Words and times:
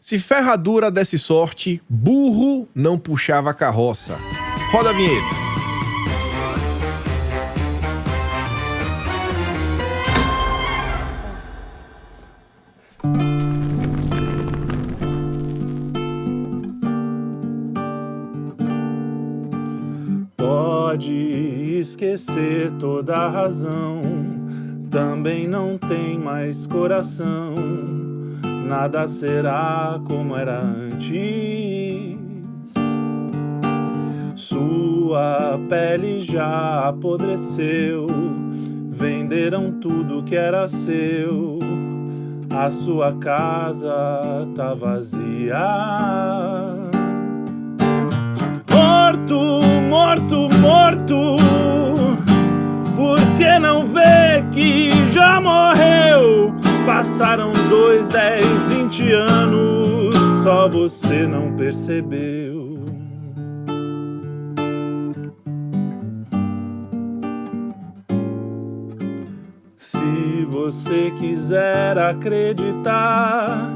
Se 0.00 0.18
ferradura 0.18 0.90
desse 0.90 1.18
sorte, 1.18 1.82
burro 1.88 2.66
não 2.74 2.98
puxava 2.98 3.52
carroça. 3.52 4.16
Roda 4.72 4.90
a 4.90 4.92
vinheta. 4.94 5.40
Pode 20.36 21.12
esquecer 21.78 22.72
toda 22.78 23.16
a 23.16 23.28
razão, 23.28 24.02
também 24.90 25.46
não 25.46 25.76
tem 25.76 26.18
mais 26.18 26.66
coração. 26.66 27.99
Nada 28.70 29.08
será 29.08 30.00
como 30.06 30.36
era 30.36 30.60
antes. 30.60 32.16
Sua 34.36 35.58
pele 35.68 36.20
já 36.20 36.86
apodreceu, 36.88 38.06
venderam 38.88 39.72
tudo 39.72 40.22
que 40.22 40.36
era 40.36 40.68
seu. 40.68 41.58
A 42.48 42.70
sua 42.70 43.12
casa 43.14 44.48
tá 44.54 44.72
vazia. 44.72 45.58
Morto, 48.72 49.60
morto, 49.88 50.48
morto. 50.60 51.36
Por 52.94 53.18
que 53.36 53.58
não 53.58 53.84
vê 53.84 54.44
que 54.52 54.90
já 55.12 55.40
morreu? 55.40 56.49
Passaram 56.86 57.52
dois, 57.68 58.08
dez, 58.08 58.44
vinte 58.68 59.10
anos, 59.12 60.14
só 60.42 60.68
você 60.68 61.26
não 61.26 61.54
percebeu. 61.54 62.84
Se 69.78 70.44
você 70.46 71.12
quiser 71.18 71.96
acreditar, 71.98 73.70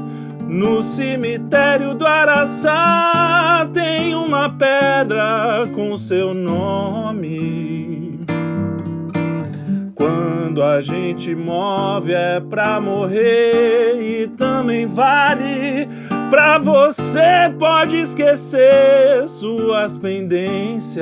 no 0.47 0.81
cemitério 0.81 1.95
do 1.95 2.05
Araçá 2.05 3.67
tem 3.73 4.13
uma 4.13 4.49
pedra 4.49 5.63
com 5.73 5.97
seu 5.97 6.33
nome. 6.33 8.14
Quando 10.05 10.61
a 10.61 10.81
gente 10.81 11.33
move 11.33 12.13
é 12.13 12.39
pra 12.39 12.79
morrer 12.79 13.99
e 13.99 14.27
também 14.37 14.85
vale 14.85 15.89
pra 16.29 16.59
você 16.59 17.51
pode 17.57 17.97
esquecer 17.97 19.27
suas 19.27 19.97
pendências. 19.97 21.01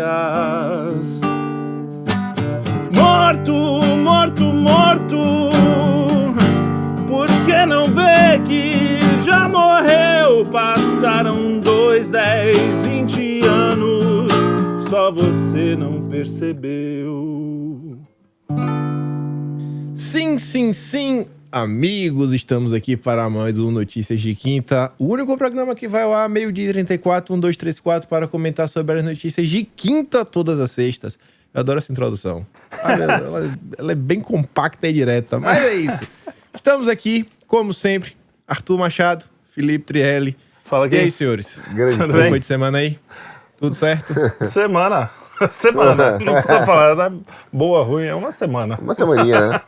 Morto, 2.95 3.53
morto, 3.97 4.45
morto. 4.45 5.49
Por 7.05 7.27
que 7.45 7.65
não 7.65 7.87
vê 7.87 8.39
que 8.47 8.99
já 9.25 9.49
morreu? 9.49 10.45
Passaram 10.49 11.59
dois, 11.59 12.09
dez, 12.09 12.85
vinte 12.85 13.41
anos. 13.45 14.31
Só 14.77 15.11
você 15.11 15.75
não 15.75 16.03
percebeu. 16.03 17.43
Sim, 20.13 20.37
sim, 20.37 20.73
sim, 20.73 21.25
amigos, 21.51 22.33
estamos 22.35 22.71
aqui 22.71 22.95
para 22.95 23.27
mais 23.31 23.57
um 23.57 23.71
Notícias 23.71 24.21
de 24.21 24.35
Quinta, 24.35 24.91
o 24.99 25.05
único 25.11 25.35
programa 25.35 25.73
que 25.73 25.87
vai 25.87 26.03
ao 26.03 26.13
ar 26.13 26.29
meio-dia 26.29 26.69
e 26.69 26.71
34, 26.71 27.33
1, 27.33 27.39
2, 27.39 27.57
3, 27.57 27.79
4, 27.79 28.07
para 28.07 28.27
comentar 28.27 28.69
sobre 28.69 28.99
as 28.99 29.03
notícias 29.03 29.49
de 29.49 29.63
quinta 29.63 30.23
todas 30.23 30.59
as 30.59 30.69
sextas. 30.69 31.17
Eu 31.51 31.61
adoro 31.61 31.79
essa 31.79 31.91
introdução. 31.91 32.45
Ah, 32.83 32.91
ela, 32.93 33.51
ela- 33.79 33.91
é 33.91 33.95
bem 33.95 34.21
compacta 34.21 34.87
e 34.87 34.93
direta, 34.93 35.39
mas 35.39 35.57
é 35.57 35.73
isso. 35.73 36.03
Estamos 36.53 36.87
aqui, 36.87 37.27
como 37.47 37.73
sempre, 37.73 38.15
Arthur 38.47 38.77
Machado, 38.77 39.25
Felipe 39.49 39.83
Trielli. 39.85 40.37
Fala 40.63 40.87
E 40.91 40.93
aí, 40.95 41.01
aqui. 41.01 41.11
senhores? 41.11 41.59
Grande 41.73 41.97
Tudo 41.97 42.07
Como 42.11 42.19
bem? 42.21 42.29
foi 42.29 42.39
de 42.39 42.45
semana 42.45 42.77
aí? 42.77 42.99
Tudo 43.57 43.75
certo? 43.75 44.13
Semana. 44.45 45.09
Semana. 45.49 46.19
Não 46.19 46.33
precisa 46.33 46.63
falar, 46.63 46.95
né? 47.09 47.17
Boa, 47.51 47.83
ruim, 47.83 48.05
é 48.05 48.13
uma 48.13 48.31
semana. 48.31 48.77
Uma 48.79 48.93
semaninha, 48.93 49.47
né? 49.49 49.61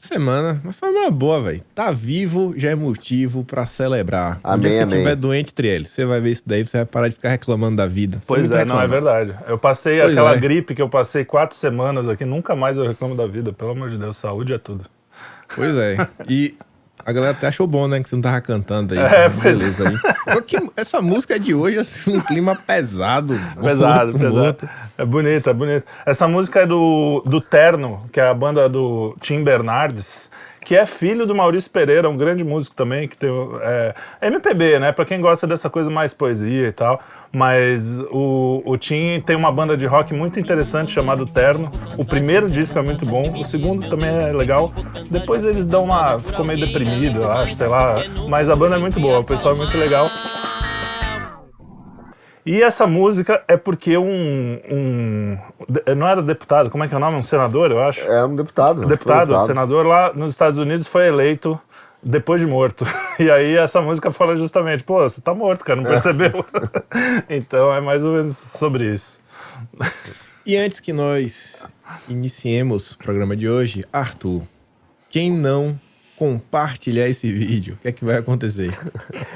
Semana, 0.00 0.58
mas 0.64 0.76
foi 0.76 0.88
uma 0.88 1.10
boa, 1.10 1.42
velho. 1.42 1.60
Tá 1.74 1.90
vivo 1.92 2.54
já 2.56 2.70
é 2.70 2.74
motivo 2.74 3.44
pra 3.44 3.66
celebrar. 3.66 4.40
Amém, 4.42 4.72
você 4.72 4.84
estiver 4.84 5.14
doente, 5.14 5.52
Trielli, 5.52 5.84
você 5.86 6.06
vai 6.06 6.18
ver 6.22 6.30
isso 6.30 6.42
daí, 6.46 6.66
você 6.66 6.78
vai 6.78 6.86
parar 6.86 7.08
de 7.08 7.14
ficar 7.16 7.28
reclamando 7.28 7.76
da 7.76 7.86
vida. 7.86 8.16
Você 8.16 8.26
Pois 8.26 8.46
é, 8.50 8.64
não, 8.64 8.80
é 8.80 8.86
reclama. 8.86 8.88
verdade. 8.88 9.34
Eu 9.46 9.58
passei 9.58 10.00
Pois 10.00 10.12
aquela 10.12 10.34
é. 10.34 10.38
gripe 10.40 10.74
que 10.74 10.80
eu 10.80 10.88
passei 10.88 11.22
quatro 11.22 11.54
semanas 11.54 12.08
aqui, 12.08 12.24
nunca 12.24 12.56
mais 12.56 12.78
eu 12.78 12.84
reclamo 12.84 13.14
da 13.14 13.26
vida, 13.26 13.52
pelo 13.52 13.72
amor 13.72 13.90
de 13.90 13.98
Deus, 13.98 14.16
saúde 14.16 14.54
é 14.54 14.58
tudo. 14.58 14.86
Pois 15.54 15.74
é. 15.76 16.08
E 16.26 16.54
a 17.04 17.12
galera 17.12 17.32
até 17.32 17.46
achou 17.48 17.66
bom, 17.66 17.86
né? 17.88 18.00
Que 18.02 18.08
você 18.08 18.14
não 18.14 18.22
tava 18.22 18.40
cantando 18.40 18.94
aí. 18.94 19.00
É, 19.14 19.28
Beleza 19.28 19.88
aí. 19.88 19.98
Pô, 20.34 20.42
que- 20.42 20.58
essa 20.76 21.00
música 21.00 21.38
de 21.38 21.54
hoje, 21.54 21.78
assim, 21.78 22.16
um 22.16 22.20
clima 22.20 22.54
pesado. 22.54 23.38
Pesado, 23.60 24.12
morto, 24.12 24.18
pesado. 24.18 24.34
morto. 24.36 24.68
É 24.98 25.04
bonito, 25.04 25.50
é 25.50 25.52
bonito. 25.52 25.84
Essa 26.06 26.26
música 26.28 26.60
é 26.60 26.66
do, 26.66 27.22
do 27.26 27.40
Terno, 27.40 28.04
que 28.12 28.20
é 28.20 28.28
a 28.28 28.34
banda 28.34 28.68
do 28.68 29.16
Tim 29.20 29.42
Bernardes, 29.42 30.30
que 30.64 30.76
é 30.76 30.84
filho 30.86 31.26
do 31.26 31.34
Maurício 31.34 31.70
Pereira, 31.70 32.08
um 32.08 32.16
grande 32.16 32.44
músico 32.44 32.76
também, 32.76 33.08
que 33.08 33.16
tem 33.16 33.30
é, 33.62 33.94
MPB, 34.22 34.78
né? 34.78 34.92
Pra 34.92 35.04
quem 35.04 35.20
gosta 35.20 35.46
dessa 35.46 35.68
coisa 35.70 35.90
mais 35.90 36.14
poesia 36.14 36.68
e 36.68 36.72
tal. 36.72 37.00
Mas 37.32 38.00
o, 38.10 38.60
o 38.66 38.76
Tim 38.76 39.22
tem 39.24 39.36
uma 39.36 39.52
banda 39.52 39.76
de 39.76 39.86
rock 39.86 40.12
muito 40.12 40.40
interessante 40.40 40.90
chamada 40.90 41.24
Terno. 41.24 41.70
O 41.96 42.04
primeiro 42.04 42.50
disco 42.50 42.76
é 42.78 42.82
muito 42.82 43.06
bom, 43.06 43.32
o 43.38 43.44
segundo 43.44 43.88
também 43.88 44.08
é 44.10 44.32
legal. 44.32 44.72
Depois 45.08 45.44
eles 45.44 45.64
dão 45.64 45.84
uma. 45.84 46.18
ficou 46.18 46.44
meio 46.44 46.58
deprimido, 46.58 47.22
eu 47.22 47.30
acho, 47.30 47.54
sei 47.54 47.68
lá. 47.68 47.96
Mas 48.28 48.50
a 48.50 48.56
banda 48.56 48.74
é 48.74 48.78
muito 48.80 48.98
boa, 48.98 49.20
o 49.20 49.24
pessoal 49.24 49.54
é 49.54 49.58
muito 49.58 49.78
legal. 49.78 50.08
E 52.44 52.62
essa 52.62 52.86
música 52.86 53.42
é 53.46 53.56
porque 53.56 53.96
um, 53.96 54.58
um- 54.68 55.38
Não 55.96 56.08
era 56.08 56.22
deputado, 56.22 56.70
como 56.70 56.82
é 56.82 56.88
que 56.88 56.94
é 56.94 56.96
o 56.96 57.00
nome? 57.00 57.16
Um 57.16 57.22
senador, 57.22 57.70
eu 57.70 57.80
acho. 57.82 58.00
É 58.00 58.24
um 58.24 58.34
deputado. 58.34 58.86
deputado, 58.86 59.34
Foi 59.36 59.46
senador 59.46 59.86
lá 59.86 60.12
nos 60.14 60.30
Estados 60.30 60.58
Unidos 60.58 60.88
foi 60.88 61.06
eleito 61.06 61.60
depois 62.02 62.40
de 62.40 62.46
morto. 62.46 62.86
E 63.20 63.30
aí 63.30 63.54
essa 63.54 63.82
música 63.82 64.10
fala 64.10 64.34
justamente, 64.34 64.82
pô, 64.82 65.02
você 65.02 65.20
tá 65.20 65.34
morto, 65.34 65.62
cara, 65.62 65.78
não 65.78 65.90
percebeu? 65.90 66.30
então 67.28 67.70
é 67.70 67.78
mais 67.78 68.02
ou 68.02 68.14
menos 68.14 68.38
sobre 68.38 68.94
isso. 68.94 69.20
E 70.46 70.56
antes 70.56 70.80
que 70.80 70.90
nós 70.90 71.68
iniciemos 72.08 72.92
o 72.92 72.98
programa 72.98 73.36
de 73.36 73.46
hoje, 73.46 73.84
Arthur, 73.92 74.40
quem 75.10 75.30
não 75.30 75.78
compartilhar 76.16 77.08
esse 77.08 77.30
vídeo, 77.30 77.74
o 77.74 77.76
que 77.76 77.88
é 77.88 77.92
que 77.92 78.02
vai 78.02 78.16
acontecer? 78.16 78.70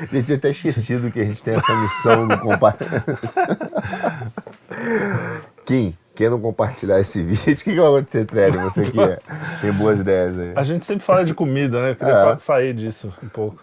A 0.00 0.14
gente 0.14 0.24
tinha 0.24 0.38
até 0.38 0.48
esquecido 0.48 1.10
que 1.10 1.20
a 1.20 1.24
gente 1.24 1.42
tem 1.42 1.56
essa 1.56 1.74
missão 1.76 2.26
do 2.26 2.38
compartilhar. 2.38 3.04
Kim, 5.66 5.94
quem 6.14 6.28
não 6.28 6.40
compartilhar 6.40 7.00
esse 7.00 7.22
vídeo, 7.24 7.52
o 7.52 7.56
que, 7.56 7.64
que 7.64 7.76
vai 7.80 7.86
acontecer, 7.88 8.24
Trelli? 8.24 8.56
Você 8.58 8.90
que 8.90 9.00
é- 9.00 9.18
tem 9.60 9.72
boas 9.72 10.00
ideias 10.00 10.38
aí. 10.38 10.52
A 10.56 10.62
gente 10.62 10.84
sempre 10.84 11.04
fala 11.04 11.24
de 11.24 11.34
comida, 11.34 11.82
né? 11.82 11.90
Eu 11.90 11.96
queria 11.96 12.14
É. 12.34 12.38
sair 12.38 12.74
disso 12.74 13.12
um 13.22 13.28
pouco. 13.28 13.62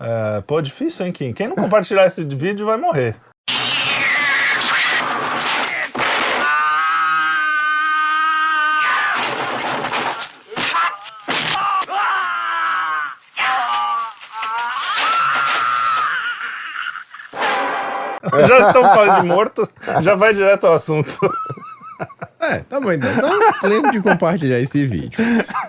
É, 0.00 0.40
pô, 0.46 0.60
difícil, 0.60 1.06
hein, 1.06 1.12
Kim? 1.12 1.32
Quem 1.32 1.48
não 1.48 1.54
compartilhar 1.56 2.06
esse 2.06 2.24
vídeo 2.24 2.66
vai 2.66 2.76
morrer. 2.76 3.14
Já 18.46 18.66
estamos 18.68 18.92
falando 18.94 19.20
de 19.20 19.26
morto, 19.26 19.68
já 20.02 20.14
vai 20.14 20.32
direto 20.32 20.66
ao 20.66 20.74
assunto. 20.74 21.10
É, 22.40 22.58
tá 22.58 22.80
bom 22.80 22.92
então. 22.92 23.10
Então, 23.12 23.68
lembre 23.68 23.92
de 23.92 24.00
compartilhar 24.00 24.58
esse 24.58 24.84
vídeo. 24.84 25.18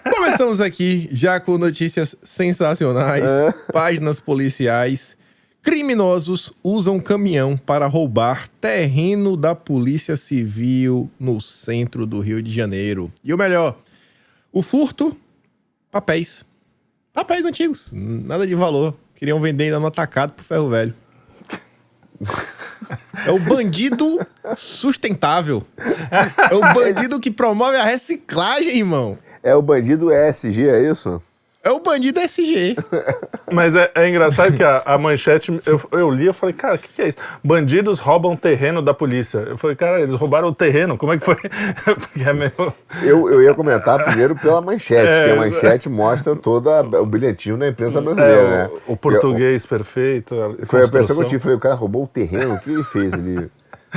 Começamos 0.03 0.59
aqui 0.59 1.07
já 1.11 1.39
com 1.39 1.57
notícias 1.57 2.15
sensacionais, 2.23 3.23
páginas 3.71 4.19
policiais. 4.19 5.15
Criminosos 5.61 6.51
usam 6.61 6.99
caminhão 6.99 7.55
para 7.55 7.87
roubar 7.87 8.49
terreno 8.59 9.37
da 9.37 9.55
Polícia 9.55 10.17
Civil 10.17 11.09
no 11.17 11.39
centro 11.39 12.05
do 12.05 12.19
Rio 12.19 12.41
de 12.41 12.51
Janeiro. 12.51 13.11
E 13.23 13.33
o 13.33 13.37
melhor, 13.37 13.77
o 14.51 14.61
furto, 14.61 15.15
papéis. 15.89 16.45
Papéis 17.13 17.45
antigos, 17.45 17.91
nada 17.93 18.45
de 18.45 18.55
valor. 18.55 18.93
Queriam 19.15 19.39
vender 19.39 19.65
ainda 19.65 19.79
no 19.79 19.87
atacado 19.87 20.33
pro 20.33 20.43
ferro 20.43 20.67
velho. 20.67 20.93
É 23.25 23.31
o 23.31 23.39
bandido 23.39 24.19
sustentável. 24.55 25.65
É 26.51 26.55
o 26.55 26.73
bandido 26.73 27.19
que 27.19 27.31
promove 27.31 27.77
a 27.77 27.83
reciclagem, 27.83 28.77
irmão. 28.77 29.17
É 29.41 29.55
o 29.55 29.61
bandido 29.61 30.11
ESG, 30.11 30.67
é 30.69 30.89
isso? 30.89 31.21
É 31.63 31.71
o 31.71 31.79
bandido 31.79 32.19
SG. 32.19 32.75
Mas 33.51 33.73
é, 33.73 33.89
é 33.95 34.09
engraçado 34.09 34.53
que 34.53 34.63
a, 34.63 34.81
a 34.85 34.97
manchete, 34.97 35.61
eu, 35.65 35.79
eu 35.93 36.09
li, 36.11 36.25
eu 36.25 36.33
falei, 36.33 36.53
cara, 36.53 36.75
o 36.75 36.77
que, 36.77 36.89
que 36.89 37.01
é 37.01 37.07
isso? 37.07 37.17
Bandidos 37.43 37.99
roubam 37.99 38.35
terreno 38.35 38.81
da 38.81 38.93
polícia. 38.93 39.37
Eu 39.39 39.57
falei, 39.57 39.75
cara, 39.75 40.01
eles 40.01 40.13
roubaram 40.13 40.49
o 40.49 40.53
terreno, 40.55 40.97
como 40.97 41.13
é 41.13 41.17
que 41.17 41.23
foi? 41.23 41.35
Porque 41.85 42.21
é 42.27 42.33
meio... 42.33 42.51
Eu, 43.01 43.29
eu 43.31 43.41
ia 43.41 43.53
comentar 43.53 44.03
primeiro 44.03 44.35
pela 44.35 44.59
manchete, 44.61 45.07
É, 45.07 45.25
que 45.25 45.31
a 45.31 45.35
manchete 45.37 45.87
mostra 45.87 46.35
todo 46.35 46.69
a- 46.69 46.81
o 46.81 47.05
bilhetinho 47.05 47.55
da 47.57 47.67
imprensa 47.67 48.01
brasileira, 48.01 48.41
é, 48.41 48.49
né? 48.49 48.69
o, 48.87 48.93
o 48.93 48.97
português 48.97 49.65
perfeito. 49.65 50.35
a 50.35 50.37
Eu- 50.59 50.65
Foi 50.65 50.81
a 50.81 50.85
impressão 50.85 51.15
que 51.15 51.23
eu 51.23 51.27
tive. 51.29 51.41
Falei, 51.43 51.57
o 51.57 51.61
cara 51.61 51.75
roubou 51.75 52.03
o 52.03 52.07
terreno, 52.07 52.55
o 52.55 52.59
que 52.59 52.71
ele 52.71 52.83
fez 52.83 53.13
ali? 53.13 53.49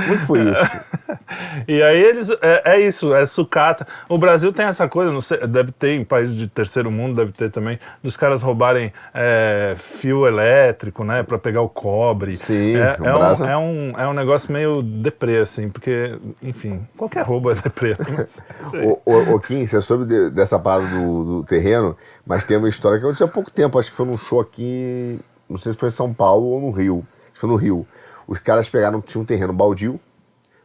Como 0.05 0.17
foi 0.19 0.39
isso? 0.41 0.61
E 1.67 1.81
aí 1.81 2.01
eles. 2.01 2.29
É, 2.41 2.75
é 2.75 2.79
isso, 2.79 3.13
é 3.13 3.25
sucata. 3.25 3.87
O 4.07 4.17
Brasil 4.17 4.51
tem 4.53 4.65
essa 4.65 4.87
coisa, 4.87 5.11
não 5.11 5.21
sei, 5.21 5.45
deve 5.47 5.71
ter 5.71 5.91
em 5.91 6.03
países 6.03 6.35
de 6.35 6.47
terceiro 6.47 6.89
mundo, 6.89 7.15
deve 7.15 7.31
ter 7.31 7.51
também, 7.51 7.79
dos 8.01 8.15
caras 8.15 8.41
roubarem 8.41 8.91
é, 9.13 9.75
fio 9.77 10.25
elétrico, 10.27 11.03
né, 11.03 11.23
pra 11.23 11.37
pegar 11.37 11.61
o 11.61 11.69
cobre. 11.69 12.37
Sim, 12.37 12.75
é, 12.75 12.97
o 12.99 13.05
é, 13.05 13.15
um, 13.15 13.45
é, 13.45 13.57
um, 13.57 13.93
é 13.99 14.07
um 14.07 14.13
negócio 14.13 14.51
meio 14.51 14.81
deprê, 14.81 15.39
assim, 15.39 15.69
porque, 15.69 16.17
enfim, 16.41 16.81
qualquer 16.97 17.23
roubo 17.23 17.51
é 17.51 17.55
deprê. 17.55 17.95
Ô, 18.85 18.99
ô, 19.05 19.35
ô, 19.35 19.39
Kim, 19.39 19.65
você 19.65 19.81
soube 19.81 20.05
de- 20.05 20.29
dessa 20.29 20.59
parada 20.59 20.87
do, 20.87 21.23
do 21.23 21.43
terreno, 21.43 21.95
mas 22.25 22.45
tem 22.45 22.57
uma 22.57 22.69
história 22.69 22.97
que 22.97 23.03
aconteceu 23.03 23.27
há 23.27 23.29
pouco 23.29 23.51
tempo. 23.51 23.77
Acho 23.79 23.89
que 23.89 23.95
foi 23.95 24.05
num 24.05 24.17
show 24.17 24.39
aqui, 24.39 25.19
não 25.49 25.57
sei 25.57 25.73
se 25.73 25.77
foi 25.77 25.89
em 25.89 25.91
São 25.91 26.13
Paulo 26.13 26.45
ou 26.47 26.61
no 26.61 26.71
Rio. 26.71 27.05
Acho 27.23 27.33
que 27.33 27.39
foi 27.39 27.49
no 27.49 27.55
Rio. 27.55 27.87
Os 28.27 28.39
caras 28.39 28.67
pegaram, 28.69 28.99
tinha 29.01 29.21
um 29.21 29.25
terreno 29.25 29.53
baldio 29.53 29.99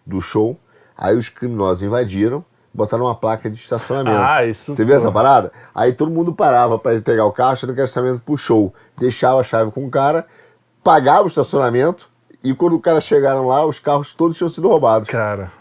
do 0.05 0.21
show, 0.21 0.59
aí 0.99 1.17
os 1.17 1.29
criminosos 1.29 1.83
invadiram, 1.83 2.45
botaram 2.75 3.05
uma 3.05 3.15
placa 3.15 3.49
de 3.49 3.57
estacionamento. 3.57 4.17
Ah, 4.21 4.45
isso, 4.45 4.73
Você 4.73 4.85
viu 4.85 4.97
essa 4.97 5.13
parada? 5.13 5.53
Aí 5.75 5.93
todo 5.93 6.11
mundo 6.11 6.35
parava 6.35 6.79
pra 6.79 6.95
ir 6.95 7.03
pegar 7.03 7.25
o 7.25 7.33
carro, 7.33 7.53
achando 7.53 7.73
que 7.73 7.79
era 7.81 7.85
estacionamento 7.87 8.25
pro 8.25 8.37
show. 8.37 8.75
Deixava 8.99 9.41
a 9.41 9.45
chave 9.45 9.71
com 9.71 9.87
o 9.87 9.91
cara, 9.91 10.27
pagava 10.83 11.23
o 11.23 11.27
estacionamento, 11.29 12.11
e 12.45 12.53
quando 12.53 12.75
os 12.75 12.83
caras 12.83 13.05
chegaram 13.05 13.47
lá, 13.47 13.65
os 13.65 13.79
carros 13.79 14.13
todos 14.15 14.37
tinham 14.37 14.49
sido 14.51 14.67
roubados. 14.69 15.07
Cara. 15.07 15.53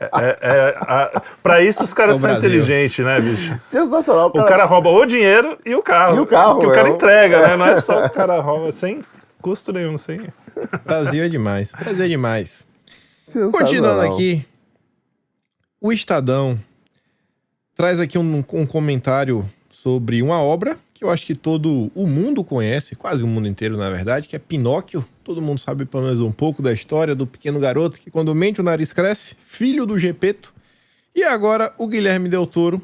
É, 0.00 0.08
é, 0.12 0.38
é, 0.40 0.76
a- 0.78 1.22
pra 1.42 1.60
isso 1.62 1.82
os 1.82 1.92
caras 1.92 2.18
O 2.18 2.20
são 2.20 2.30
Brasil. 2.30 2.48
inteligentes, 2.48 3.04
né, 3.04 3.20
bicho? 3.20 3.58
Sensacional. 3.68 4.28
O 4.28 4.44
cara 4.44 4.64
rouba 4.64 4.90
o 4.90 5.04
dinheiro 5.04 5.58
e 5.66 5.74
o 5.74 5.82
carro. 5.82 6.16
E 6.16 6.20
o 6.20 6.26
carro, 6.26 6.60
Que 6.60 6.66
o 6.66 6.72
cara 6.72 6.88
é. 6.88 6.92
entrega, 6.92 7.48
né? 7.48 7.56
Não 7.56 7.66
é 7.66 7.80
só 7.80 8.04
o 8.06 8.10
cara 8.10 8.40
rouba 8.40 8.70
sem 8.70 9.02
custo 9.42 9.72
nenhum, 9.72 9.98
sem. 9.98 10.20
Brasil 10.84 11.24
é 11.24 11.28
demais. 11.28 11.72
Brasil 11.72 12.04
é 12.04 12.08
demais. 12.08 12.64
Continuando 13.50 14.00
aqui, 14.14 14.44
o 15.80 15.92
Estadão 15.92 16.58
traz 17.74 17.98
aqui 17.98 18.16
um, 18.16 18.44
um 18.52 18.66
comentário 18.66 19.44
sobre 19.70 20.22
uma 20.22 20.40
obra 20.40 20.78
que 20.94 21.04
eu 21.04 21.10
acho 21.10 21.26
que 21.26 21.34
todo 21.34 21.90
o 21.96 22.06
mundo 22.06 22.44
conhece, 22.44 22.94
quase 22.94 23.24
o 23.24 23.26
mundo 23.26 23.48
inteiro, 23.48 23.76
na 23.76 23.90
verdade, 23.90 24.28
que 24.28 24.36
é 24.36 24.38
Pinóquio. 24.38 25.04
Todo 25.24 25.42
mundo 25.42 25.58
sabe 25.58 25.84
pelo 25.84 26.04
menos 26.04 26.20
um 26.20 26.30
pouco 26.30 26.62
da 26.62 26.72
história 26.72 27.12
do 27.12 27.26
pequeno 27.26 27.58
garoto 27.58 27.98
que, 27.98 28.08
quando 28.08 28.32
mente, 28.32 28.60
o 28.60 28.64
nariz 28.64 28.92
cresce, 28.92 29.34
filho 29.44 29.84
do 29.84 29.98
Gepeto. 29.98 30.54
E 31.14 31.24
agora 31.24 31.74
o 31.76 31.88
Guilherme 31.88 32.28
Del 32.28 32.46
Toro, 32.46 32.80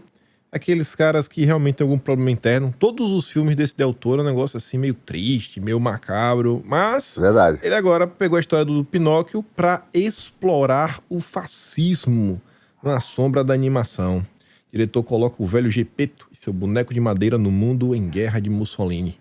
aqueles 0.50 0.94
caras 0.94 1.28
que 1.28 1.44
realmente 1.44 1.76
tem 1.76 1.84
algum 1.84 1.98
problema 1.98 2.30
interno. 2.30 2.74
Todos 2.78 3.12
os 3.12 3.30
filmes 3.30 3.54
desse 3.54 3.76
Del 3.76 3.92
Toro 3.92 4.20
é 4.20 4.24
um 4.24 4.26
negócio 4.26 4.56
assim 4.56 4.78
meio 4.78 4.94
triste, 4.94 5.60
meio 5.60 5.78
macabro, 5.78 6.62
mas 6.66 7.16
Verdade. 7.18 7.60
ele 7.62 7.74
agora 7.74 8.06
pegou 8.06 8.36
a 8.36 8.40
história 8.40 8.64
do 8.64 8.84
Pinóquio 8.84 9.42
para 9.42 9.84
explorar 9.92 11.00
o 11.08 11.20
fascismo 11.20 12.40
na 12.82 13.00
sombra 13.00 13.44
da 13.44 13.54
animação. 13.54 14.18
O 14.18 14.24
diretor 14.72 15.02
coloca 15.02 15.42
o 15.42 15.46
velho 15.46 15.70
Gepeto 15.70 16.28
e 16.32 16.36
seu 16.38 16.52
boneco 16.52 16.92
de 16.92 17.00
madeira 17.00 17.38
no 17.38 17.50
mundo 17.50 17.94
em 17.94 18.08
guerra 18.08 18.40
de 18.40 18.50
Mussolini. 18.50 19.18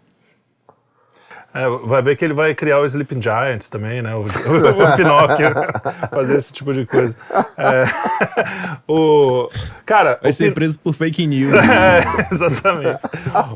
É, 1.53 1.67
vai 1.85 2.01
ver 2.03 2.15
que 2.17 2.23
ele 2.23 2.33
vai 2.35 2.53
criar 2.53 2.79
o 2.79 2.85
Sleeping 2.85 3.21
Giants 3.21 3.67
também, 3.69 4.01
né? 4.01 4.13
O, 4.13 4.21
o 4.27 4.95
Pinóquio. 4.95 5.47
fazer 6.11 6.37
esse 6.37 6.53
tipo 6.53 6.71
de 6.73 6.85
coisa. 6.85 7.15
É, 7.57 7.85
o, 8.87 9.49
cara, 9.85 10.19
Vai 10.21 10.31
o 10.31 10.33
ser 10.33 10.49
Pin- 10.49 10.53
preso 10.53 10.77
por 10.79 10.93
fake 10.93 11.25
news. 11.25 11.53
É, 11.53 12.33
exatamente. 12.33 12.99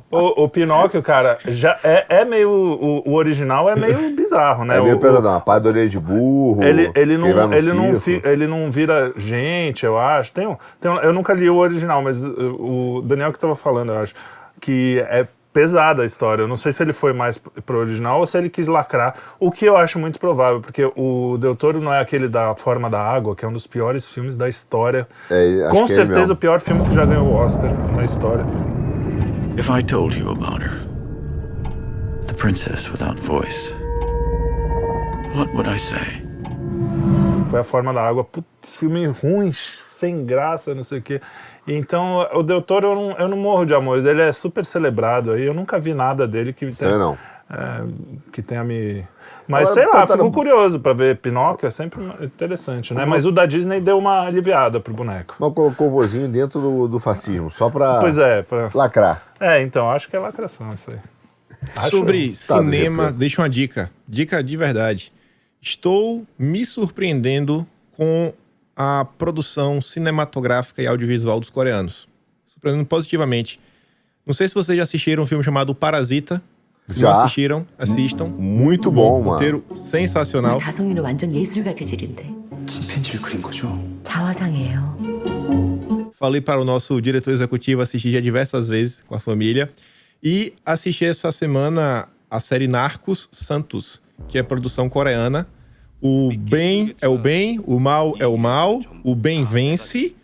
O, 0.09 0.43
o 0.43 0.49
Pinóquio, 0.49 1.03
cara, 1.03 1.37
já 1.47 1.77
é, 1.83 2.05
é 2.09 2.25
meio. 2.25 2.49
O, 2.49 3.09
o 3.09 3.13
original 3.13 3.69
é 3.69 3.75
meio 3.75 4.15
bizarro, 4.15 4.65
né? 4.65 4.77
É 4.77 4.81
meio 4.81 4.95
O- 4.95 4.99
pesadão, 4.99 5.31
uma 5.31 5.41
pá 5.41 5.59
de 5.59 5.67
orelha 5.67 5.89
de 5.89 5.99
burro. 5.99 6.63
Ele, 6.63 6.91
ele, 6.95 7.17
não, 7.17 7.53
ele, 7.53 7.73
não 7.73 7.99
fi- 7.99 8.21
ele 8.23 8.47
não 8.47 8.71
vira 8.71 9.11
gente, 9.17 9.85
eu 9.85 9.97
acho. 9.99 10.31
Tem 10.31 10.47
um, 10.47 10.55
tem 10.79 10.89
um- 10.89 10.99
eu 11.01 11.13
nunca 11.13 11.33
li 11.33 11.49
o 11.49 11.57
original, 11.57 12.01
mas 12.01 12.23
o 12.23 13.03
Daniel 13.05 13.31
que 13.31 13.37
estava 13.37 13.55
falando, 13.55 13.91
eu 13.91 13.99
acho, 13.99 14.13
que 14.59 15.03
é 15.09 15.25
pesada 15.53 16.03
a 16.03 16.05
história. 16.05 16.43
Eu 16.43 16.47
não 16.47 16.55
sei 16.55 16.71
se 16.71 16.81
ele 16.81 16.93
foi 16.93 17.13
mais 17.13 17.37
pro 17.37 17.77
original 17.79 18.19
ou 18.19 18.27
se 18.27 18.37
ele 18.37 18.49
quis 18.49 18.67
lacrar, 18.67 19.15
o 19.39 19.51
que 19.51 19.65
eu 19.65 19.75
acho 19.77 19.99
muito 19.99 20.19
provável, 20.19 20.61
porque 20.61 20.89
o 20.95 21.37
Del 21.39 21.55
Toro 21.55 21.79
não 21.81 21.93
é 21.93 21.99
aquele 21.99 22.27
da 22.27 22.55
Forma 22.55 22.89
da 22.89 22.99
Água, 23.01 23.35
que 23.35 23.43
é 23.43 23.47
um 23.47 23.53
dos 23.53 23.67
piores 23.67 24.07
filmes 24.07 24.35
da 24.37 24.47
história. 24.47 25.07
É, 25.29 25.63
acho 25.65 25.69
Com 25.71 25.85
que 25.85 25.91
é 25.91 25.95
ele 25.95 25.95
certeza 25.95 26.19
mesmo. 26.19 26.33
o 26.33 26.37
pior 26.37 26.59
filme 26.59 26.87
que 26.87 26.95
já 26.95 27.05
ganhou 27.05 27.27
o 27.27 27.33
Oscar 27.33 27.71
na 27.95 28.03
história. 28.05 28.45
If 29.57 29.69
I 29.69 29.83
told 29.83 30.17
you 30.17 30.31
about 30.31 30.63
her, 30.63 30.71
the 32.27 32.33
princess 32.33 32.89
without 32.89 33.19
voice, 33.21 33.73
what 35.35 35.51
would 35.53 35.69
I 35.69 35.77
say? 35.77 36.21
Foi 37.49 37.59
a 37.59 37.63
forma 37.65 37.93
da 37.93 38.01
água. 38.01 38.23
Putz, 38.23 38.77
filme 38.77 39.05
ruim, 39.07 39.51
sem 39.51 40.25
graça, 40.25 40.73
não 40.73 40.85
sei 40.85 40.99
o 40.99 41.01
quê. 41.01 41.19
Então, 41.67 42.27
o 42.33 42.41
Del 42.43 42.61
Toro, 42.61 42.87
eu 42.87 42.95
não, 42.95 43.11
eu 43.19 43.27
não 43.27 43.37
morro 43.37 43.65
de 43.65 43.73
amores. 43.73 44.03
Ele 44.05 44.21
é 44.21 44.33
super 44.33 44.65
celebrado 44.65 45.31
aí. 45.31 45.43
Eu 45.45 45.53
nunca 45.53 45.79
vi 45.79 45.93
nada 45.93 46.27
dele 46.27 46.53
que 46.53 46.71
tenha, 46.71 46.97
não. 46.97 47.13
é, 47.49 47.83
que 48.31 48.41
tenha 48.41 48.63
me. 48.63 49.05
Mas 49.47 49.69
Agora, 49.69 49.73
sei 49.73 49.85
lá, 49.85 50.01
contaram- 50.01 50.25
fico 50.25 50.31
curioso 50.35 50.79
pra 50.79 50.93
ver 50.93 51.17
Pinóquio. 51.17 51.67
É 51.67 51.71
sempre 51.71 51.99
interessante, 52.21 52.93
né? 52.93 53.05
Mas 53.05 53.25
o 53.25 53.31
da 53.31 53.45
Disney 53.45 53.79
deu 53.79 53.97
uma 53.97 54.21
aliviada 54.25 54.79
pro 54.79 54.93
boneco. 54.93 55.35
Mas 55.39 55.53
colocou 55.53 55.87
o 55.87 55.91
vozinho 55.91 56.27
dentro 56.27 56.59
do, 56.59 56.87
do 56.87 56.99
fascismo, 56.99 57.49
só 57.49 57.69
pra 57.69 57.99
Pois 57.99 58.17
é, 58.17 58.41
pra... 58.43 58.71
lacrar. 58.73 59.21
é, 59.39 59.61
então, 59.61 59.89
acho 59.91 60.09
que 60.09 60.15
é 60.15 60.19
lacração 60.19 60.73
isso 60.73 60.89
aí. 60.91 60.97
Acho 61.75 61.89
Sobre 61.97 62.29
Tá, 62.47 62.57
cinema, 62.57 63.03
Gepeto. 63.03 63.19
deixa 63.19 63.41
uma 63.41 63.49
dica. 63.49 63.91
Dica 64.07 64.43
de 64.43 64.57
verdade. 64.57 65.13
Estou 65.61 66.25
me 66.39 66.65
surpreendendo 66.65 67.67
com 67.95 68.33
a 68.75 69.05
produção 69.17 69.81
cinematográfica 69.81 70.81
e 70.81 70.87
audiovisual 70.87 71.39
dos 71.39 71.49
coreanos. 71.49 72.07
Surpreendendo 72.45 72.85
positivamente. 72.85 73.59
Não 74.25 74.33
sei 74.33 74.47
se 74.47 74.55
vocês 74.55 74.77
já 74.77 74.83
assistiram 74.83 75.23
um 75.23 75.25
filme 75.25 75.43
chamado 75.43 75.73
Parasita. 75.73 76.41
Já. 76.89 77.11
Não 77.11 77.21
assistiram? 77.21 77.67
Assistam. 77.77 78.25
Muito 78.25 78.89
um 78.89 78.93
bom, 78.93 79.19
mano. 79.19 79.31
roteiro 79.33 79.65
sensacional. 79.75 80.59
Falei 86.13 86.41
para 86.41 86.61
o 86.61 86.65
nosso 86.65 87.01
diretor 87.01 87.31
executivo 87.31 87.81
assistir 87.81 88.11
já 88.11 88.19
diversas 88.19 88.67
vezes 88.67 89.03
com 89.07 89.15
a 89.15 89.19
família. 89.19 89.71
E 90.21 90.53
assisti 90.63 91.05
essa 91.05 91.31
semana 91.31 92.07
a 92.29 92.39
série 92.39 92.67
Narcos 92.67 93.27
Santos, 93.31 94.01
que 94.27 94.37
é 94.37 94.43
produção 94.43 94.87
coreana 94.87 95.47
o 96.01 96.31
bem 96.35 96.95
é 97.01 97.07
o 97.07 97.17
bem, 97.17 97.61
o 97.65 97.79
mal 97.79 98.13
é 98.19 98.25
o 98.25 98.37
mal, 98.37 98.79
o 99.03 99.13
bem 99.15 99.43
vence. 99.43 100.15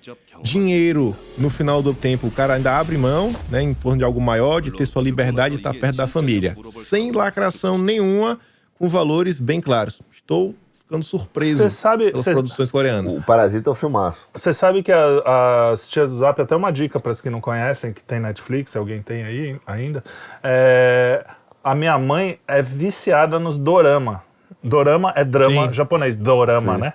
Dinheiro, 0.41 1.15
no 1.37 1.49
final 1.49 1.81
do 1.81 1.93
tempo, 1.93 2.27
o 2.27 2.31
cara 2.31 2.55
ainda 2.55 2.77
abre 2.79 2.97
mão, 2.97 3.35
né, 3.49 3.61
em 3.61 3.73
torno 3.73 3.97
de 3.99 4.03
algo 4.03 4.21
maior, 4.21 4.61
de 4.61 4.71
ter 4.71 4.85
sua 4.85 5.01
liberdade 5.01 5.55
e 5.55 5.57
estar 5.57 5.73
perto 5.73 5.95
da 5.95 6.07
família. 6.07 6.55
Sem 6.85 7.11
lacração 7.11 7.77
nenhuma, 7.77 8.39
com 8.77 8.87
valores 8.87 9.39
bem 9.39 9.59
claros. 9.59 9.99
Estou 10.11 10.53
ficando 10.79 11.03
surpreso 11.03 11.63
Cê 11.63 11.69
sabe- 11.71 12.11
pelas 12.11 12.23
cê- 12.23 12.31
produções 12.31 12.71
coreanas. 12.71 13.17
O 13.17 13.21
Parasita 13.23 13.69
é 13.69 13.71
o 13.71 13.75
filmaço. 13.75 14.27
Você 14.33 14.53
sabe 14.53 14.83
que 14.83 14.91
a- 14.91 15.71
as 15.71 15.89
tias 15.89 16.11
do 16.11 16.17
Zap, 16.19 16.39
até 16.39 16.55
uma 16.55 16.71
dica 16.71 16.99
para 16.99 17.11
as 17.11 17.19
que 17.19 17.29
não 17.31 17.41
conhecem, 17.41 17.91
que 17.91 18.03
tem 18.03 18.19
Netflix, 18.19 18.75
alguém 18.75 19.01
tem 19.01 19.23
aí 19.23 19.55
ainda. 19.65 20.03
é, 20.43 21.25
a 21.63 21.73
minha 21.75 21.97
mãe 21.97 22.39
é 22.47 22.61
viciada 22.61 23.37
nos 23.39 23.57
dorama. 23.57 24.23
Dorama 24.63 25.13
é 25.15 25.23
drama 25.23 25.67
Sim. 25.67 25.73
japonês, 25.73 26.15
dorama, 26.15 26.75
Sim. 26.75 26.81
né? 26.81 26.93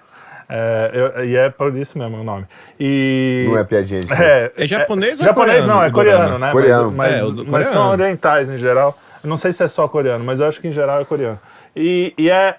É, 0.48 0.90
eu- 0.92 1.24
e 1.24 1.36
é 1.36 1.48
por 1.48 1.74
isso 1.76 1.98
mesmo 1.98 2.18
o 2.20 2.24
nome. 2.24 2.44
E, 2.78 3.46
Não 3.48 3.56
é 3.58 3.64
piadinha 3.64 4.00
de 4.02 4.12
é, 4.12 4.52
É 4.56 4.66
japonês 4.66 5.18
ou 5.18 5.24
é 5.24 5.28
japonês 5.28 5.60
coreano, 5.64 5.72
não, 5.74 5.84
é 5.84 5.90
coreano, 5.90 6.24
dorama? 6.24 6.38
né? 6.46 6.52
Coreano. 6.52 6.92
Mas, 6.92 7.10
mas, 7.12 7.16
É, 7.30 7.32
do- 7.32 7.46
mas 7.50 7.66
são 7.68 7.90
orientais 7.90 8.50
em 8.50 8.58
geral. 8.58 8.94
Eu 9.24 9.30
não 9.30 9.38
sei 9.38 9.52
se 9.52 9.62
é 9.62 9.68
só 9.68 9.86
coreano, 9.88 10.22
mas 10.24 10.40
eu 10.40 10.46
acho 10.48 10.60
que 10.60 10.68
em 10.68 10.72
geral 10.72 11.00
é 11.00 11.04
coreano. 11.04 11.38
E, 11.74 12.12
e 12.18 12.28
é. 12.30 12.56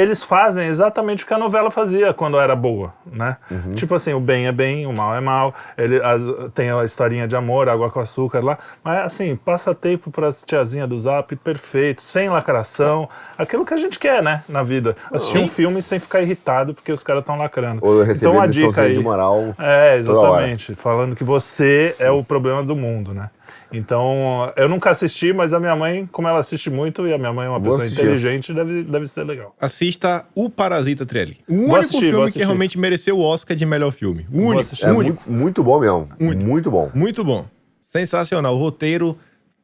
Eles 0.00 0.22
fazem 0.24 0.66
exatamente 0.68 1.24
o 1.24 1.26
que 1.26 1.34
a 1.34 1.38
novela 1.38 1.70
fazia 1.70 2.14
quando 2.14 2.38
era 2.38 2.56
boa, 2.56 2.94
né? 3.04 3.36
Uhum. 3.50 3.74
Tipo 3.74 3.94
assim, 3.96 4.12
o 4.14 4.20
bem 4.20 4.46
é 4.46 4.52
bem, 4.52 4.86
o 4.86 4.92
mal 4.92 5.14
é 5.14 5.20
mal. 5.20 5.54
Ele, 5.76 6.02
as- 6.02 6.22
tem 6.54 6.70
a 6.70 6.84
historinha 6.84 7.28
de 7.28 7.36
amor, 7.36 7.68
água 7.68 7.90
com 7.90 8.00
açúcar 8.00 8.42
lá. 8.44 8.58
Mas 8.82 9.04
assim, 9.06 9.36
passa 9.36 9.74
tempo 9.74 10.10
para 10.10 10.28
as 10.28 10.42
tiazinhas 10.42 10.88
do 10.88 10.98
Zap, 10.98 11.34
perfeito, 11.36 12.00
sem 12.00 12.28
lacração. 12.30 13.08
Aquilo 13.36 13.66
que 13.66 13.74
a 13.74 13.78
gente 13.78 13.98
quer, 13.98 14.22
né, 14.22 14.42
na 14.48 14.62
vida. 14.62 14.96
Assistir 15.12 15.38
um 15.38 15.48
filme 15.48 15.82
sem 15.82 15.98
ficar 15.98 16.22
irritado 16.22 16.72
porque 16.74 16.92
os 16.92 17.02
caras 17.02 17.20
estão 17.22 17.36
lacrando. 17.36 17.80
Ou 17.82 18.02
receber 18.02 18.30
então, 18.30 18.42
a 18.42 18.46
dica 18.46 18.82
aí, 18.82 18.92
de 18.94 19.00
moral 19.00 19.54
é, 19.58 19.98
exatamente. 19.98 20.74
Falando 20.74 21.14
que 21.14 21.24
você 21.24 21.94
é 21.98 22.10
o 22.10 22.24
problema 22.24 22.62
do 22.62 22.74
mundo, 22.74 23.12
né? 23.12 23.28
Então, 23.72 24.52
eu 24.56 24.68
nunca 24.68 24.90
assisti, 24.90 25.32
mas 25.32 25.52
a 25.52 25.60
minha 25.60 25.74
mãe, 25.76 26.08
como 26.10 26.26
ela 26.28 26.40
assiste 26.40 26.68
muito, 26.70 27.06
e 27.06 27.12
a 27.14 27.18
minha 27.18 27.32
mãe 27.32 27.46
é 27.46 27.48
uma 27.48 27.58
Vou 27.58 27.70
pessoa 27.72 27.84
assistir. 27.84 28.02
inteligente, 28.02 28.52
deve, 28.52 28.82
deve 28.82 29.08
ser 29.08 29.24
legal. 29.24 29.54
Assista 29.60 30.24
O 30.34 30.50
Parasita 30.50 31.06
Trelli. 31.06 31.38
O 31.48 31.54
Vou 31.54 31.62
único 31.64 31.78
assistir, 31.78 32.10
filme 32.10 32.32
que 32.32 32.38
realmente 32.38 32.78
mereceu 32.78 33.18
o 33.18 33.22
Oscar 33.22 33.56
de 33.56 33.64
melhor 33.66 33.90
filme. 33.92 34.26
O 34.32 34.38
único. 34.42 34.70
É 34.82 34.92
único. 34.92 35.22
muito, 35.28 35.32
muito 35.32 35.62
bom 35.64 35.78
mesmo. 35.80 36.08
Muito, 36.18 36.70
bom. 36.70 36.90
Muito 36.94 37.24
bom. 37.24 37.46
Sensacional. 37.86 38.54
O 38.54 38.58
roteiro 38.58 39.16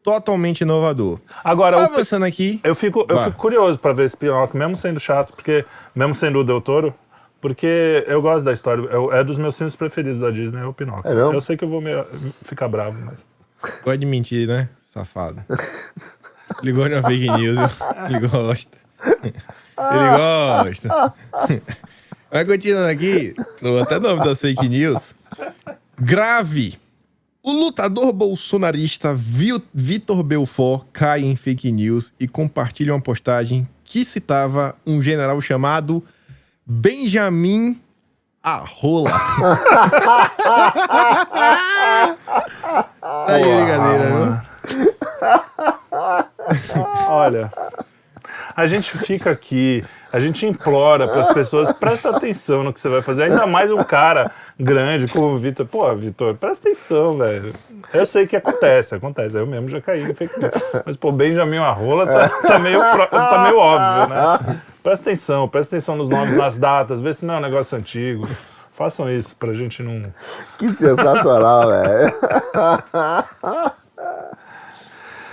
totalmente 0.03 0.61
inovador. 0.61 1.19
Agora, 1.43 1.77
o, 1.79 1.81
Avançando 1.81 2.25
aqui. 2.25 2.61
eu, 2.63 2.75
fico, 2.77 3.05
eu 3.09 3.25
fico 3.25 3.37
curioso 3.39 3.79
pra 3.79 3.93
ver 3.93 4.05
esse 4.07 4.17
Pinóquio, 4.17 4.57
mesmo 4.59 4.77
sendo 4.77 5.01
chato, 5.01 5.33
porque 5.33 5.65
mesmo 5.95 6.15
sendo 6.15 6.39
o 6.39 6.45
Del 6.45 6.61
Toro, 6.61 6.95
porque 7.41 8.05
eu 8.07 8.23
gosto 8.23 8.45
da 8.45 8.53
história. 8.53 8.83
eu- 8.83 9.13
é 9.13 9.25
dos 9.25 9.37
meus 9.37 9.57
filmes 9.59 9.75
preferidos 9.75 10.21
da 10.21 10.31
Disney, 10.31 10.61
é 10.61 10.65
o 10.65 10.73
Pinóquio. 10.73 11.11
É? 11.11 11.35
Eu 11.37 11.41
sei 11.41 11.57
que 11.57 11.65
eu 11.65 11.69
vou 11.69 11.81
me- 11.81 11.91
ficar 12.45 12.69
bravo, 12.69 12.97
mas. 13.05 13.19
Pode 13.83 14.05
mentir, 14.07 14.47
né? 14.47 14.69
Safado. 14.85 15.43
Ligou 16.63 16.89
na 16.89 17.03
fake 17.03 17.31
news. 17.31 17.59
Ele 18.09 18.29
gosta. 18.29 18.79
Ele 19.05 20.09
gosta. 20.17 21.15
Vai 22.31 22.45
continuando 22.45 22.89
aqui. 22.91 23.35
no- 23.61 23.79
Até 23.79 23.99
nome 23.99 24.25
das 24.25 24.41
fake 24.41 24.69
news. 24.69 25.15
Grave. 25.99 26.79
O 27.43 27.53
lutador 27.53 28.13
bolsonarista 28.13 29.15
Vi- 29.15 29.63
Vitor 29.73 30.23
Belfort 30.23 30.85
cai 30.93 31.23
em 31.23 31.37
fake 31.37 31.71
news 31.71 32.13
e 32.19 32.27
compartilha 32.27 32.93
uma 32.93 33.01
postagem 33.01 33.69
que 33.85 34.05
citava 34.05 34.75
um 34.85 35.01
general 35.01 35.41
chamado 35.41 36.03
Benjamin 36.67 37.81
Arrola. 38.43 39.13
Aí, 43.29 43.43
brincadeira, 43.43 44.05
viu? 44.05 44.87
Olha, 47.09 47.53
a 48.57 48.67
gente 48.67 48.99
fica 48.99 49.31
aqui, 49.31 49.85
a 50.13 50.19
gente 50.19 50.45
implora 50.45 51.07
para 51.07 51.21
as 51.21 51.33
pessoas, 51.33 51.73
presta 51.79 52.11
atenção 52.11 52.65
no 52.65 52.73
que 52.73 52.81
você 52.81 52.89
vai 52.89 53.03
fazer. 53.03 53.25
Ainda 53.25 53.47
mais 53.47 53.71
um 53.71 53.85
cara 53.85 54.33
grande 54.59 55.07
como 55.07 55.35
o 55.35 55.39
Vitor. 55.39 55.67
Pô, 55.67 55.95
Vitor, 55.95 56.35
presta 56.35 56.69
atenção, 56.69 57.17
velho. 57.19 57.53
Eu 57.95 58.07
sei 58.07 58.27
que 58.27 58.35
acontece, 58.35 58.95
acontece. 58.95 59.37
Eu 59.37 59.47
mesmo 59.47 59.69
já 59.69 59.81
caí. 59.81 60.03
Mas, 60.85 60.97
pô, 60.97 61.13
Benjamin 61.13 61.59
Arrola 61.59 62.07
tá, 62.07 62.29
tá, 62.29 62.59
meio, 62.59 62.81
tá 62.81 63.43
meio 63.45 63.59
óbvio, 63.59 64.15
né? 64.15 64.63
Presta 64.83 65.11
atenção, 65.11 65.49
presta 65.49 65.77
atenção 65.77 65.97
nos 65.97 66.09
nomes, 66.09 66.37
nas 66.37 66.59
datas, 66.59 67.01
vê 67.01 67.13
se 67.13 67.25
não 67.25 67.35
é 67.35 67.39
um 67.39 67.43
negócio 67.43 67.79
antigo. 67.79 68.25
Façam 68.77 69.11
isso 69.11 69.35
pra 69.37 69.55
gente 69.55 69.83
não. 69.83 70.13
Que 70.59 70.69
sensacional, 70.77 71.69
velho. 71.71 72.13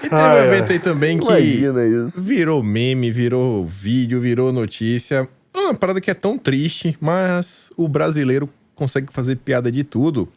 E 0.04 0.10
teve 0.10 0.16
Ai, 0.16 0.42
um 0.42 0.44
evento 0.46 0.72
aí 0.72 0.80
também 0.80 1.20
que 1.20 2.22
virou 2.22 2.62
meme, 2.62 3.12
virou 3.12 3.66
vídeo, 3.66 4.20
virou 4.20 4.52
notícia. 4.52 5.28
Uma 5.56 5.74
parada 5.74 6.02
que 6.02 6.12
é 6.12 6.14
tão 6.14 6.38
triste, 6.38 6.98
mas 7.00 7.70
o 7.78 7.88
brasileiro 7.88 8.50
consegue 8.76 9.14
fazer 9.14 9.36
piada 9.38 9.72
de 9.72 9.84
tudo. 9.84 10.28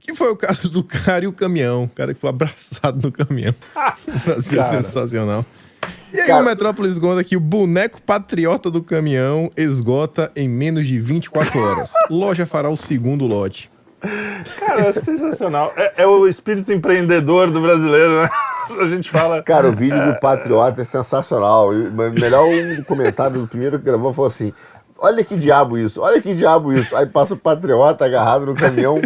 Que 0.00 0.14
foi 0.14 0.30
o 0.30 0.36
caso 0.36 0.68
do 0.68 0.82
cara 0.82 1.24
e 1.24 1.28
o 1.28 1.32
caminhão. 1.32 1.84
O 1.84 1.88
cara 1.88 2.12
que 2.12 2.20
foi 2.20 2.30
abraçado 2.30 3.00
no 3.00 3.12
caminhão. 3.12 3.54
O 4.08 4.18
Brasil 4.24 4.60
é 4.60 4.64
Cara. 4.64 4.82
sensacional. 4.82 5.46
E 6.12 6.20
aí 6.20 6.26
Cara- 6.26 6.42
o 6.42 6.44
Metrópolis 6.44 6.98
conta 6.98 7.24
que 7.24 7.36
o 7.36 7.40
boneco 7.40 8.00
patriota 8.02 8.70
do 8.70 8.82
caminhão 8.82 9.50
esgota 9.56 10.30
em 10.36 10.48
menos 10.48 10.86
de 10.86 10.98
24 11.00 11.58
horas. 11.60 11.92
Loja 12.10 12.46
fará 12.46 12.68
o 12.68 12.76
segundo 12.76 13.26
lote. 13.26 13.70
Cara, 14.58 14.80
eu 14.82 14.88
acho 14.90 15.04
sensacional. 15.04 15.72
É, 15.76 16.02
é 16.02 16.06
o 16.06 16.26
espírito 16.26 16.72
empreendedor 16.72 17.50
do 17.50 17.60
brasileiro, 17.60 18.22
né? 18.22 18.28
A 18.80 18.84
gente 18.84 19.10
fala. 19.10 19.42
Cara, 19.42 19.68
o 19.68 19.72
vídeo 19.72 20.04
do 20.06 20.18
Patriota 20.18 20.80
é 20.82 20.84
sensacional. 20.84 21.74
E, 21.74 21.90
melhor 21.90 22.44
um 22.46 22.82
comentário 22.84 23.40
do 23.40 23.46
primeiro 23.46 23.78
que 23.78 23.84
gravou 23.84 24.12
falou 24.12 24.28
assim: 24.28 24.52
Olha 25.04 25.24
que 25.24 25.34
diabo 25.36 25.76
isso, 25.76 26.00
olha 26.00 26.20
que 26.22 26.32
diabo 26.32 26.72
isso. 26.72 26.94
Aí 26.96 27.06
passa 27.06 27.34
o 27.34 27.36
Patriota 27.36 28.04
agarrado 28.04 28.46
no 28.46 28.54
caminhão. 28.54 29.00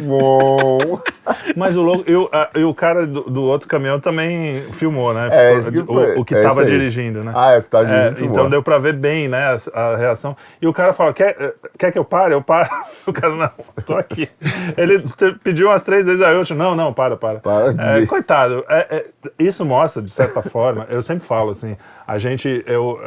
Mas 1.57 1.76
o, 1.76 1.83
louco, 1.83 2.05
e 2.09 2.15
o, 2.15 2.29
a- 2.33 2.50
e 2.55 2.65
o 2.65 2.75
cara 2.75 3.07
do, 3.07 3.23
do 3.23 3.43
outro 3.43 3.67
caminhão 3.67 3.99
também 3.99 4.61
filmou, 4.73 5.12
né? 5.15 5.29
É, 5.33 5.47
Ficou- 5.55 5.59
isso 5.61 5.73
que 5.73 5.79
o- 5.81 5.87
foi. 5.87 6.15
o, 6.19 6.25
que 6.25 6.35
É 6.35 6.43
tava 6.43 6.53
isso 6.55 6.61
aí. 6.62 6.67
dirigindo, 6.67 7.25
né? 7.25 7.33
Ah, 7.35 7.53
é 7.53 7.59
o 7.59 7.62
que 7.62 7.71
tava 7.71 7.85
É, 7.85 7.87
dirigindo, 7.88 8.17
filmou. 8.17 8.37
então 8.37 8.50
deu 8.50 8.62
pra 8.62 8.79
ver 8.79 8.93
bem, 8.95 9.26
né, 9.29 9.59
a, 9.75 9.81
a 9.81 9.97
reação. 9.97 10.37
E 10.61 10.67
o 10.67 10.73
cara 10.73 10.93
fala, 10.93 11.12
quer, 11.12 11.55
quer 11.79 11.91
que 11.91 11.99
eu 11.99 12.05
pare? 12.05 12.35
Eu 12.35 12.43
paro. 12.43 12.69
O 13.07 13.12
cara, 13.12 13.35
não, 13.35 13.50
tô 13.85 13.95
aqui. 13.97 14.29
Ele 14.76 15.03
pediu 15.43 15.69
umas 15.69 15.83
três 15.83 16.05
vezes, 16.07 16.21
aí 16.21 16.35
eu, 16.35 16.57
não, 16.57 16.75
não, 16.75 16.93
para, 16.93 17.17
para. 17.17 17.38
Para 17.38 17.69
É, 17.69 17.73
dizer. 17.73 18.07
coitado, 18.07 18.65
é- 18.69 18.87
é- 18.99 19.05
isso 19.38 19.65
mostra, 19.65 20.03
de 20.03 20.11
certa 20.11 20.43
forma, 20.43 20.87
eu 20.91 21.00
sempre 21.03 21.26
falo 21.26 21.50
assim, 21.50 21.76
a 22.07 22.19
gente, 22.19 22.62
eu, 22.67 22.99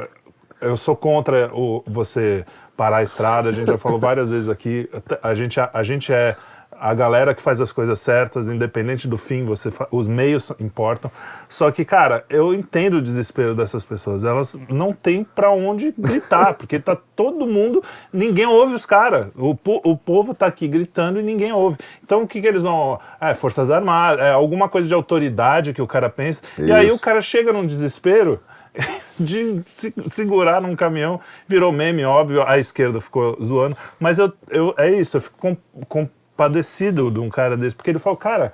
eu 0.61 0.75
sou 0.77 0.95
contra 0.95 1.49
o, 1.53 1.83
você 1.87 2.45
parar 2.79 2.97
a 2.97 3.03
estrada, 3.03 3.49
a 3.49 3.51
gente 3.51 3.67
já 3.67 3.77
falou 3.77 3.99
várias 3.99 4.29
vezes 4.29 4.47
aqui, 4.47 4.89
a 5.21 5.33
gente, 5.35 5.59
a, 5.59 5.69
a 5.73 5.83
gente 5.83 6.13
é 6.13 6.33
a 6.71 6.93
galera 6.93 7.35
que 7.35 7.41
faz 7.41 7.59
as 7.59 7.73
coisas 7.73 7.99
certas, 7.99 8.47
independente 8.47 9.05
do 9.05 9.17
fim, 9.17 9.43
você 9.43 9.69
os 9.91 10.07
meios 10.07 10.49
importam. 10.61 11.11
Só 11.49 11.69
que, 11.71 11.83
cara, 11.83 12.23
eu 12.29 12.53
entendo 12.53 12.93
o 12.97 13.01
desespero 13.01 13.53
dessas 13.53 13.83
pessoas. 13.83 14.23
Elas 14.23 14.57
não 14.69 14.93
têm 14.93 15.25
pra 15.25 15.51
onde 15.51 15.93
gritar, 15.97 16.53
porque 16.53 16.79
tá 16.79 16.95
todo 17.17 17.45
mundo, 17.45 17.83
ninguém 18.13 18.45
ouve 18.45 18.75
os 18.75 18.85
caras. 18.85 19.27
O, 19.35 19.53
po- 19.53 19.81
o 19.83 19.97
povo 19.97 20.33
tá 20.33 20.45
aqui 20.45 20.69
gritando 20.69 21.19
e 21.19 21.23
ninguém 21.23 21.51
ouve. 21.51 21.75
Então 22.01 22.21
o 22.21 22.27
que 22.27 22.39
que 22.39 22.47
eles 22.47 22.63
vão, 22.63 22.97
é, 23.19 23.33
Forças 23.33 23.69
Armadas, 23.69 24.21
é 24.21 24.31
alguma 24.31 24.69
coisa 24.69 24.87
de 24.87 24.93
autoridade 24.93 25.73
que 25.73 25.81
o 25.81 25.87
cara 25.87 26.09
pensa. 26.09 26.41
E 26.57 26.71
aí 26.71 26.87
Isso. 26.87 26.95
o 26.95 26.99
cara 27.01 27.21
chega 27.21 27.51
num 27.51 27.65
desespero 27.65 28.39
de 29.19 29.61
se 29.67 29.93
segurar 30.11 30.61
num 30.61 30.75
caminhão, 30.75 31.19
virou 31.47 31.71
meme, 31.71 32.03
óbvio, 32.05 32.43
a 32.43 32.57
esquerda 32.57 33.01
ficou 33.01 33.37
zoando, 33.43 33.77
mas 33.99 34.19
eu, 34.19 34.31
eu 34.49 34.73
é 34.77 34.91
isso, 34.91 35.17
eu 35.17 35.21
fico 35.21 35.57
com, 35.85 36.07
compadecido 36.39 37.11
de 37.11 37.19
um 37.19 37.29
cara 37.29 37.57
desse, 37.57 37.75
porque 37.75 37.89
ele 37.89 37.99
fala, 37.99 38.15
cara, 38.15 38.53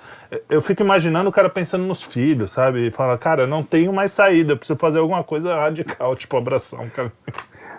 eu 0.50 0.60
fico 0.60 0.82
imaginando 0.82 1.30
o 1.30 1.32
cara 1.32 1.48
pensando 1.48 1.84
nos 1.84 2.02
filhos, 2.02 2.50
sabe? 2.50 2.88
E 2.88 2.90
fala, 2.90 3.16
cara, 3.16 3.42
eu 3.42 3.46
não 3.46 3.62
tenho 3.62 3.92
mais 3.92 4.10
saída, 4.10 4.52
eu 4.52 4.56
preciso 4.56 4.76
fazer 4.76 4.98
alguma 4.98 5.22
coisa 5.22 5.54
radical, 5.54 6.16
tipo 6.16 6.36
abraçar 6.36 6.80
um 6.80 6.88
caminhão. 6.88 7.12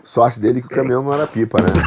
Sorte 0.03 0.39
dele 0.39 0.61
que 0.61 0.67
o 0.67 0.69
caminhão 0.69 1.03
não 1.03 1.13
era 1.13 1.27
pipa, 1.27 1.59
né? 1.61 1.67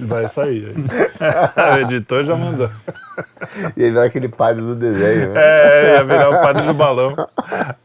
Vai 0.00 0.28
sair. 0.28 0.74
o 0.76 1.78
editor 1.80 2.24
já 2.24 2.36
mandou. 2.36 2.70
E 3.76 3.82
ele 3.82 3.96
era 3.96 4.06
aquele 4.06 4.28
padre 4.28 4.62
do 4.62 4.74
desenho, 4.74 5.32
né? 5.32 5.40
É, 5.42 5.94
ia 5.96 6.04
virar 6.04 6.28
o 6.30 6.40
padre 6.40 6.62
do 6.64 6.74
balão. 6.74 7.14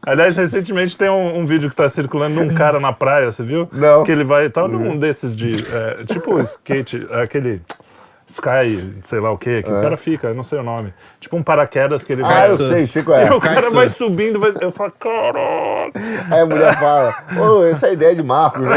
Aliás, 0.06 0.36
recentemente 0.36 0.96
tem 0.96 1.08
um, 1.10 1.38
um 1.38 1.46
vídeo 1.46 1.70
que 1.70 1.76
tá 1.76 1.88
circulando 1.88 2.34
de 2.34 2.52
um 2.52 2.54
cara 2.54 2.78
na 2.80 2.92
praia, 2.92 3.30
você 3.30 3.42
viu? 3.42 3.68
Não. 3.72 4.04
Que 4.04 4.12
ele 4.12 4.24
vai, 4.24 4.48
tá 4.50 4.66
num 4.66 4.98
desses 4.98 5.36
de, 5.36 5.52
é, 5.74 6.04
tipo 6.04 6.38
skate, 6.40 7.06
aquele 7.22 7.60
sky, 8.28 8.94
sei 9.02 9.20
lá 9.20 9.30
o 9.30 9.36
quê, 9.36 9.62
que 9.62 9.70
o 9.70 9.80
cara 9.82 9.94
fica, 9.96 10.28
eu 10.28 10.34
não 10.34 10.42
sei 10.42 10.58
o 10.58 10.62
nome. 10.62 10.94
Tipo 11.20 11.36
um 11.36 11.42
paraquedas 11.42 12.02
que 12.02 12.14
ele 12.14 12.22
Ah, 12.24 12.28
vai... 12.28 12.50
eu 12.50 12.56
sei, 12.56 12.86
sei 12.86 13.02
qual 13.02 13.18
é. 13.18 13.26
E 13.26 13.30
o 13.30 13.38
cara 13.38 13.56
Kitesurf. 13.56 13.74
vai 13.74 13.88
subindo, 13.90 14.40
vai, 14.40 14.52
eu 14.60 14.70
falo, 14.72 14.92
caraca! 14.98 16.00
Aí 16.30 16.40
a 16.40 16.46
mulher 16.46 16.78
fala, 16.78 17.14
ô, 17.38 17.62
essa 17.64 17.88
é 17.88 17.90
a 17.90 17.92
ideia 17.92 18.14
de 18.14 18.22
Marcos, 18.22 18.62
né? 18.62 18.76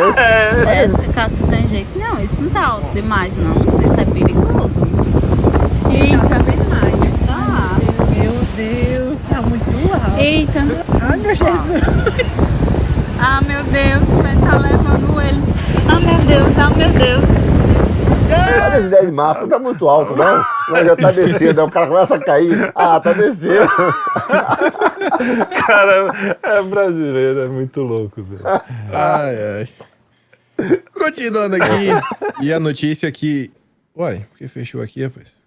Jéssica, 0.66 1.14
Cássio 1.14 1.48
tem 1.48 1.66
jeito. 1.70 1.98
Não, 1.98 2.20
isso 2.20 2.36
não 2.42 2.50
tá 2.50 2.66
alto 2.68 2.88
demais, 2.94 3.34
não. 3.38 3.54
Isso 3.82 3.98
é 3.98 4.06
perigoso. 4.06 4.82
Eita, 5.90 6.44
bem 6.44 6.58
mais. 6.58 7.26
Tá. 7.26 7.78
Meu 8.10 8.34
Deus, 8.58 9.20
tá 9.30 9.42
muito 9.42 9.94
alto. 9.94 10.05
Eita. 10.18 10.60
Ai, 11.02 11.18
meu 11.18 11.36
Jesus. 11.36 12.46
Ah, 13.20 13.42
meu 13.42 13.64
Deus, 13.64 14.08
vai 14.22 14.36
tá 14.36 14.58
levando 14.58 15.22
ele. 15.22 15.42
Ah, 15.88 16.00
meu 16.00 16.18
Deus, 16.26 16.58
ah, 16.60 16.70
meu 16.70 16.90
Deus. 16.90 17.24
Olha 18.28 18.76
essa 18.76 18.88
ideia 18.88 19.06
de 19.06 19.12
não 19.12 19.48
tá 19.48 19.60
muito 19.60 19.88
alto, 19.88 20.16
não. 20.16 20.44
Não, 20.70 20.86
já 20.86 20.96
tá 20.96 21.12
descendo, 21.12 21.62
aí 21.62 21.68
o 21.68 21.70
cara 21.70 21.88
começa 21.88 22.16
a 22.16 22.20
cair. 22.20 22.72
Ah, 22.76 23.00
tá 23.00 23.14
descendo. 23.14 23.68
Cara, 25.66 26.12
é 26.44 26.62
brasileiro, 26.64 27.40
é 27.42 27.48
muito 27.48 27.82
louco, 27.82 28.24
velho. 28.24 28.42
Ai, 28.92 29.38
ai. 29.60 29.70
Continuando 30.94 31.56
aqui. 31.56 31.90
e 32.42 32.52
a 32.52 32.60
notícia 32.60 33.12
que. 33.12 33.52
Uai, 33.96 34.26
por 34.30 34.38
que 34.38 34.48
fechou 34.48 34.82
aqui, 34.82 35.04
rapaz? 35.04 35.45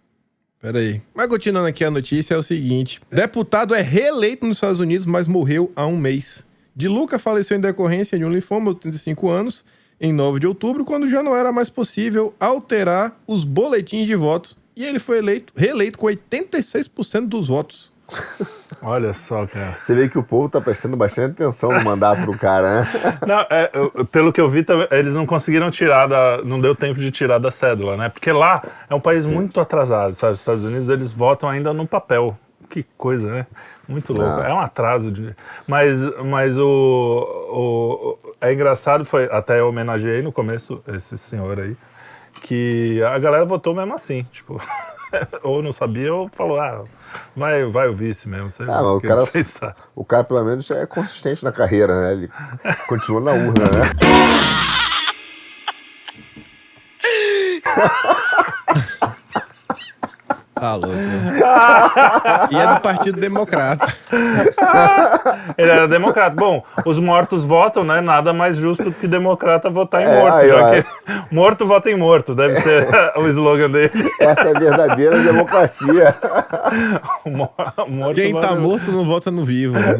Pera 0.60 0.78
aí. 0.80 1.00
Mas 1.14 1.28
continuando 1.28 1.68
aqui 1.68 1.84
a 1.84 1.90
notícia 1.90 2.34
é 2.34 2.36
o 2.36 2.42
seguinte: 2.42 3.00
deputado 3.10 3.74
é 3.74 3.80
reeleito 3.80 4.44
nos 4.44 4.56
Estados 4.56 4.80
Unidos, 4.80 5.06
mas 5.06 5.26
morreu 5.26 5.72
há 5.76 5.86
um 5.86 5.96
mês. 5.96 6.44
De 6.74 6.88
Luca 6.88 7.18
faleceu 7.18 7.56
em 7.56 7.60
decorrência 7.60 8.18
de 8.18 8.24
um 8.24 8.30
linfoma 8.30 8.70
aos 8.70 8.80
35 8.80 9.28
anos, 9.28 9.64
em 10.00 10.12
9 10.12 10.40
de 10.40 10.46
outubro, 10.46 10.84
quando 10.84 11.08
já 11.08 11.22
não 11.22 11.36
era 11.36 11.52
mais 11.52 11.68
possível 11.68 12.34
alterar 12.38 13.20
os 13.26 13.44
boletins 13.44 14.06
de 14.06 14.14
votos. 14.14 14.56
E 14.76 14.84
ele 14.84 15.00
foi 15.00 15.18
eleito, 15.18 15.52
reeleito 15.56 15.98
com 15.98 16.06
86% 16.06 17.26
dos 17.26 17.48
votos. 17.48 17.92
Olha 18.82 19.12
só, 19.12 19.46
cara. 19.46 19.76
Você 19.82 19.94
vê 19.94 20.08
que 20.08 20.18
o 20.18 20.22
povo 20.22 20.48
tá 20.48 20.60
prestando 20.60 20.96
bastante 20.96 21.32
atenção 21.32 21.72
no 21.72 21.82
mandato 21.82 22.24
do 22.24 22.36
cara, 22.38 22.80
né? 22.82 22.88
Não, 23.26 23.40
é, 23.50 23.70
eu- 23.72 24.04
pelo 24.06 24.32
que 24.32 24.40
eu 24.40 24.48
vi, 24.48 24.64
eles 24.90 25.14
não 25.14 25.26
conseguiram 25.26 25.70
tirar 25.70 26.06
da. 26.06 26.42
Não 26.44 26.60
deu 26.60 26.74
tempo 26.76 27.00
de 27.00 27.10
tirar 27.10 27.38
da 27.38 27.50
cédula, 27.50 27.96
né? 27.96 28.08
Porque 28.08 28.30
lá 28.30 28.62
é 28.88 28.94
um 28.94 29.00
país 29.00 29.26
muito 29.26 29.60
atrasado, 29.60 30.14
sabe? 30.14 30.34
Os 30.34 30.38
Estados 30.38 30.64
Unidos 30.64 30.88
eles 30.88 31.12
votam 31.12 31.48
ainda 31.48 31.72
no 31.72 31.86
papel. 31.86 32.38
Que 32.70 32.84
coisa, 32.96 33.26
né? 33.32 33.46
Muito 33.88 34.12
louco. 34.12 34.40
Ah. 34.42 34.48
É 34.48 34.52
um 34.52 34.60
atraso 34.60 35.10
de. 35.10 35.34
Mas, 35.66 35.98
mas 36.24 36.58
o, 36.58 36.66
o. 37.50 38.18
É 38.40 38.52
engraçado, 38.52 39.04
foi. 39.04 39.24
Até 39.32 39.58
eu 39.60 39.68
homenageei 39.68 40.22
no 40.22 40.30
começo 40.30 40.82
esse 40.86 41.16
senhor 41.18 41.58
aí. 41.58 41.74
Que 42.42 43.02
a 43.02 43.18
galera 43.18 43.44
votou 43.44 43.74
mesmo 43.74 43.94
assim. 43.94 44.24
Tipo. 44.30 44.60
ou 45.42 45.62
não 45.62 45.72
sabia, 45.72 46.12
ou 46.12 46.28
falou, 46.28 46.60
ah, 46.60 46.84
vai, 47.36 47.64
vai 47.66 47.88
o 47.88 47.94
vice 47.94 48.28
mesmo. 48.28 48.50
Sei 48.50 48.66
Ah, 48.68 48.82
o 48.82 49.00
cara, 49.00 49.24
o 49.94 50.04
cara 50.04 50.24
pelo 50.24 50.44
menos 50.44 50.70
é 50.70 50.86
consistente 50.86 51.44
na 51.44 51.52
carreira, 51.52 52.00
né? 52.00 52.12
Ele 52.12 52.30
continua 52.86 53.20
na 53.20 53.32
urna, 53.32 53.64
né? 53.64 53.82
Tá 60.60 60.74
louco. 60.74 60.96
e 62.50 62.56
é 62.56 62.66
do 62.74 62.80
Partido 62.80 63.20
Democrata. 63.20 63.86
Ele 65.56 65.70
era 65.70 65.86
democrata. 65.88 66.34
Bom, 66.36 66.62
os 66.84 66.98
mortos 66.98 67.44
votam, 67.44 67.84
né? 67.84 68.00
Nada 68.00 68.32
mais 68.32 68.56
justo 68.56 68.84
do 68.84 68.92
que 68.92 69.06
democrata 69.06 69.68
votar 69.70 70.02
em 70.02 70.04
É, 70.06 70.20
morto. 70.20 70.34
aí, 70.36 70.48
já 70.48 70.70
que 70.82 70.84
morto 71.34 71.66
vota 71.66 71.90
em 71.90 71.96
morto, 71.96 72.34
deve 72.34 72.54
ser 72.60 72.88
o 73.16 73.26
slogan 73.28 73.70
dele. 73.70 73.90
Essa 74.20 74.48
é 74.48 74.56
a 74.56 74.58
verdadeira 74.58 75.18
democracia. 75.22 76.14
O 77.24 77.30
mo- 77.30 77.50
morto 77.88 78.14
Quem 78.14 78.38
tá 78.38 78.54
morto 78.54 78.90
não 78.92 79.04
vota 79.04 79.30
no 79.30 79.44
vivo. 79.44 79.78
Né? 79.78 79.96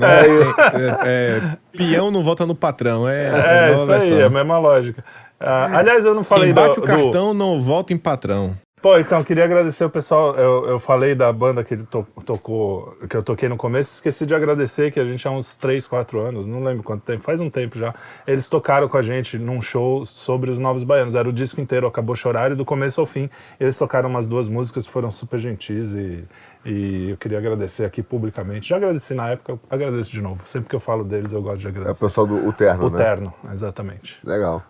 É, 0.75 0.99
é, 1.05 1.41
peão 1.77 2.11
não 2.11 2.23
vota 2.23 2.45
no 2.47 2.55
patrão. 2.55 3.09
É, 3.09 3.27
É, 3.29 3.31
a 3.31 3.69
isso 3.71 3.79
nova 3.81 3.95
aí, 3.95 4.01
versão. 4.01 4.21
é 4.21 4.25
a 4.25 4.31
mesma 4.31 4.59
lógica. 4.59 5.05
Ah, 5.41 5.79
aliás, 5.79 6.05
eu 6.05 6.15
não 6.15 6.25
falei 6.25 6.47
Quem 6.47 6.55
do, 6.55 6.61
bate 6.61 6.79
o 6.79 6.83
do- 6.83 6.87
cartão 6.87 7.33
não 7.33 7.61
volta 7.61 7.93
em 7.93 7.97
patrão. 7.97 8.55
Pô, 8.81 8.97
então, 8.97 9.25
queria 9.25 9.43
agradecer 9.45 9.85
o 9.85 9.91
pessoal. 9.91 10.37
Eu, 10.37 10.67
eu 10.69 10.79
falei 10.79 11.13
da 11.15 11.33
banda 11.33 11.65
que 11.65 11.75
ele 11.75 11.83
to- 11.85 12.07
tocou, 12.25 12.97
que 13.11 13.17
eu 13.17 13.23
toquei 13.25 13.49
no 13.49 13.57
começo, 13.57 13.95
esqueci 13.95 14.25
de 14.25 14.35
agradecer, 14.37 14.93
que 14.93 15.01
a 15.01 15.05
gente 15.05 15.27
há 15.27 15.33
uns 15.33 15.57
3, 15.57 15.85
4 15.89 16.21
anos, 16.21 16.47
não 16.47 16.63
lembro 16.63 16.85
quanto 16.85 17.05
tempo, 17.05 17.23
faz 17.25 17.41
um 17.41 17.51
tempo 17.51 17.77
já. 17.77 17.93
Eles 18.25 18.49
tocaram 18.49 18.89
com 18.89 18.97
a 18.97 19.03
gente 19.03 19.37
num 19.37 19.61
show 19.61 20.07
sobre 20.07 20.49
os 20.51 20.61
Novos 20.61 20.85
Baianos. 20.85 21.17
Era 21.17 21.29
o 21.29 21.33
disco 21.33 21.61
inteiro, 21.61 21.89
acabou 21.89 22.15
chorar, 22.15 22.53
e 22.53 22.55
do 22.55 22.65
começo 22.65 23.01
ao 23.01 23.07
fim. 23.07 23.29
Eles 23.59 23.77
tocaram 23.77 24.09
umas 24.09 24.29
duas 24.29 24.49
músicas 24.49 24.87
foram 24.87 25.11
super 25.11 25.41
gentis 25.41 25.93
e, 25.95 26.25
e 26.65 27.11
eu 27.11 27.17
queria 27.17 27.39
agradecer 27.39 27.85
aqui 27.85 28.01
publicamente. 28.01 28.69
Já 28.69 28.77
agradeci 28.77 29.13
na 29.13 29.31
época, 29.31 29.53
eu 29.53 29.61
agradeço 29.69 30.13
de 30.13 30.23
novo. 30.23 30.43
Sempre 30.47 30.69
que 30.71 30.77
eu 30.77 30.81
falo 30.81 31.03
deles, 31.03 31.33
eu 31.33 31.43
gosto 31.43 31.59
de 31.59 31.67
É 31.67 31.71
o 31.71 31.73
agradecer. 31.73 32.05
pessoal 32.05 32.27
do 32.29 32.47
o 32.49 32.53
terno, 32.53 32.87
o 32.87 32.91
né? 32.91 32.97
terno, 33.05 33.35
exatamente. 33.53 34.19
Legal. 34.25 34.63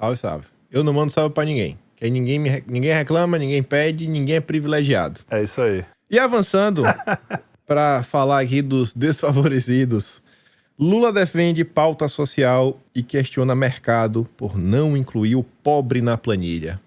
Salve, 0.00 0.16
salve. 0.16 0.46
Eu 0.68 0.82
não 0.82 0.92
mando 0.92 1.12
salve 1.12 1.32
pra 1.32 1.44
ninguém. 1.44 1.78
Que 1.98 2.04
aí 2.04 2.10
ninguém, 2.12 2.38
me 2.38 2.62
ninguém 2.68 2.92
reclama, 2.92 3.36
ninguém 3.36 3.60
pede, 3.60 4.06
ninguém 4.06 4.36
é 4.36 4.40
privilegiado. 4.40 5.18
É 5.28 5.42
isso 5.42 5.60
aí. 5.60 5.84
E 6.08 6.16
avançando 6.16 6.84
para 7.66 8.04
falar 8.04 8.40
aqui 8.40 8.62
dos 8.62 8.94
desfavorecidos. 8.94 10.22
Lula 10.78 11.12
defende 11.12 11.64
pauta 11.64 12.06
social 12.06 12.78
e 12.94 13.02
questiona 13.02 13.52
mercado 13.56 14.28
por 14.36 14.56
não 14.56 14.96
incluir 14.96 15.34
o 15.34 15.42
pobre 15.42 16.00
na 16.00 16.16
planilha. 16.16 16.80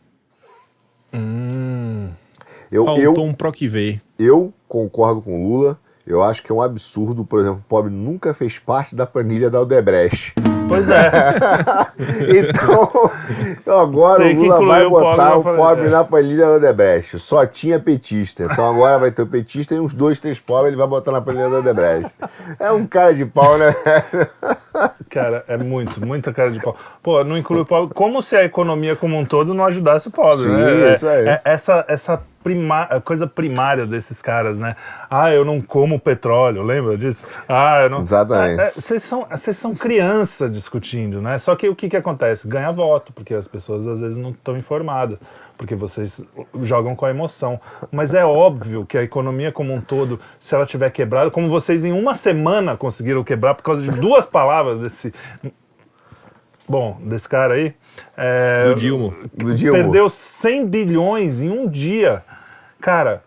Eu, 2.71 2.85
Faltou 2.85 3.03
eu, 3.03 3.23
um 3.23 3.33
PROQV. 3.33 3.99
eu 4.17 4.53
concordo 4.65 5.21
com 5.21 5.43
o 5.43 5.49
Lula. 5.49 5.77
Eu 6.11 6.21
acho 6.21 6.43
que 6.43 6.51
é 6.51 6.55
um 6.55 6.61
absurdo, 6.61 7.23
por 7.23 7.39
exemplo, 7.39 7.59
o 7.65 7.69
pobre 7.69 7.89
nunca 7.89 8.33
fez 8.33 8.59
parte 8.59 8.93
da 8.95 9.05
planilha 9.05 9.49
da 9.49 9.61
Odebrecht. 9.61 10.33
Pois 10.67 10.89
é. 10.89 11.11
Então, 13.57 13.79
agora 13.79 14.25
o 14.25 14.33
Lula 14.33 14.65
vai 14.65 14.85
o 14.85 14.89
pobre 14.89 15.05
botar 15.05 15.37
o 15.37 15.43
pobre 15.43 15.89
na 15.89 16.03
planilha 16.03 16.47
da 16.47 16.53
Odebrecht. 16.53 17.19
Só 17.19 17.45
tinha 17.45 17.79
petista. 17.79 18.43
Então 18.43 18.69
agora 18.69 18.97
vai 18.97 19.11
ter 19.11 19.21
o 19.21 19.27
petista 19.27 19.75
e 19.75 19.79
uns 19.79 19.93
dois, 19.93 20.19
três 20.19 20.39
pobres 20.39 20.69
ele 20.69 20.77
vai 20.77 20.87
botar 20.87 21.11
na 21.11 21.21
planilha 21.21 21.49
da 21.49 21.59
Odebrecht. 21.59 22.13
É 22.59 22.71
um 22.71 22.85
cara 22.85 23.13
de 23.13 23.25
pau, 23.25 23.57
né? 23.57 23.73
Cara, 25.09 25.43
é 25.47 25.57
muito, 25.57 26.05
muita 26.05 26.33
cara 26.33 26.51
de 26.51 26.59
pau. 26.59 26.75
Pô, 27.03 27.23
não 27.23 27.37
inclui 27.37 27.61
o 27.61 27.65
pobre. 27.65 27.93
Como 27.93 28.21
se 28.21 28.35
a 28.35 28.43
economia 28.43 28.95
como 28.95 29.17
um 29.17 29.25
todo 29.25 29.53
não 29.53 29.65
ajudasse 29.65 30.07
o 30.07 30.11
pobre, 30.11 30.43
Sim, 30.43 30.49
né? 30.49 30.89
É- 30.89 30.93
isso 30.93 31.07
aí. 31.07 31.27
é 31.27 31.41
essa, 31.45 31.85
essa 31.87 32.21
prima, 32.43 32.83
a 32.83 32.99
coisa 33.01 33.25
primária 33.27 33.85
desses 33.85 34.21
caras, 34.21 34.57
né? 34.57 34.75
Ah, 35.09 35.31
eu 35.31 35.43
não 35.45 35.61
como 35.61 35.99
petróleo, 35.99 36.63
lembra 36.63 36.97
disso? 36.97 37.27
Ah, 37.47 37.81
eu 37.83 37.89
não. 37.89 38.01
Exatamente. 38.01 38.59
É, 38.59 38.67
é, 38.67 38.71
Vocês 38.71 39.03
são, 39.03 39.25
vocês 39.29 39.57
são 39.57 39.73
criança 39.73 40.49
discutindo, 40.49 41.21
né? 41.21 41.37
Só 41.39 41.55
que 41.55 41.67
o 41.69 41.75
que, 41.75 41.89
que 41.89 41.97
acontece? 41.97 42.47
Ganha 42.47 42.71
voto, 42.71 43.13
porque 43.13 43.33
as 43.33 43.47
pessoas 43.47 43.85
às 43.87 43.99
vezes 43.99 44.17
não 44.17 44.31
estão 44.31 44.57
informadas. 44.57 45.17
Porque 45.57 45.75
vocês 45.75 46.23
jogam 46.63 46.95
com 46.95 47.05
a 47.05 47.11
emoção. 47.11 47.61
Mas 47.91 48.15
é 48.15 48.25
óbvio 48.25 48.83
que 48.83 48.97
a 48.97 49.03
economia 49.03 49.51
como 49.51 49.71
um 49.71 49.79
todo, 49.79 50.19
se 50.39 50.55
ela 50.55 50.65
tiver 50.65 50.89
quebrada, 50.89 51.29
como 51.29 51.47
vocês 51.49 51.85
em 51.85 51.91
uma 51.91 52.15
semana 52.15 52.75
conseguiram 52.75 53.23
quebrar 53.23 53.53
por 53.53 53.61
causa 53.61 53.83
de 53.83 53.99
duas 54.01 54.25
palavras 54.25 54.79
desse. 54.79 55.13
Bom, 56.67 56.97
desse 57.07 57.27
cara 57.27 57.55
aí. 57.55 57.73
é, 58.17 58.69
Do 58.69 58.75
Dilma. 58.75 59.13
Do 59.33 59.53
Dilma. 59.53 59.77
Perdeu 59.77 60.09
100 60.09 60.65
bilhões 60.67 61.41
em 61.41 61.49
um 61.49 61.67
dia. 61.67 62.23
Cara, 62.81 63.23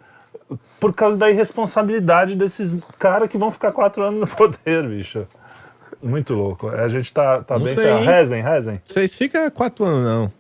por 0.80 0.92
causa 0.94 1.16
da 1.16 1.30
irresponsabilidade 1.30 2.34
desses 2.34 2.82
caras 2.98 3.30
que 3.30 3.38
vão 3.38 3.50
ficar 3.50 3.72
quatro 3.72 4.02
anos 4.02 4.20
no 4.20 4.26
poder, 4.36 4.86
bicho. 4.88 5.26
Muito 6.02 6.34
louco. 6.34 6.68
A 6.68 6.88
gente 6.88 7.12
tá, 7.14 7.42
tá 7.42 7.58
Não 7.58 7.64
bem. 7.64 7.74
sei? 7.74 7.92
Rezem, 8.04 8.42
rezem. 8.42 8.82
Vocês 8.86 9.14
ficam 9.14 9.50
quatro 9.50 9.84
anos, 9.84 10.04
não. 10.04 10.32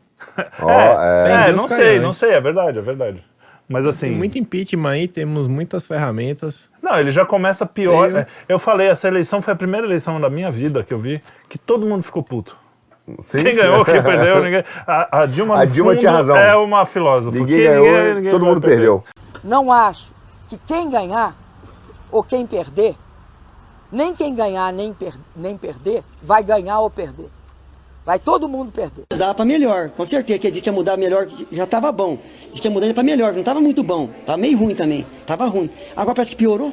É. 0.68 1.30
É, 1.32 1.44
Deus 1.46 1.56
não 1.56 1.68
sei, 1.68 1.90
antes. 1.92 2.02
não 2.02 2.12
sei, 2.12 2.30
é 2.32 2.40
verdade, 2.40 2.78
é 2.78 2.82
verdade. 2.82 3.24
Mas 3.68 3.86
assim. 3.86 4.08
Tem 4.08 4.16
muito 4.16 4.36
impeachment 4.38 4.90
aí, 4.90 5.08
temos 5.08 5.48
muitas 5.48 5.86
ferramentas. 5.86 6.70
Não, 6.82 6.98
ele 7.00 7.10
já 7.10 7.24
começa 7.24 7.64
pior. 7.64 8.08
Sei 8.10 8.16
eu. 8.16 8.18
É, 8.18 8.26
Eu 8.48 8.58
falei, 8.58 8.88
essa 8.88 9.08
eleição 9.08 9.40
foi 9.40 9.54
a 9.54 9.56
primeira 9.56 9.86
eleição 9.86 10.20
da 10.20 10.28
minha 10.28 10.50
vida 10.50 10.82
que 10.82 10.92
eu 10.92 10.98
vi 10.98 11.22
que 11.48 11.56
todo 11.56 11.86
mundo 11.86 12.02
ficou 12.02 12.22
puto. 12.22 12.56
Sim. 13.22 13.42
Quem 13.44 13.54
ganhou, 13.54 13.84
quem 13.84 14.00
perdeu, 14.02 14.42
ninguém. 14.42 14.64
A, 14.86 15.22
a 15.22 15.26
Dilma, 15.26 15.58
A 15.60 15.64
Dilma 15.64 15.94
tinha 15.96 16.10
razão. 16.12 16.36
é 16.36 16.56
uma 16.56 16.86
filósofa. 16.86 17.36
Ninguém 17.36 17.56
Que 17.58 17.64
ganhou, 17.64 17.86
ninguém- 17.86 18.14
ninguém 18.14 18.30
todo 18.30 18.44
mundo 18.44 18.60
perder. 18.60 18.76
perdeu. 18.76 19.04
Não 19.42 19.70
acho 19.70 20.06
que 20.48 20.56
quem 20.66 20.88
ganhar 20.88 21.36
ou 22.10 22.22
quem 22.22 22.46
perder, 22.46 22.96
nem 23.92 24.14
quem 24.14 24.34
ganhar 24.34 24.72
nem, 24.72 24.92
per- 24.94 25.18
nem 25.36 25.56
perder, 25.56 26.02
vai 26.22 26.42
ganhar 26.42 26.80
ou 26.80 26.88
perder. 26.90 27.28
Vai 28.06 28.18
todo 28.18 28.46
mundo 28.48 28.70
perder. 28.70 29.04
Dá 29.16 29.32
pra 29.32 29.44
melhor, 29.46 29.88
com 29.90 30.04
certeza. 30.04 30.38
Que 30.38 30.46
a 30.48 30.52
gente 30.52 30.66
ia 30.66 30.72
mudar 30.72 30.96
melhor, 30.98 31.26
já 31.50 31.66
tava 31.66 31.90
bom. 31.90 32.18
Diz 32.50 32.60
que 32.60 32.68
ia 32.68 32.70
mudar 32.70 32.92
pra 32.92 33.02
melhor, 33.02 33.32
não 33.32 33.42
tava 33.42 33.60
muito 33.62 33.82
bom. 33.82 34.08
Tava 34.26 34.36
meio 34.36 34.58
ruim 34.58 34.74
também. 34.74 35.06
Tava 35.26 35.46
ruim. 35.46 35.70
Agora 35.96 36.14
parece 36.14 36.32
que 36.32 36.36
piorou. 36.36 36.72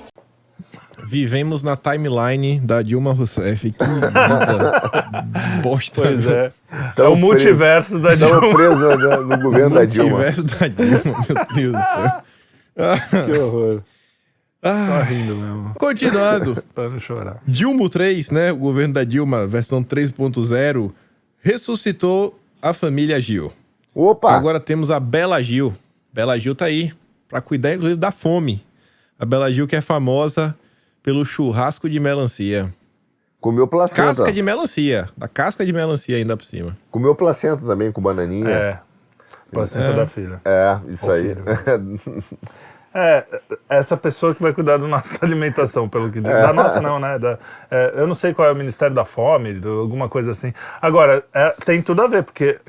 Vivemos 1.08 1.64
na 1.64 1.76
timeline 1.76 2.60
da 2.60 2.82
Dilma 2.82 3.14
Rousseff. 3.14 3.72
Que 3.72 3.84
vida 3.86 4.12
bosta. 5.64 6.02
Pois 6.02 6.28
é. 6.28 6.52
é 6.72 6.78
Tamo 6.96 7.12
o 7.14 7.16
multiverso 7.18 8.00
da 8.00 8.14
Estamos 8.14 8.40
Dilma. 8.40 8.54
presos 8.56 8.80
no, 9.00 9.22
no 9.28 9.38
governo 9.40 9.76
da 9.76 9.86
Dilma. 9.86 10.10
Multiverso 10.20 10.44
da 10.44 10.68
Dilma, 10.68 11.02
meu 11.04 11.46
Deus 11.56 11.72
do 11.74 11.78
céu. 11.78 12.22
Que 13.26 13.32
horror. 13.40 13.82
Ah, 14.64 14.88
Tá 15.00 15.04
rindo 15.04 15.36
mesmo. 15.36 15.74
continuando. 15.78 16.64
Pra 16.74 16.88
não 16.90 17.00
chorar. 17.00 17.38
Dilma 17.48 17.90
3, 17.90 18.32
né? 18.32 18.52
O 18.52 18.58
governo 18.58 18.94
da 18.94 19.04
Dilma, 19.04 19.46
versão 19.48 19.84
3.0, 19.84 20.92
ressuscitou 21.42 22.40
a 22.62 22.72
família 22.74 23.20
Gil. 23.20 23.52
Opa! 23.94 24.32
Agora 24.34 24.60
temos 24.60 24.90
a 24.90 25.00
Bela 25.00 25.42
Gil. 25.44 25.74
Bela 26.14 26.38
Gil 26.40 26.56
tá 26.56 26.66
aí 26.66 26.94
para 27.28 27.42
cuidar, 27.42 27.74
inclusive, 27.74 28.00
da 28.00 28.12
fome. 28.12 28.64
A 29.22 29.26
Bela 29.26 29.52
Gil 29.54 29.68
que 29.68 29.76
é 29.76 29.82
famosa 29.82 30.56
pelo 31.04 31.24
churrasco 31.24 31.88
de 31.88 32.00
melancia. 32.00 32.74
Comeu 33.40 33.68
placenta. 33.68 34.08
Casca 34.08 34.32
de 34.34 34.42
melancia. 34.42 35.08
Da 35.16 35.28
casca 35.28 35.64
de 35.64 35.72
melancia 35.72 36.18
ainda 36.18 36.36
por 36.36 36.44
cima. 36.44 36.76
Comeu 36.90 37.14
placenta 37.14 37.64
também 37.64 37.92
com 37.92 38.02
bananinha. 38.02 38.50
É. 38.50 38.80
Placenta 39.52 39.94
da 39.94 40.08
filha. 40.08 40.42
É, 40.44 40.80
isso 40.90 41.08
Ô, 41.08 41.12
aí. 41.12 41.36
É, 42.94 43.24
essa 43.70 43.96
pessoa 43.96 44.36
que 44.36 44.42
vai 44.42 44.52
cuidar 44.52 44.78
da 44.78 44.86
nossa 44.86 45.18
alimentação, 45.24 45.88
pelo 45.88 46.12
que 46.12 46.20
diz. 46.20 46.30
É. 46.30 46.42
Da 46.42 46.52
nossa 46.52 46.82
não, 46.82 47.00
né? 47.00 47.18
Da- 47.18 47.38
é, 47.70 47.94
eu 47.96 48.06
não 48.06 48.14
sei 48.14 48.34
qual 48.34 48.50
é 48.50 48.52
o 48.52 48.56
Ministério 48.56 48.94
da 48.94 49.06
Fome, 49.06 49.54
do- 49.54 49.80
alguma 49.80 50.10
coisa 50.10 50.32
assim. 50.32 50.54
Agora, 50.82 51.24
é, 51.34 51.52
tem 51.64 51.82
tudo 51.82 52.02
a 52.02 52.08
ver, 52.08 52.24
porque 52.24 52.60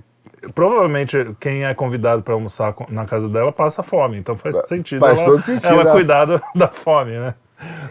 provavelmente 0.54 1.34
quem 1.40 1.64
é 1.64 1.74
convidado 1.74 2.22
para 2.22 2.34
almoçar 2.34 2.74
na 2.88 3.04
casa 3.06 3.28
dela 3.28 3.52
passa 3.52 3.82
fome, 3.82 4.18
então 4.18 4.36
faz 4.36 4.56
sentido. 4.68 5.00
Faz 5.00 5.18
ela, 5.18 5.28
todo 5.30 5.42
sentido, 5.42 5.66
Ela 5.72 5.90
é. 5.90 5.92
cuidar 5.92 6.24
do- 6.24 6.40
da 6.54 6.68
fome, 6.68 7.12
né? 7.12 7.34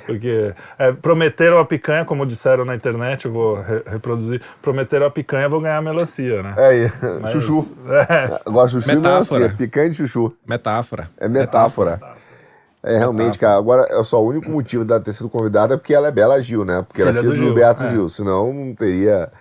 Porque 0.05 0.53
é, 0.77 0.91
prometeram 0.91 1.57
a 1.57 1.63
picanha, 1.65 2.03
como 2.03 2.25
disseram 2.25 2.65
na 2.65 2.75
internet, 2.75 3.23
eu 3.25 3.31
vou 3.31 3.55
re- 3.61 3.83
reproduzir. 3.87 4.41
Prometeram 4.61 5.05
a 5.05 5.09
picanha, 5.09 5.47
vou 5.47 5.61
ganhar 5.61 5.81
melancia, 5.81 6.43
né? 6.43 6.53
É 6.57 6.65
aí. 6.67 6.91
Mas- 7.21 7.31
Chuchu. 7.31 7.71
É. 7.87 8.41
Agora 8.45 8.67
chuchu 8.67 8.91
e 8.91 8.95
Metáfora. 8.95 9.39
melancia. 9.39 9.57
Picanha 9.57 9.89
de 9.89 9.95
chuchu. 9.95 10.33
Metáfora. 10.45 11.09
É 11.17 11.29
metáfora. 11.29 12.01
É, 12.83 12.97
realmente, 12.97 13.37
cara. 13.37 13.57
Agora, 13.57 13.87
é 13.89 14.03
só 14.03 14.21
o 14.21 14.27
único 14.27 14.49
motivo 14.51 14.83
dela 14.83 14.99
ter 14.99 15.13
sido 15.13 15.29
convidada 15.29 15.75
é 15.75 15.77
porque 15.77 15.93
ela 15.93 16.07
é 16.07 16.11
Bela 16.11 16.41
Gil, 16.41 16.65
né? 16.65 16.83
Porque 16.85 16.99
ela 17.01 17.11
é 17.11 17.13
Filha 17.13 17.21
filha 17.23 17.35
do 17.35 17.39
do, 17.39 17.45
Gil, 17.45 17.53
Beato 17.53 17.83
é. 17.83 17.89
Gil. 17.91 18.09
Senão 18.09 18.51
não 18.51 18.73
teria. 18.75 19.31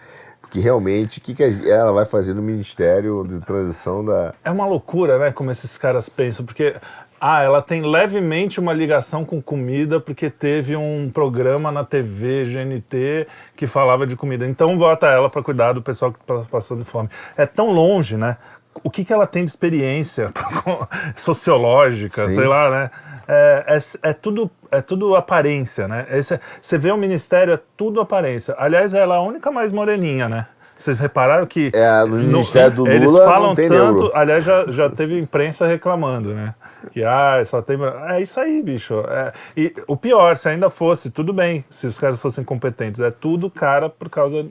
Porque 0.51 0.59
realmente, 0.59 1.21
o 1.21 1.23
que, 1.23 1.33
que 1.33 1.45
ela 1.71 1.93
vai 1.93 2.05
fazer 2.05 2.35
no 2.35 2.43
Ministério 2.43 3.25
de 3.25 3.39
Transição 3.39 4.05
da. 4.05 4.35
É 4.45 4.51
uma 4.51 4.67
loucura, 4.67 5.17
né? 5.17 5.31
Como 5.31 5.49
esses 5.53 5.79
caras 5.79 6.09
pensam, 6.09 6.45
porque. 6.45 6.75
Ah, 7.21 7.43
ela 7.43 7.61
tem 7.61 7.83
levemente 7.83 8.59
uma 8.59 8.73
ligação 8.73 9.27
com 9.27 9.43
comida, 9.43 10.01
porque 10.01 10.31
teve 10.31 10.75
um 10.75 11.11
programa 11.13 11.71
na 11.71 11.85
TV 11.85 12.47
GNT 12.47 13.29
que 13.55 13.67
falava 13.67 14.07
de 14.07 14.17
comida. 14.17 14.47
Então 14.47 14.77
bota 14.77 15.07
ela 15.07 15.29
para 15.29 15.43
cuidar 15.43 15.75
do 15.75 15.83
pessoal 15.83 16.13
que 16.13 16.19
está 16.19 16.43
passando 16.51 16.83
fome. 16.83 17.11
É 17.37 17.45
tão 17.45 17.71
longe, 17.71 18.17
né? 18.17 18.39
O 18.83 18.91
que, 18.91 19.05
que 19.05 19.13
ela 19.13 19.27
tem 19.27 19.45
de 19.45 19.51
experiência 19.51 20.33
sociológica, 21.15 22.23
Sim. 22.27 22.37
sei 22.37 22.47
lá, 22.47 22.71
né? 22.71 22.91
É, 23.29 23.77
é, 23.77 24.11
é 24.11 24.13
tudo, 24.15 24.51
é 24.71 24.81
tudo 24.81 25.15
aparência, 25.17 25.87
né? 25.89 26.07
Esse 26.11 26.39
você 26.61 26.79
vê 26.79 26.91
o 26.91 26.97
ministério, 26.97 27.55
é 27.55 27.61
tudo 27.77 28.01
aparência. 28.01 28.55
Aliás, 28.59 28.95
ela 28.95 29.15
é 29.15 29.19
a 29.19 29.23
única 29.23 29.51
mais 29.51 29.73
moreninha, 29.73 30.29
né? 30.29 30.47
Vocês 30.77 30.99
repararam 30.99 31.47
que. 31.47 31.71
É, 31.75 32.05
no 32.07 32.17
ministério 32.17 32.75
do 32.75 32.89
Eles 32.89 33.11
Lula 33.11 33.27
falam 33.27 33.49
não 33.49 33.55
tem 33.55 33.69
tanto. 33.69 34.05
negro. 34.05 34.11
Aliás, 34.15 34.43
já, 34.43 34.65
já 34.69 34.89
teve 34.89 35.19
imprensa 35.19 35.67
reclamando, 35.67 36.33
né? 36.33 36.55
Que, 36.91 37.05
ah, 37.05 37.43
só 37.45 37.61
tem. 37.61 37.77
É 38.09 38.23
isso 38.23 38.41
aí, 38.41 38.63
bicho. 38.63 38.95
É, 39.07 39.31
e 39.55 39.75
o 39.87 39.95
pior, 39.95 40.35
se 40.39 40.49
ainda 40.49 40.71
fosse, 40.71 41.11
tudo 41.11 41.35
bem, 41.35 41.63
se 41.69 41.87
os 41.87 41.99
caras 41.99 42.19
fossem 42.23 42.43
competentes. 42.43 42.99
É 42.99 43.11
tudo 43.11 43.51
cara 43.51 43.91
por 43.91 44.09
causa 44.09 44.43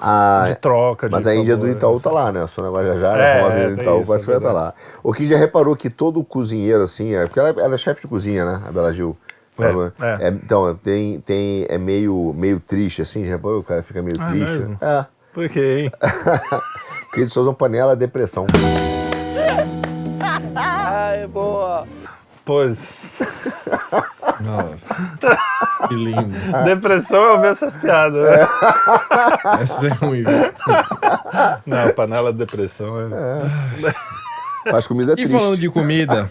Ah, 0.00 0.46
de 0.48 0.56
troca. 0.56 1.06
de 1.06 1.12
Mas 1.12 1.28
a 1.28 1.34
Índia 1.36 1.56
do 1.56 1.68
Itaú 1.68 1.94
né? 1.94 2.00
tá 2.02 2.10
lá, 2.10 2.32
né? 2.32 2.42
A 2.42 2.48
Sônia 2.48 2.72
Guajajara, 2.72 3.22
É, 3.22 3.32
a 3.32 3.36
famosa 3.38 3.60
Índia 3.60 3.76
do 3.76 3.80
Itaú, 3.82 4.04
parece 4.04 4.24
que 4.24 4.30
vai 4.32 4.38
estar 4.40 4.52
lá. 4.52 4.74
O 5.00 5.12
que 5.12 5.28
já 5.28 5.36
reparou 5.36 5.76
que 5.76 5.88
todo 5.88 6.24
cozinheiro, 6.24 6.82
assim, 6.82 7.14
é, 7.14 7.24
porque 7.24 7.38
ela, 7.38 7.50
é- 7.50 7.60
ela 7.60 7.74
é 7.76 7.78
chefe 7.78 8.00
de 8.00 8.08
cozinha, 8.08 8.44
né? 8.44 8.62
A 8.66 8.72
Bela 8.72 8.92
Gil. 8.92 9.16
É, 9.58 10.24
é. 10.24 10.26
É, 10.26 10.28
então, 10.28 10.74
tem, 10.76 11.20
tem, 11.20 11.66
é 11.68 11.78
meio, 11.78 12.32
meio 12.36 12.60
triste, 12.60 13.02
assim, 13.02 13.24
já 13.24 13.32
reparou? 13.32 13.60
O 13.60 13.64
cara 13.64 13.82
fica 13.82 14.00
meio 14.02 14.16
Ah, 14.20 14.30
triste. 14.30 14.58
mesmo? 14.58 14.78
É. 14.80 15.06
Por 15.32 15.48
quê, 15.48 15.76
hein? 15.84 15.92
Porque 17.06 17.20
eles 17.20 17.32
só 17.32 17.40
usam 17.40 17.54
panela 17.54 17.94
depressão. 17.96 18.46
Ai, 20.54 21.26
boa. 21.26 21.86
Pois. 22.44 23.68
Nossa. 24.40 25.88
Que 25.88 25.94
lindo. 25.94 26.34
Depressão 26.64 27.22
é 27.24 27.32
ouvir 27.32 27.48
essas 27.48 27.76
piadas, 27.76 28.28
né? 28.30 28.48
Essa 29.60 29.86
é 29.86 29.90
ruim, 29.90 30.22
viu? 30.24 30.52
Não, 31.66 31.92
panela 31.94 32.32
de 32.32 32.38
depressão 32.38 32.94
é. 33.00 34.70
Faz 34.70 34.86
comida 34.86 35.12
E 35.12 35.16
triste. 35.16 35.32
falando 35.32 35.56
de 35.58 35.68
comida, 35.68 36.28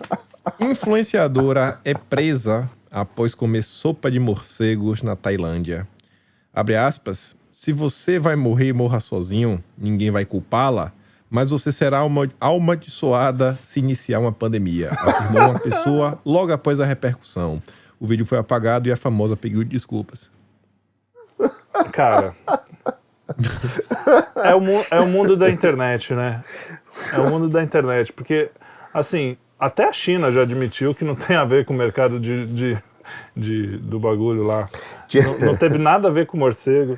influenciadora 0.60 1.80
é 1.86 1.94
presa 1.94 2.70
após 2.92 3.36
comer 3.36 3.64
sopa 3.64 4.10
de 4.10 4.20
morcegos 4.20 5.02
na 5.02 5.16
Tailândia. 5.16 5.88
Abre 6.54 6.76
aspas. 6.76 7.36
Se 7.52 7.72
você 7.72 8.20
vai 8.20 8.36
morrer, 8.36 8.72
morra 8.74 9.00
sozinho, 9.00 9.64
ninguém 9.78 10.12
vai 10.12 10.26
culpá-la, 10.26 10.94
mas 11.30 11.50
você 11.50 11.72
será 11.72 12.04
uma 12.04 12.30
amaldiçoada 12.40 13.58
se 13.64 13.80
iniciar 13.80 14.20
uma 14.20 14.32
pandemia, 14.32 14.92
afirmou 14.92 15.50
uma 15.50 15.60
pessoa 15.60 16.22
logo 16.26 16.52
após 16.52 16.80
a 16.80 16.86
repercussão. 16.86 17.62
O 18.00 18.06
vídeo 18.06 18.26
foi 18.26 18.38
apagado 18.38 18.88
e 18.88 18.92
a 18.92 18.98
famosa 18.98 19.36
pediu 19.36 19.64
desculpas. 19.64 20.32
Cara. 21.92 22.36
É 24.38 24.56
o, 24.56 24.62
é 24.92 25.02
o 25.02 25.08
mundo 25.08 25.36
da 25.36 25.50
internet, 25.50 26.14
né? 26.14 26.44
É 27.14 27.20
o 27.20 27.30
mundo 27.30 27.50
da 27.50 27.62
internet. 27.62 28.14
Porque, 28.14 28.50
assim, 28.94 29.38
até 29.60 29.86
a 29.88 29.94
China 29.94 30.30
já 30.32 30.42
admitiu 30.42 30.94
que 30.94 31.04
não 31.06 31.16
tem 31.16 31.36
a 31.36 31.44
ver 31.46 31.66
com 31.66 31.74
o 31.74 31.78
mercado 31.78 32.20
de, 32.20 32.46
de, 32.48 32.78
de- 33.36 33.78
do 33.78 34.00
bagulho 34.00 34.44
lá. 34.44 34.68
Não, 35.16 35.40
não 35.48 35.56
teve 35.56 35.78
nada 35.78 36.08
a 36.08 36.12
ver 36.12 36.26
com 36.28 36.38
morcego. 36.38 36.98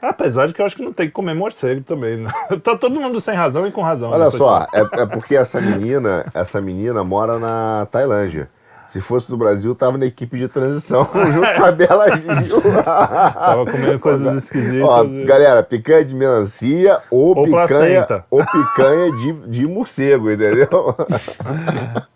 Apesar 0.00 0.46
de 0.46 0.54
que 0.54 0.60
eu 0.60 0.66
acho 0.66 0.76
que 0.76 0.82
não 0.82 0.92
tem 0.92 1.06
que 1.06 1.12
comer 1.12 1.34
morcego 1.34 1.80
também. 1.82 2.18
né? 2.18 2.30
Tá 2.62 2.76
todo 2.76 3.00
mundo 3.00 3.20
sem 3.20 3.34
razão 3.34 3.66
e 3.66 3.72
com 3.72 3.80
razão. 3.82 4.10
Olha 4.10 4.24
nessa 4.26 4.36
só, 4.36 4.66
é, 4.72 5.02
é 5.02 5.06
porque 5.06 5.34
essa 5.34 5.60
menina, 5.60 6.26
essa 6.34 6.60
menina 6.60 7.02
mora 7.02 7.38
na 7.38 7.86
Tailândia. 7.90 8.48
Se 8.86 9.00
fosse 9.00 9.28
do 9.28 9.36
Brasil, 9.36 9.74
tava 9.74 9.98
na 9.98 10.06
equipe 10.06 10.38
de 10.38 10.46
transição 10.48 11.04
junto 11.32 11.54
com 11.56 11.64
a 11.64 11.72
Bela 11.72 12.06
Gil. 12.16 12.60
Tava 12.84 13.64
comendo 13.70 13.98
coisas 13.98 14.44
esquisitas. 14.44 14.88
Ó, 14.88 15.04
e- 15.04 15.24
galera, 15.24 15.62
picanha 15.62 16.04
de 16.04 16.14
melancia 16.14 16.98
ou, 17.10 17.36
Ou 17.36 17.44
picanha, 17.44 17.58
placenta. 18.06 18.24
ou 18.30 18.44
picanha 18.44 19.12
de, 19.16 19.32
de 19.48 19.66
morcego, 19.66 20.30
entendeu? 20.30 20.94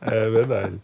É 0.03 0.31
verdade. 0.31 0.75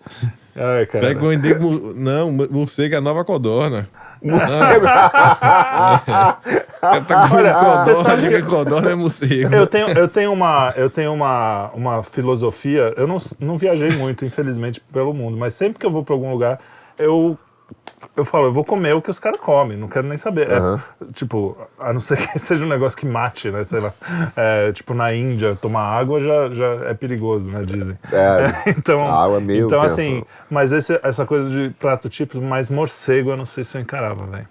Ai, 0.57 0.87
cara. 0.87 1.07
Pega 1.07 1.25
um 1.25 1.33
mu- 1.61 1.95
Não, 1.95 2.33
morcego 2.33 2.95
é 2.95 2.99
a 2.99 3.01
nova 3.01 3.25
codorna. 3.25 3.89
Morcego. 4.27 4.87
Tá 6.81 7.01
comendo 7.01 7.35
Olha, 7.35 7.55
você 7.81 7.95
sabe 7.97 8.29
que 8.29 8.43
codorna 8.43 8.91
é 8.91 8.95
morcego. 8.95 9.55
Eu 9.55 9.67
tenho, 9.67 9.89
eu 9.89 10.09
tenho, 10.09 10.33
uma, 10.33 10.73
eu 10.77 10.91
tenho 10.91 11.13
uma, 11.13 11.71
uma 11.75 12.03
filosofia. 12.03 12.95
Eu 12.97 13.07
não, 13.07 13.19
não 13.41 13.57
viajei 13.57 13.91
muito, 13.91 14.25
infelizmente, 14.25 14.81
pelo 14.93 15.13
mundo, 15.13 15.37
mas 15.37 15.55
sempre 15.55 15.79
que 15.79 15.87
eu 15.87 15.91
vou 15.91 16.05
para 16.05 16.15
algum 16.15 16.31
lugar, 16.31 16.59
eu, 16.99 17.39
eu 18.17 18.25
falo, 18.25 18.47
eu 18.47 18.53
vou 18.53 18.65
comer 18.65 18.95
o 18.95 19.01
que 19.03 19.11
os 19.11 19.19
caras 19.19 19.39
comem, 19.41 19.77
não 19.77 19.89
quero 19.89 20.07
nem 20.07 20.17
saber. 20.19 20.51
É, 20.51 20.57
Aham. 20.57 20.83
tipo, 21.13 21.57
a 21.79 21.93
não 21.93 22.01
ser 22.01 22.17
que 22.33 22.39
seja 22.39 22.65
um 22.65 22.69
negócio 22.69 22.99
que 22.99 23.07
mate, 23.07 23.51
né? 23.51 23.65
Sei 23.65 23.81
lá. 23.81 23.93
É, 24.37 24.73
tipo, 24.73 24.95
na 24.95 25.15
Índia, 25.15 25.57
tomar 25.57 25.83
água 25.83 26.21
já, 26.21 26.49
já 26.55 26.67
é 26.91 26.95
perigoso, 26.95 27.51
né? 27.51 27.65
Dizem. 27.65 27.99
É, 28.13 28.71
então, 28.77 29.07
a 29.07 29.25
água 29.25 29.39
é 29.39 29.41
meio 29.41 29.67
então 29.67 29.81
assim, 29.81 30.25
mas 30.51 30.73
esse- 30.73 31.01
essa 31.03 31.25
coisa 31.27 31.49
de 31.51 31.75
prato 31.79 32.09
típico, 32.09 32.43
mais 32.45 32.69
morcego, 32.71 33.31
eu 33.31 33.37
não 33.37 33.47
sei 33.47 33.65
se 33.65 33.77
eu 33.77 33.83
encarava, 33.83 34.27
velho. 34.27 34.49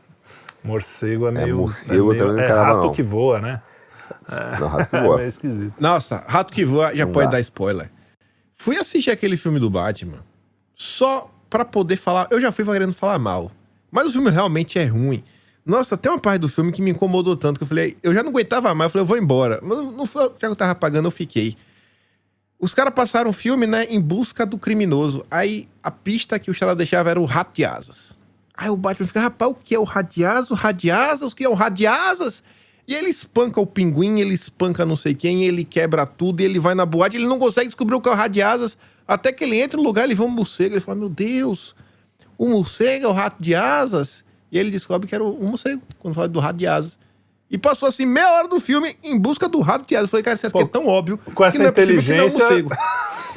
Morcego 0.63 1.27
é 1.27 1.31
meio. 1.31 1.55
morcego 1.57 1.95
eu 2.01 2.05
meio, 2.07 2.17
também 2.17 2.33
não 2.35 2.41
é 2.41 2.45
encarava, 2.45 2.73
rato 2.73 2.85
não. 2.87 2.91
que 2.93 3.03
voa, 3.03 3.39
né? 3.39 3.61
Não, 4.59 4.67
rato 4.67 4.89
que 4.89 4.95
É 4.95 5.01
voa. 5.01 5.17
meio 5.17 5.29
esquisito. 5.29 5.73
Nossa, 5.79 6.23
Rato 6.27 6.51
que 6.53 6.63
Voa 6.65 6.95
já 6.95 7.05
Não 7.05 7.11
pode 7.13 7.27
dá. 7.27 7.33
dar 7.33 7.39
spoiler. 7.41 7.91
Fui 8.55 8.77
assistir 8.77 9.11
aquele 9.11 9.37
filme 9.37 9.59
do 9.59 9.69
Batman 9.69 10.19
só 10.75 11.29
pra 11.49 11.65
poder 11.65 11.97
falar. 11.97 12.27
Eu 12.31 12.41
já 12.41 12.51
fui 12.51 12.65
querendo 12.65 12.93
falar 12.93 13.19
mal. 13.19 13.51
Mas 13.91 14.07
o 14.07 14.11
filme 14.11 14.29
realmente 14.29 14.77
é 14.77 14.85
ruim. 14.85 15.23
Nossa, 15.65 15.97
tem 15.97 16.11
uma 16.11 16.19
parte 16.19 16.41
do 16.41 16.49
filme 16.49 16.71
que 16.71 16.81
me 16.81 16.91
incomodou 16.91 17.35
tanto 17.35 17.57
que 17.57 17.63
eu 17.63 17.67
falei, 17.67 17.97
eu 18.03 18.13
já 18.13 18.21
não 18.21 18.29
aguentava 18.29 18.73
mais, 18.75 18.89
eu 18.89 18.91
falei, 18.91 19.03
eu 19.03 19.07
vou 19.07 19.17
embora. 19.17 19.59
Mas 19.63 19.77
não, 19.77 20.05
foi, 20.05 20.23
já 20.23 20.29
que 20.37 20.45
eu 20.45 20.55
tava 20.55 20.75
pagando, 20.75 21.07
eu 21.07 21.11
fiquei. 21.11 21.57
Os 22.59 22.73
caras 22.73 22.93
passaram 22.93 23.31
o 23.31 23.33
filme, 23.33 23.65
né, 23.65 23.85
em 23.85 23.99
busca 23.99 24.45
do 24.45 24.57
criminoso. 24.57 25.25
Aí 25.29 25.67
a 25.81 25.89
pista 25.89 26.37
que 26.37 26.51
o 26.51 26.53
cara 26.53 26.75
deixava 26.75 27.09
era 27.09 27.19
o 27.19 27.25
rato 27.25 27.55
de 27.55 27.65
asas. 27.65 28.19
Aí 28.55 28.69
o 28.69 28.77
Batman 28.77 29.07
fica, 29.07 29.21
rapaz, 29.21 29.51
o 29.51 29.55
que 29.55 29.75
é 29.75 29.79
o 29.79 29.83
asas? 30.23 30.51
O 30.51 30.53
asas? 30.91 31.31
O 31.31 31.35
que 31.35 31.43
é 31.43 31.49
o 31.49 31.53
rato 31.53 31.75
asas? 31.87 32.43
E 32.87 32.93
ele 32.93 33.09
espanca 33.09 33.59
o 33.59 33.65
pinguim, 33.65 34.19
ele 34.19 34.33
espanca 34.33 34.85
não 34.85 34.95
sei 34.95 35.15
quem, 35.15 35.43
ele 35.43 35.63
quebra 35.63 36.05
tudo, 36.05 36.41
ele 36.41 36.59
vai 36.59 36.75
na 36.75 36.85
boate, 36.85 37.17
ele 37.17 37.25
não 37.25 37.39
consegue 37.39 37.67
descobrir 37.67 37.95
o 37.95 38.01
que 38.01 38.07
é 38.07 38.11
o 38.11 38.15
rato 38.15 38.31
de 38.31 38.41
asas, 38.41 38.77
até 39.07 39.31
que 39.31 39.43
ele 39.43 39.59
entra 39.59 39.77
no 39.77 39.83
lugar, 39.83 40.03
ele 40.03 40.13
vê 40.13 40.21
um 40.21 40.29
morcego, 40.29 40.75
ele 40.75 40.81
fala, 40.81 40.99
meu 40.99 41.09
Deus, 41.09 41.75
o 42.37 42.47
morcego 42.47 43.05
é 43.05 43.07
o 43.07 43.11
rato 43.11 43.41
de 43.41 43.55
asas? 43.55 44.23
E 44.51 44.59
ele 44.59 44.69
descobre 44.69 45.07
que 45.07 45.15
era 45.15 45.23
o 45.23 45.43
um 45.43 45.49
morcego, 45.49 45.81
quando 45.99 46.13
fala 46.13 46.27
do 46.27 46.39
rato 46.39 46.57
de 46.57 46.67
asas. 46.67 46.99
E 47.49 47.57
passou 47.57 47.87
assim 47.87 48.05
meia 48.05 48.31
hora 48.31 48.47
do 48.47 48.59
filme 48.59 48.95
em 49.03 49.17
busca 49.17 49.47
do 49.47 49.61
rato 49.61 49.87
de 49.87 49.95
asas. 49.95 50.05
Eu 50.07 50.11
falei, 50.11 50.23
cara, 50.23 50.35
isso 50.35 50.47
aqui 50.47 50.57
é 50.59 50.65
tão 50.65 50.87
óbvio 50.87 51.17
com 51.33 51.45
essa 51.45 51.57
que 51.57 51.63
não 51.63 51.69
é 51.69 51.71
possível 51.71 52.01
que 52.01 52.09
não 52.09 52.17
é 52.17 52.21
um 52.21 52.25
inteligência- 52.25 52.49
morcego. 52.49 52.71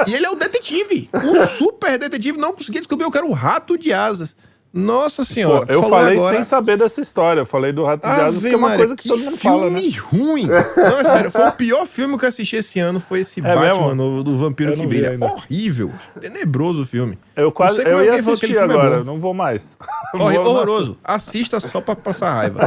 E 0.07 0.15
ele 0.15 0.27
é 0.27 0.31
o 0.31 0.35
detetive. 0.35 1.11
O 1.13 1.47
super 1.47 1.99
detetive 1.99 2.39
não 2.39 2.53
conseguia 2.53 2.81
descobrir 2.81 3.07
o 3.07 3.11
que 3.11 3.19
era 3.19 3.27
o 3.27 3.33
rato 3.33 3.77
de 3.77 3.93
asas. 3.93 4.37
Nossa 4.73 5.25
senhora. 5.25 5.67
Pô, 5.67 5.73
eu 5.73 5.83
falei 5.83 6.17
agora- 6.19 6.35
sem 6.37 6.43
saber 6.45 6.77
dessa 6.77 7.01
história. 7.01 7.41
Eu 7.41 7.47
falei 7.47 7.73
do 7.73 7.85
Rato 7.85 8.07
de 8.07 8.13
Asas, 8.13 8.35
porque 8.35 8.55
é 8.55 8.57
uma 8.57 8.69
Maria, 8.69 8.79
coisa 8.87 8.97
que, 8.97 9.09
todo 9.09 9.19
mundo 9.25 9.37
fala, 9.39 9.71
né? 9.71 9.81
filme 9.81 9.97
ruim. 9.99 10.47
Não, 10.77 11.01
é 11.01 11.05
sério. 11.05 11.31
Foi 11.31 11.49
o 11.49 11.53
pior 11.53 11.87
filme 11.87 12.19
que 12.19 12.25
eu 12.25 12.29
assisti 12.29 12.57
esse 12.57 12.79
ano. 12.79 13.01
Foi 13.01 13.21
esse 13.21 13.41
É 13.41 13.43
Batman 13.43 13.69
mesmo? 13.71 13.95
novo 13.95 14.23
do 14.23 14.37
Vampiro 14.37 14.75
que 14.75 14.87
Brilha. 14.87 15.13
ainda. 15.13 15.25
Horrível. 15.27 15.91
Tenebroso 16.21 16.83
o 16.83 16.87
filme. 16.87 17.19
Eu 17.35 17.51
quase 17.51 17.79
eu 17.81 18.05
ia 18.05 18.23
falou 18.23 18.37
que 18.39 18.45
assistir 18.47 18.57
é 18.57 18.61
agora, 18.63 18.99
bom. 18.99 19.05
não 19.05 19.19
vou 19.19 19.33
mais. 19.33 19.79
Horri- 20.15 20.37
Vou- 20.39 20.47
horroroso. 20.49 20.99
Assista 21.03 21.59
só 21.61 21.81
pra 21.81 21.97
passar 21.97 22.35
raiva. 22.35 22.61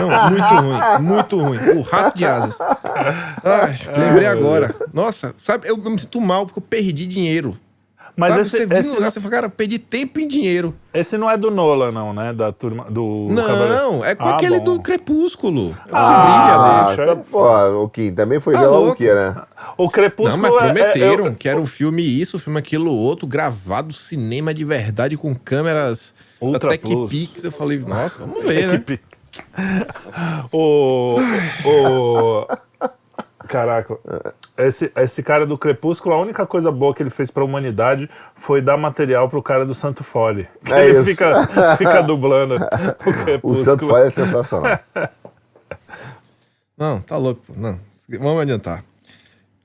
Não, 0.00 0.30
muito 0.30 0.54
ruim, 0.54 1.02
muito 1.02 1.38
ruim. 1.40 1.78
O 1.78 1.82
rato 1.82 2.18
de 2.18 2.24
asas. 2.24 2.56
Ai, 3.44 3.78
lembrei 3.96 4.26
agora. 4.26 4.74
Nossa, 4.92 5.34
sabe, 5.38 5.68
eu 5.68 5.76
me 5.76 5.98
sinto 5.98 6.20
mal 6.20 6.44
porque 6.46 6.58
eu 6.58 6.62
perdi 6.62 7.06
dinheiro. 7.06 7.56
Mas 8.16 8.36
esse- 8.38 8.50
você 8.50 8.66
viu 8.66 8.78
esse 8.78 8.88
no 8.88 8.94
lugar, 8.94 9.04
não- 9.04 9.10
você 9.10 9.20
fala, 9.20 9.30
cara, 9.34 9.48
perdi 9.50 9.78
tempo 9.78 10.18
e 10.18 10.26
dinheiro. 10.26 10.74
Esse 10.94 11.18
não 11.18 11.30
é 11.30 11.36
do 11.36 11.50
Nolan, 11.50 11.92
não, 11.92 12.14
né? 12.14 12.32
Da 12.32 12.50
turma 12.50 12.84
do. 12.90 13.28
Não, 13.30 14.02
é 14.02 14.14
com 14.14 14.24
Ah, 14.24 14.34
aquele 14.36 14.58
bom. 14.58 14.64
do 14.64 14.80
Crepúsculo. 14.80 15.76
É 15.86 15.90
Ah, 15.92 16.06
que 16.06 16.96
brilha 16.96 17.12
Ah, 17.12 17.14
tá, 17.14 17.22
pô, 17.30 17.82
o 17.84 17.88
Kim 17.90 18.14
também 18.14 18.40
foi 18.40 18.54
Tá 18.54 18.60
ver 18.60 18.66
lá 18.68 18.78
o 18.78 18.84
louco. 18.86 18.96
que, 18.96 19.12
né? 19.12 19.36
O 19.76 19.90
Crepúsculo 19.90 20.42
Não, 20.42 20.50
mas 20.50 20.62
é- 20.62 20.72
prometeram 20.72 21.26
é, 21.26 21.28
eu- 21.28 21.34
que 21.34 21.48
era 21.48 21.60
um 21.60 21.66
filme 21.66 22.02
isso, 22.02 22.38
um 22.38 22.40
filme 22.40 22.58
aquilo 22.58 22.90
outro, 22.90 23.26
gravado 23.26 23.92
cinema 23.92 24.54
de 24.54 24.64
verdade 24.64 25.16
com 25.18 25.34
câmeras 25.34 26.14
Ultra 26.40 26.70
da. 26.70 26.78
TechPix. 26.78 27.44
Eu 27.44 27.52
falei, 27.52 27.78
nossa, 27.80 28.20
vamos 28.20 28.42
ver, 28.48 28.66
né? 28.88 28.98
o, 30.50 31.16
o, 31.64 32.46
Caraca, 33.48 33.96
esse, 34.58 34.90
esse 34.96 35.22
cara 35.22 35.46
do 35.46 35.56
Crepúsculo, 35.56 36.14
a 36.14 36.20
única 36.20 36.46
coisa 36.46 36.70
boa 36.70 36.94
que 36.94 37.02
ele 37.02 37.10
fez 37.10 37.30
pra 37.30 37.44
humanidade 37.44 38.08
foi 38.34 38.60
dar 38.60 38.76
material 38.76 39.28
pro 39.28 39.42
cara 39.42 39.64
do 39.64 39.74
Santo 39.74 40.02
Fole. 40.02 40.48
É 40.70 40.84
ele 40.88 40.98
isso. 40.98 41.04
fica, 41.04 41.76
fica 41.76 42.02
dublando 42.02 42.56
o 42.56 43.12
Crepúsculo. 43.24 43.40
O 43.52 43.56
Santo 43.56 43.86
Fole 43.86 44.06
é 44.06 44.10
sensacional. 44.10 44.78
Não, 46.76 47.00
tá 47.00 47.16
louco. 47.16 47.40
pô. 47.46 47.54
Não, 47.56 47.80
vamos 48.20 48.42
adiantar. 48.42 48.84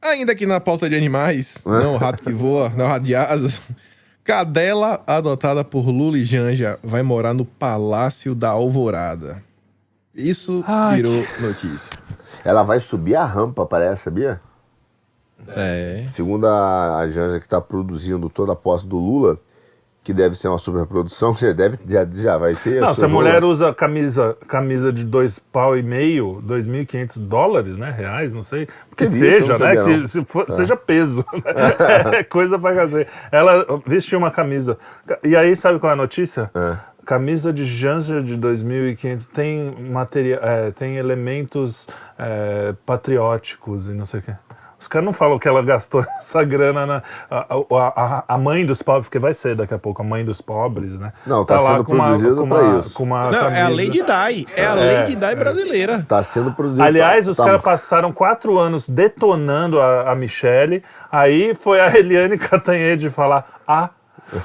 Ainda 0.02 0.32
aqui 0.32 0.46
na 0.46 0.60
pauta 0.60 0.90
de 0.90 0.96
animais, 0.96 1.62
não 1.64 1.94
o 1.94 1.98
rato 1.98 2.24
que 2.24 2.32
voa, 2.34 2.70
não 2.70 2.86
o 2.86 2.88
rato 2.88 3.06
de 3.06 3.14
asas. 3.14 3.62
Cadela 4.24 5.04
adotada 5.06 5.64
por 5.64 5.86
Lula 5.86 6.18
e 6.18 6.26
Janja 6.26 6.80
vai 6.84 7.04
morar 7.04 7.34
no 7.34 7.46
Palácio 7.46 8.34
da 8.34 8.50
Alvorada. 8.50 9.44
Isso 10.16 10.64
Ai, 10.68 10.96
virou 10.98 11.24
notícia. 11.40 11.92
Ela 12.44 12.64
vai 12.64 12.80
subir 12.80 13.16
a 13.16 13.24
rampa, 13.26 13.66
parece, 13.66 14.04
sabia? 14.04 14.40
É. 15.48 16.06
Segundo 16.10 16.48
a, 16.48 16.98
a 17.00 17.08
Janja 17.08 17.40
que 17.40 17.46
está 17.46 17.60
produzindo 17.60 18.30
toda 18.30 18.54
a 18.54 18.56
posse 18.56 18.86
do 18.88 18.98
Lula, 18.98 19.38
que 20.04 20.14
deve 20.14 20.36
ser 20.36 20.48
uma 20.48 20.58
superprodução, 20.58 21.34
já, 21.38 21.52
deve, 21.52 21.78
já, 21.88 22.06
já 22.12 22.38
vai 22.38 22.56
ter. 22.56 22.80
Não, 22.82 22.94
se 22.94 23.04
a 23.04 23.08
mulher 23.08 23.44
usa 23.44 23.74
camisa, 23.74 24.36
camisa 24.48 24.92
de 24.94 25.04
dois 25.04 25.40
pau 25.40 25.76
e 25.78 25.84
meio, 25.84 26.42
2.500 26.48 27.20
dólares, 27.28 27.78
né? 27.78 27.90
Reais, 27.92 28.34
não 28.34 28.44
sei. 28.44 28.66
Que 28.66 28.96
Que 28.98 29.04
isso, 29.06 29.18
seja, 29.20 29.54
não 29.58 29.60
né? 29.60 29.76
sabia, 29.76 30.00
Que 30.02 30.08
se 30.08 30.26
for- 30.26 30.50
seja 30.52 30.76
peso. 30.78 31.26
é 32.14 32.24
coisa 32.24 32.58
pra 32.60 32.76
fazer. 32.76 33.08
Ela 33.32 33.66
vestiu 33.86 34.18
uma 34.20 34.32
camisa. 34.32 34.78
E 35.24 35.36
aí, 35.36 35.56
sabe 35.56 35.80
qual 35.80 35.90
é 35.90 35.94
a 35.94 35.98
notícia? 35.98 36.50
É. 36.54 36.78
Camisa 37.12 37.52
de 37.52 37.66
Janser 37.66 38.22
de 38.22 38.38
2.500 38.38 39.28
tem, 39.34 39.76
materia, 39.90 40.40
é, 40.42 40.72
tem 40.72 40.96
elementos 40.96 41.86
é, 42.18 42.74
patrióticos 42.86 43.88
e 43.90 43.92
não 43.92 44.06
sei 44.06 44.22
o 44.22 44.24
quê. 44.24 44.32
Os 44.80 44.88
caras 44.88 45.06
não 45.06 45.12
falam 45.12 45.38
que 45.38 45.46
ela 45.46 45.62
gastou 45.62 46.00
essa 46.18 46.42
grana 46.46 46.86
na. 46.86 47.04
A, 47.30 47.46
a- 47.54 47.94
a- 47.96 48.24
a 48.30 48.38
mãe 48.38 48.66
dos 48.66 48.82
pobres, 48.82 49.08
porque 49.08 49.20
vai 49.20 49.34
ser 49.34 49.58
daqui 49.58 49.74
a 49.74 49.78
pouco 49.78 50.02
a 50.02 50.06
mãe 50.06 50.24
dos 50.24 50.40
pobres, 50.40 50.98
né? 51.02 51.12
Não, 51.28 51.44
tá 51.44 51.60
sendo 51.60 51.84
com 51.84 51.92
uma- 51.96 52.06
produzido 52.06 52.44
uma- 52.44 52.80
isso. 52.80 52.94
Com 52.94 53.04
uma 53.04 53.30
Não, 53.30 53.40
é 53.40 53.62
a 53.62 53.66
camisa. 53.66 53.70
Lady 53.70 54.02
Di. 54.04 54.48
É 54.56 54.66
a 54.66 54.70
É, 54.72 55.02
Lady 55.02 55.16
Di 55.18 55.36
brasileira. 55.36 56.06
Tá 56.08 56.24
sendo 56.24 56.54
produzido. 56.54 56.82
Aliás, 56.82 57.28
os 57.28 57.36
tá- 57.36 57.44
caras 57.44 57.62
passaram 57.62 58.14
quatro 58.14 58.58
anos 58.58 58.88
detonando 58.88 59.82
a, 59.82 60.14
a 60.14 60.16
Michelle. 60.16 60.82
Aí 61.12 61.54
foi 61.56 61.82
a 61.82 61.94
Eliane 61.94 62.38
Catanhede 62.40 63.10
falar: 63.10 63.46
Ah, 63.68 63.90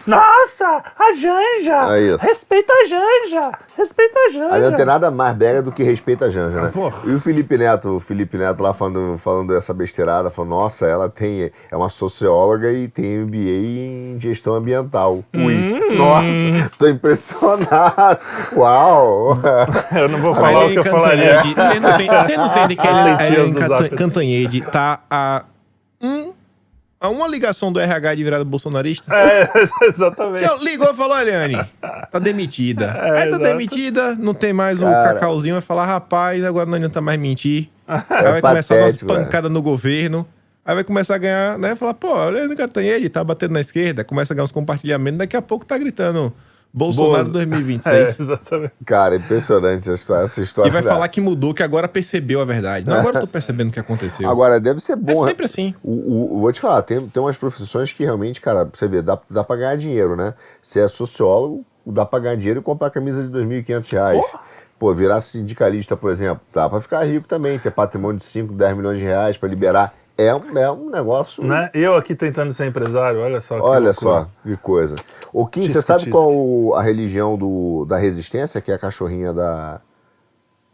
nossa, 0.07 0.83
a 0.99 1.13
Janja! 1.15 1.95
É 1.97 2.01
isso. 2.03 2.25
Respeita 2.27 2.73
a 2.73 2.87
Janja! 2.87 3.53
Respeita 3.77 4.19
a 4.19 4.31
Janja! 4.33 4.55
Aí 4.55 4.63
não 4.63 4.73
tem 4.73 4.85
nada 4.85 5.11
mais 5.11 5.35
brega 5.37 5.63
do 5.63 5.71
que 5.73 5.83
respeita 5.83 6.27
a 6.27 6.31
Janja, 6.31 6.61
né? 6.61 6.71
Porra. 6.73 6.99
E 7.05 7.11
o 7.15 7.21
Felipe 7.21 7.57
Neto, 7.59 7.97
o 7.97 8.01
Felipe 8.01 8.37
Neto 8.37 8.63
lá 8.63 8.73
falando, 8.75 9.17
falando 9.19 9.57
essa 9.57 9.73
besteirada, 9.75 10.31
falando, 10.31 10.51
nossa, 10.51 10.87
ela 10.87 11.09
tem, 11.09 11.51
é 11.71 11.77
uma 11.77 11.89
socióloga 11.89 12.73
e 12.73 12.89
tem 12.89 13.19
MBA 13.19 13.37
em 13.37 14.17
gestão 14.19 14.55
ambiental. 14.55 15.23
Ui, 15.35 15.55
Hum. 15.57 15.95
nossa, 15.97 16.71
tô 16.79 16.89
impressionado. 16.89 18.19
Uau! 18.57 19.39
Eu 19.95 20.09
não 20.09 20.21
vou 20.21 20.35
falar 20.35 20.67
o 20.67 20.71
que 20.71 20.79
eu 20.79 20.85
falaria. 20.85 21.41
Você 21.43 21.81
não 21.81 21.91
não 22.39 22.49
sente 22.49 22.77
que 22.77 22.87
a 22.87 22.93
do 23.53 23.55
Canta- 23.61 23.69
Zap. 23.83 23.97
Cantanhede 23.97 24.61
tá 24.63 25.01
a 25.11 25.43
a 27.07 27.11
uma 27.11 27.27
ligação 27.29 27.73
do 27.73 27.81
RH 27.81 28.15
de 28.17 28.25
virada 28.25 28.45
bolsonarista? 28.45 29.15
É, 29.15 29.49
exatamente. 29.87 30.47
Você 30.47 30.65
ligou 30.65 30.91
e 30.91 30.95
falou, 30.95 31.19
Eliane, 31.21 31.59
tá 32.11 32.19
demitida. 32.19 32.87
É, 32.87 33.11
Aí 33.11 33.21
tá 33.23 33.27
exato. 33.29 33.43
demitida, 33.43 34.15
não 34.17 34.35
tem 34.35 34.53
mais 34.53 34.81
o 34.81 34.85
Cara. 34.85 35.15
cacauzinho, 35.15 35.55
vai 35.55 35.63
falar, 35.63 35.87
rapaz, 35.87 36.45
agora 36.45 36.67
não 36.67 36.75
adianta 36.75 37.01
mais 37.01 37.19
mentir. 37.19 37.69
Aí 37.89 38.01
vai 38.09 38.41
começar 38.41 38.75
É 38.75 38.81
patético, 38.81 39.11
umas 39.13 39.23
pancadas 39.25 39.51
no 39.51 39.63
governo. 39.63 40.27
Aí 40.65 40.75
vai 40.75 40.83
começar 40.83 41.15
a 41.15 41.19
ganhar, 41.19 41.59
né? 41.59 41.77
Falar, 41.77 41.95
pô, 41.95 42.13
a 42.17 42.27
Eliane 42.29 42.57
Cantanhede 42.57 43.09
tá 43.09 43.23
batendo 43.23 43.53
na 43.53 43.61
esquerda, 43.61 44.03
começa 44.03 44.33
a 44.33 44.35
ganhar 44.35 44.45
uns 44.45 44.51
compartilhamentos, 44.51 45.19
daqui 45.19 45.37
a 45.37 45.43
pouco 45.43 45.65
tá 45.65 45.79
gritando 45.79 46.33
Bolsonaro 46.77 47.25
Bozo. 47.25 47.31
2026. 47.33 47.95
É, 47.97 48.23
exatamente. 48.23 48.73
Cara, 48.85 49.17
impressionante 49.17 49.79
essa 49.79 49.93
história. 49.95 50.25
Essa 50.25 50.41
história 50.43 50.69
E 50.69 50.73
vai 50.73 50.83
da- 50.83 50.91
falar 50.91 51.09
que 51.09 51.21
mudou, 51.23 51.55
que 51.55 51.63
agora 51.63 51.89
percebeu 51.89 52.41
a 52.41 52.45
verdade. 52.45 52.87
Não, 52.87 52.99
agora 52.99 53.17
eu 53.17 53.21
tô 53.23 53.27
percebendo 53.27 53.71
o 53.71 53.73
que 53.73 53.81
aconteceu. 53.81 54.29
Agora, 54.29 54.61
deve 54.61 54.79
ser 54.81 54.93
é 54.93 54.97
bom. 54.97 55.23
né? 55.23 55.29
sempre 55.31 55.47
assim. 55.47 55.75
O, 55.83 56.35
o- 56.37 56.41
vou 56.41 56.53
te 56.53 56.61
falar, 56.61 56.83
tem, 56.83 57.01
tem 57.09 57.23
umas 57.23 57.37
profissões 57.37 57.91
que 57.93 58.05
realmente, 58.05 58.41
cara, 58.41 58.69
você 58.71 58.87
vê, 58.87 59.01
dá, 59.01 59.19
dá 59.31 59.43
pra 59.43 59.57
ganhar 59.57 59.77
dinheiro, 59.77 60.15
né? 60.15 60.35
Você 60.61 60.81
é 60.81 60.87
sociólogo, 60.89 61.65
dá 61.87 62.05
pra 62.05 62.19
ganhar 62.19 62.37
dinheiro 62.37 62.61
e 62.61 62.63
comprar 62.63 62.91
camisa 62.91 63.23
de 63.23 63.31
2.500 63.31 63.91
reais. 63.93 64.25
Pô, 64.79 64.93
virar 64.93 65.23
sindicalista, 65.23 65.97
por 65.97 66.11
exemplo, 66.11 66.43
dá 66.53 66.69
pra 66.69 66.79
ficar 66.83 67.03
rico 67.05 67.27
também, 67.27 67.59
ter 67.59 67.71
patrimônio 67.71 68.19
de 68.19 68.25
5, 68.25 68.53
10 68.53 68.77
milhões 68.77 68.99
de 68.99 69.05
reais 69.05 69.39
pra 69.39 69.49
liberar. 69.49 69.95
É, 70.19 70.35
um- 70.35 70.59
é 70.59 70.73
um 70.73 70.89
negócio. 70.91 71.45
Né? 71.45 71.71
Eu 71.75 71.95
aqui 71.95 72.15
tentando 72.15 72.53
ser 72.53 72.67
empresário, 72.67 73.21
olha 73.21 73.41
só. 73.41 73.57
que 73.57 73.63
Olha 73.67 73.93
só, 73.93 74.27
que 74.43 74.57
coisa. 74.57 74.97
O 75.33 75.47
Kim, 75.47 75.63
você 75.63 75.67
Tisque, 75.75 75.83
sabe 75.83 75.99
tisque. 76.05 76.13
qual 76.13 76.75
a 76.75 76.83
religião 76.83 77.37
do, 77.37 77.85
da 77.85 77.99
resistência, 77.99 78.61
que 78.61 78.73
é 78.73 78.75
a 78.75 78.79
cachorrinha 78.79 79.33
da, 79.35 79.81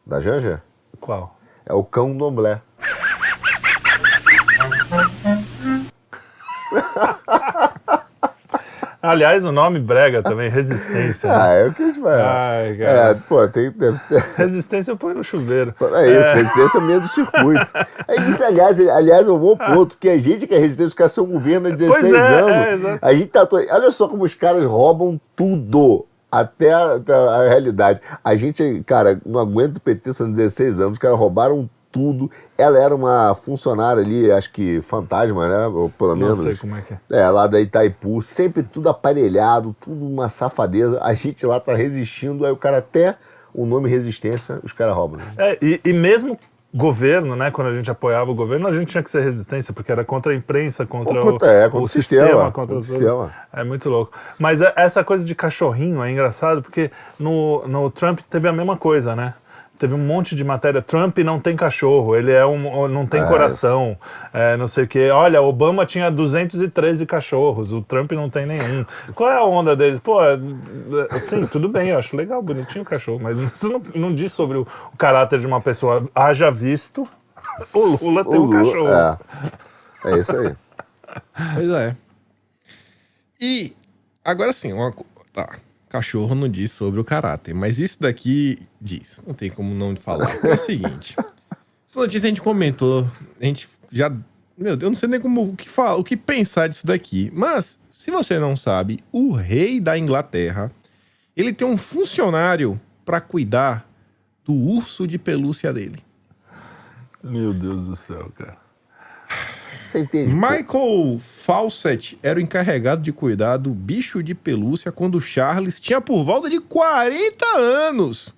da 0.07 0.21
Janja? 0.21 0.63
Qual? 1.01 1.37
É 1.67 1.75
o 1.75 1.83
cão 1.83 2.17
domblé. 2.17 2.63
Aliás, 9.03 9.45
o 9.45 9.51
nome 9.51 9.81
brega 9.81 10.23
também, 10.23 10.49
resistência. 10.49 11.29
né? 11.29 11.35
Ah, 11.43 11.49
é 11.55 11.67
o 11.67 11.73
que 11.73 11.83
a 11.83 11.87
gente 11.87 11.99
vai. 11.99 12.21
Ai, 12.21 12.77
cara. 12.77 12.91
é, 13.11 13.15
pô, 13.15 13.49
tem, 13.49 13.71
deve 13.73 13.99
ter. 14.07 14.23
Resistência 14.39 14.95
põe 14.95 15.13
no 15.13 15.25
chuveiro. 15.25 15.75
É 15.95 16.21
isso, 16.21 16.33
resistência 16.35 16.79
é 16.79 16.81
meio 16.81 17.01
do 17.01 17.09
circuito. 17.09 17.73
É 18.07 18.17
isso, 18.31 18.45
aliás, 18.45 18.79
aliás, 18.79 19.27
é 19.27 19.31
um 19.31 19.39
bom 19.39 19.57
ponto, 19.57 19.99
que 19.99 20.09
a 20.09 20.19
gente 20.19 20.47
que 20.47 20.55
é 20.55 20.59
resistência, 20.59 21.09
são 21.09 21.27
governo 21.27 21.69
há 21.69 21.71
16 21.73 22.01
Pois 22.01 22.15
é, 22.15 22.41
anos. 22.41 22.85
é, 22.87 22.99
a 23.03 23.13
gente 23.13 23.27
tá. 23.27 23.49
Olha 23.71 23.91
só 23.91 24.07
como 24.07 24.23
os 24.25 24.35
caras 24.35 24.65
roubam 24.65 25.21
tudo. 25.35 26.07
Até 26.31 26.73
a, 26.73 26.95
até 26.95 27.13
a 27.13 27.49
realidade. 27.49 28.01
A 28.25 28.35
gente, 28.35 28.83
cara, 28.87 29.21
não 29.27 29.39
aguenta 29.39 29.77
o 29.77 29.81
PT, 29.83 30.15
são 30.15 30.31
16 30.31 30.81
anos, 30.81 30.93
os 30.93 30.99
caras 30.99 31.19
roubaram 31.19 31.69
tudo. 31.93 32.31
Ela 32.59 32.79
era 32.79 32.95
uma 32.95 33.35
funcionária 33.35 34.03
ali, 34.03 34.33
acho 34.33 34.51
que 34.51 34.81
fantasma, 34.81 35.47
né? 35.49 35.67
Ou 35.69 35.91
pelo 35.91 36.17
Não 36.17 36.35
menos. 36.35 36.41
sei 36.59 36.69
como 36.69 36.77
é 36.77 36.83
que 36.83 36.95
é. 36.95 36.99
É, 37.21 37.29
lá 37.29 37.47
da 37.47 37.61
Itaipu, 37.61 38.21
sempre 38.23 38.63
tudo 38.63 38.89
aparelhado, 38.89 39.77
tudo 39.81 40.05
uma 40.07 40.29
safadeza. 40.31 40.99
A 41.03 41.13
gente 41.15 41.45
lá 41.47 41.61
tá 41.61 41.75
resistindo, 41.77 42.45
aí 42.47 42.51
o 42.53 42.57
cara 42.57 42.79
até 42.79 43.17
o 43.55 43.67
nome 43.67 43.89
resistência, 43.91 44.59
os 44.65 44.73
caras 44.73 44.95
roubam. 44.97 45.19
né? 45.19 45.27
É, 45.37 45.59
e, 45.61 45.81
e 45.85 45.93
mesmo 45.93 46.39
governo, 46.75 47.37
né? 47.37 47.51
Quando 47.51 47.69
a 47.69 47.75
gente 47.75 47.91
apoiava 47.91 48.31
o 48.31 48.35
governo, 48.35 48.67
a 48.67 48.73
gente 48.73 48.89
tinha 48.89 49.03
que 49.03 49.11
ser 49.11 49.23
resistência, 49.23 49.75
porque 49.75 49.93
era 49.93 50.05
contra 50.07 50.33
a 50.33 50.35
imprensa, 50.35 50.87
contra, 50.87 51.19
Ou 51.19 51.33
contra- 51.33 51.49
é, 51.53 51.65
contra 51.65 51.81
o, 51.81 51.83
o 51.85 51.89
sistema, 51.89 52.29
contra 52.29 52.51
contra 52.53 52.77
o 52.77 52.81
sistema. 52.81 53.31
É 53.53 53.63
muito 53.63 53.91
louco. 53.91 54.13
Mas 54.39 54.63
é- 54.63 54.73
essa 54.75 55.05
coisa 55.05 55.23
de 55.23 55.35
cachorrinho 55.35 56.03
é 56.03 56.11
engraçado, 56.11 56.63
porque 56.63 56.91
no, 57.19 57.67
no 57.69 57.91
Trump 57.91 58.21
teve 58.31 58.49
a 58.49 58.53
mesma 58.55 58.75
coisa, 58.79 59.15
né? 59.15 59.35
Teve 59.83 59.95
um 59.95 59.99
monte 59.99 60.37
de 60.37 60.45
matéria. 60.45 60.81
Trump 60.81 61.19
não 61.19 61.41
tem 61.41 61.57
cachorro, 61.57 62.15
ele 62.15 62.31
é 62.31 62.47
um, 62.47 62.87
não 62.87 63.05
tem 63.05 63.21
É, 63.21 63.27
coração, 63.27 63.97
é, 64.33 64.57
não 64.57 64.69
sei 64.69 64.85
o 64.85 64.87
quê. 64.87 65.11
Olha, 65.11 65.43
Obama 65.43 65.85
tinha 65.85 66.09
213 66.09 67.05
cachorros, 67.05 67.73
o 67.73 67.83
Trump 67.83 68.13
não 68.13 68.31
tem 68.31 68.47
nenhum. 68.47 68.87
Qual 69.13 69.29
é 69.29 69.35
a 69.39 69.43
onda 69.43 69.75
deles? 69.75 69.99
Pô, 69.99 70.23
é, 70.25 70.35
é, 71.11 71.19
sim, 71.19 71.45
tudo 71.49 71.69
bem, 71.69 71.89
eu 71.89 71.99
acho 71.99 72.17
legal, 72.17 72.41
bonitinho 72.41 72.83
o 72.83 72.87
cachorro, 72.87 73.19
mas 73.21 73.41
isso 73.41 73.69
não, 73.69 73.83
não 73.93 74.15
diz 74.15 74.33
sobre 74.33 74.57
o, 74.59 74.67
o 74.93 74.97
caráter 74.97 75.41
de 75.41 75.49
uma 75.49 75.61
pessoa. 75.61 76.09
Haja 76.15 76.49
visto, 76.49 77.05
o 77.75 78.05
Lula 78.05 78.25
tem 78.25 78.39
O 78.39 78.43
um 78.43 78.47
Lula- 78.47 78.65
cachorro. 78.65 79.19
É, 80.05 80.13
é 80.13 80.19
isso 80.21 80.37
aí. 80.37 80.55
Pois 81.55 81.71
é. 81.73 81.97
E 83.41 83.73
agora 84.25 84.53
sim, 84.53 84.73
uma, 84.73 84.95
tá, 85.33 85.49
cachorro 85.93 86.35
não 86.35 86.49
diz 86.49 86.73
sobre 86.73 86.99
o 86.99 87.05
caráter, 87.05 87.55
mas 87.55 87.79
isso 87.79 88.01
daqui 88.01 88.59
diz. 88.81 89.23
Não 89.27 89.35
tem 89.35 89.51
como 89.51 89.75
não 89.75 89.95
falar. 89.95 90.27
É 90.45 90.55
o 90.55 90.57
seguinte. 90.57 91.15
Essa 91.89 92.01
notícia 92.01 92.27
a 92.27 92.29
gente 92.31 92.41
comentou, 92.41 93.07
a 93.39 93.45
gente 93.45 93.69
já, 93.91 94.09
meu 94.57 94.75
Deus, 94.75 94.83
eu 94.83 94.89
não 94.89 94.95
sei 94.95 95.09
nem 95.11 95.21
como 95.21 95.51
o 95.51 95.55
que 95.55 95.69
falar, 95.69 95.97
o 95.97 96.03
que 96.03 96.17
pensar 96.17 96.67
disso 96.67 96.87
daqui. 96.87 97.31
Mas 97.35 97.79
se 97.91 98.11
você 98.11 98.39
não 98.39 98.57
sabe, 98.57 99.05
o 99.13 99.33
rei 99.33 99.79
da 99.79 99.99
Inglaterra, 99.99 100.73
ele 101.37 101.53
tem 101.53 101.69
um 101.69 101.77
funcionário 101.77 102.81
para 103.05 103.21
cuidar 103.21 103.87
do 104.43 104.55
urso 104.55 105.07
de 105.07 105.19
pelúcia 105.19 105.71
dele. 105.71 106.03
Meu 107.23 107.53
Deus 107.53 107.85
do 107.85 107.95
céu, 107.95 108.33
cara. 108.35 108.57
Você 109.85 109.99
entende? 109.99 110.35
Michael 110.35 111.21
Fawcett 111.43 112.17
era 112.23 112.39
o 112.39 112.43
encarregado 112.43 113.03
de 113.03 113.13
cuidar 113.13 113.57
do 113.57 113.71
bicho 113.71 114.23
de 114.23 114.33
pelúcia 114.33 114.93
quando 114.93 115.21
Charles 115.21 115.81
tinha 115.81 116.01
por 116.01 116.23
volta 116.23 116.49
de 116.49 116.61
40 116.61 117.45
anos. 117.57 118.33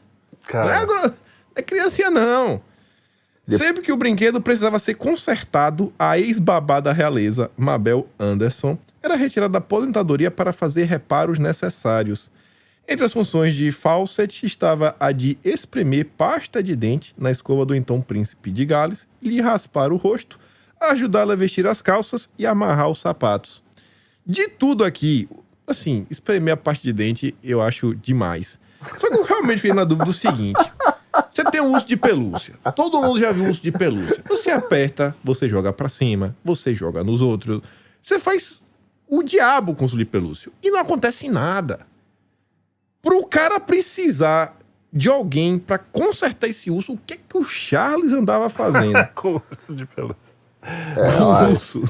Não 0.53 0.61
é, 0.63 0.65
Cara, 0.65 0.87
não 0.87 1.15
é 1.55 1.63
criancinha, 1.63 2.11
não. 2.11 2.63
Sempre 3.47 3.83
que 3.83 3.93
o 3.93 3.97
brinquedo 3.99 4.41
precisava 4.41 4.79
ser 4.79 4.95
consertado, 4.95 5.93
a 5.99 6.19
ex-babá 6.19 6.81
da 6.81 6.95
realeza, 6.95 7.51
Mabel 7.59 8.09
Anderson, 8.19 8.79
era 9.03 9.17
retirada 9.17 9.53
da 9.53 9.59
aposentadoria 9.59 10.31
para 10.31 10.51
fazer 10.51 10.85
reparos 10.85 11.39
necessários. 11.39 12.33
Entre 12.89 13.05
as 13.05 13.13
funções 13.13 13.55
de 13.55 13.71
Fawcett 13.71 14.47
estava 14.47 14.97
a 14.99 15.13
de 15.13 15.37
espremer 15.45 16.07
pasta 16.17 16.63
de 16.63 16.75
dente 16.75 17.15
na 17.19 17.31
escova 17.31 17.67
do 17.67 17.75
então 17.75 18.01
príncipe 18.01 18.51
de 18.51 18.65
Gales, 18.65 19.07
lhe 19.21 19.43
raspar 19.43 19.93
o 19.93 19.97
rosto, 19.97 20.39
ajudá-la 20.91 21.35
a 21.35 21.37
vestir 21.37 21.67
as 21.67 21.81
calças 21.83 22.29
e 22.39 22.47
amarrar 22.47 22.89
os 22.89 23.01
sapatos. 23.01 23.63
De 24.27 24.49
tudo 24.49 24.85
aqui, 24.85 25.29
assim, 25.67 26.07
espremer 26.11 26.55
a 26.55 26.57
pasta 26.57 26.83
de 26.83 26.93
dente 26.93 27.35
eu 27.43 27.61
acho 27.61 27.95
demais. 27.95 28.59
Só 28.81 29.09
que 29.09 29.17
eu 29.17 29.25
realmente 29.25 29.61
fiquei 29.61 29.75
na 29.75 29.85
dúvida 29.85 30.07
do 30.07 30.13
seguinte: 30.13 30.61
você 31.31 31.45
tem 31.51 31.61
um 31.61 31.73
urso 31.73 31.87
de 31.87 31.97
pelúcia. 31.97 32.55
Todo 32.75 33.01
mundo 33.01 33.19
já 33.19 33.33
viu 33.33 33.45
um 33.45 33.49
urso 33.49 33.63
de 33.63 33.73
pelúcia. 33.73 34.23
Você 34.29 34.51
aperta, 34.51 35.17
você 35.23 35.49
joga 35.49 35.73
pra 35.73 35.89
cima, 35.89 36.37
você 36.45 36.75
joga 36.75 37.03
nos 37.03 37.21
outros. 37.21 37.61
Você 38.03 38.19
faz 38.19 38.63
o 39.09 39.23
diabo 39.23 39.75
com 39.75 39.83
o 39.83 39.85
urso 39.85 39.97
de 39.97 40.05
pelúcia. 40.05 40.53
E 40.63 40.71
não 40.71 40.81
acontece 40.81 41.29
nada. 41.29 41.87
Pro 43.03 43.27
cara 43.27 43.61
precisar 43.61 44.57
de 44.93 45.09
alguém 45.09 45.59
pra 45.59 45.77
consertar 45.77 46.49
esse 46.49 46.71
urso, 46.71 46.93
o 46.93 46.99
que 46.99 47.15
é 47.15 47.17
que 47.17 47.37
o 47.37 47.45
Charles 47.45 48.13
andava 48.13 48.49
fazendo? 48.49 48.97
Com 49.15 49.43
urso 49.51 49.75
de 49.75 49.85
pelúcia. 49.87 50.34
Com 51.19 51.25
o 51.25 51.51
urso. 51.53 51.83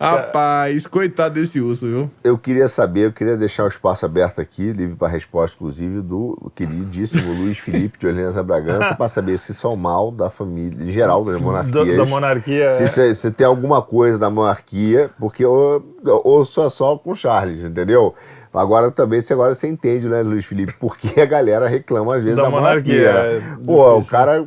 Rapaz, 0.00 0.86
coitado 0.86 1.34
desse 1.34 1.60
urso, 1.60 1.84
viu? 1.84 2.10
Eu 2.22 2.38
queria 2.38 2.68
saber, 2.68 3.06
eu 3.06 3.12
queria 3.12 3.36
deixar 3.36 3.64
o 3.64 3.68
espaço 3.68 4.06
aberto 4.06 4.40
aqui, 4.40 4.70
livre 4.70 4.94
para 4.94 5.08
resposta, 5.08 5.56
inclusive, 5.56 6.00
do 6.00 6.52
queridíssimo 6.54 7.32
Luiz 7.34 7.58
Felipe 7.58 7.98
de 7.98 8.06
Orleans 8.06 8.36
Bragança, 8.36 8.94
para 8.94 9.08
saber 9.08 9.38
se 9.38 9.52
são 9.52 9.74
mal 9.74 10.12
da 10.12 10.30
família, 10.30 10.84
em 10.84 10.92
geral, 10.92 11.24
das 11.24 11.40
monarquias. 11.40 11.96
Da, 11.96 12.04
da 12.04 12.08
monarquia. 12.08 12.70
Se, 12.70 12.84
é. 12.84 12.86
se, 12.86 13.14
se 13.16 13.30
tem 13.32 13.44
alguma 13.44 13.82
coisa 13.82 14.16
da 14.16 14.30
monarquia, 14.30 15.10
porque 15.18 15.44
ou, 15.44 16.44
só 16.44 16.70
só 16.70 16.96
com 16.96 17.12
Charles, 17.12 17.64
entendeu? 17.64 18.14
Agora 18.54 18.92
também, 18.92 19.20
se 19.20 19.32
agora 19.32 19.52
você 19.52 19.66
entende, 19.66 20.08
né, 20.08 20.22
Luiz 20.22 20.46
Felipe, 20.46 20.74
porque 20.78 21.20
a 21.20 21.26
galera 21.26 21.66
reclama 21.66 22.14
às 22.14 22.22
vezes 22.22 22.36
da, 22.36 22.44
Da 22.44 22.50
monarquia. 22.50 23.12
monarquia, 23.12 23.36
é 23.36 23.64
Pô, 23.66 23.96
o 23.98 24.04
cara 24.04 24.46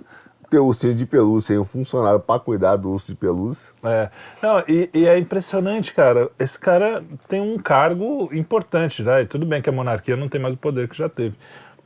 ter 0.52 0.60
o 0.60 0.66
ursinho 0.66 0.94
de 0.94 1.06
pelúcia 1.06 1.54
e 1.54 1.58
um 1.58 1.64
funcionário 1.64 2.20
para 2.20 2.38
cuidar 2.38 2.76
do 2.76 2.92
urso 2.92 3.08
de 3.08 3.16
pelúcia. 3.16 3.74
É. 3.82 4.10
Não, 4.44 4.62
e, 4.68 4.90
e 4.94 5.08
é 5.08 5.18
impressionante, 5.18 5.94
cara. 5.94 6.30
Esse 6.38 6.60
cara 6.60 7.02
tem 7.30 7.40
um 7.40 7.58
cargo 7.58 8.30
importante, 8.34 9.02
né? 9.02 9.22
E 9.22 9.26
tudo 9.26 9.46
bem 9.46 9.62
que 9.62 9.70
a 9.70 9.74
monarquia 9.74 10.18
não 10.18 10.28
tem 10.28 10.42
mais 10.42 10.54
o 10.54 10.58
poder 10.58 10.90
que 10.90 10.98
já 10.98 11.08
teve. 11.08 11.38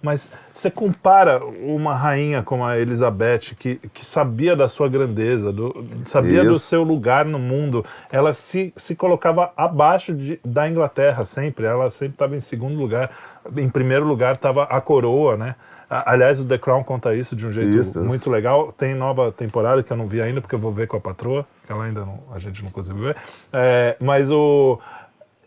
Mas 0.01 0.29
você 0.51 0.69
compara 0.69 1.43
uma 1.45 1.95
rainha 1.95 2.41
como 2.41 2.63
a 2.63 2.77
Elizabeth, 2.77 3.55
que, 3.57 3.75
que 3.93 4.03
sabia 4.05 4.55
da 4.55 4.67
sua 4.67 4.89
grandeza, 4.89 5.51
do, 5.51 5.85
sabia 6.03 6.43
do 6.43 6.51
Isso. 6.51 6.59
seu 6.61 6.83
lugar 6.83 7.23
no 7.23 7.39
mundo, 7.39 7.85
ela 8.11 8.33
se, 8.33 8.73
se 8.75 8.95
colocava 8.95 9.51
abaixo 9.55 10.13
de, 10.13 10.39
da 10.43 10.67
Inglaterra 10.67 11.23
sempre, 11.23 11.65
ela 11.65 11.89
sempre 11.91 12.15
estava 12.15 12.35
em 12.35 12.39
segundo 12.39 12.77
lugar. 12.77 13.11
Em 13.55 13.69
primeiro 13.69 14.05
lugar 14.05 14.35
estava 14.35 14.63
a 14.63 14.81
coroa, 14.81 15.37
né? 15.37 15.55
Aliás, 15.89 16.39
o 16.39 16.45
The 16.45 16.57
Crown 16.57 16.83
conta 16.83 17.13
isso 17.13 17.35
de 17.35 17.45
um 17.45 17.51
jeito 17.51 17.69
Isso, 17.69 17.99
isso. 17.99 18.03
muito 18.03 18.29
legal. 18.29 18.71
Tem 18.73 18.93
nova 18.95 19.31
temporada 19.31 19.83
que 19.83 19.91
eu 19.91 19.97
não 19.97 20.07
vi 20.07 20.21
ainda, 20.21 20.41
porque 20.41 20.55
eu 20.55 20.59
vou 20.59 20.71
ver 20.71 20.87
com 20.87 20.97
a 20.97 21.01
patroa, 21.01 21.45
que 21.65 21.71
ela 21.71 21.83
ainda 21.85 22.01
não, 22.01 22.19
a 22.33 22.39
gente 22.39 22.63
não 22.63 22.71
conseguiu 22.71 23.03
ver. 23.03 23.15
É, 23.53 23.95
mas 23.99 24.31
o, 24.31 24.79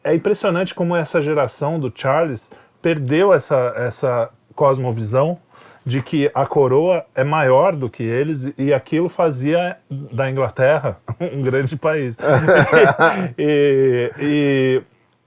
é 0.04 0.14
impressionante 0.14 0.74
como 0.74 0.94
essa 0.96 1.20
geração 1.20 1.78
do 1.80 1.92
Charles 1.94 2.50
perdeu 2.80 3.32
essa, 3.34 3.72
essa 3.76 4.30
cosmovisão 4.54 5.38
de 5.84 6.02
que 6.02 6.30
a 6.34 6.44
coroa 6.44 7.04
é 7.14 7.24
maior 7.24 7.74
do 7.74 7.88
que 7.88 8.02
eles 8.02 8.52
e 8.58 8.74
aquilo 8.74 9.08
fazia 9.08 9.76
da 9.90 10.30
Inglaterra 10.30 10.98
um 11.32 11.42
grande 11.42 11.76
país. 11.76 12.16
e, 13.38 14.12
e 14.18 14.82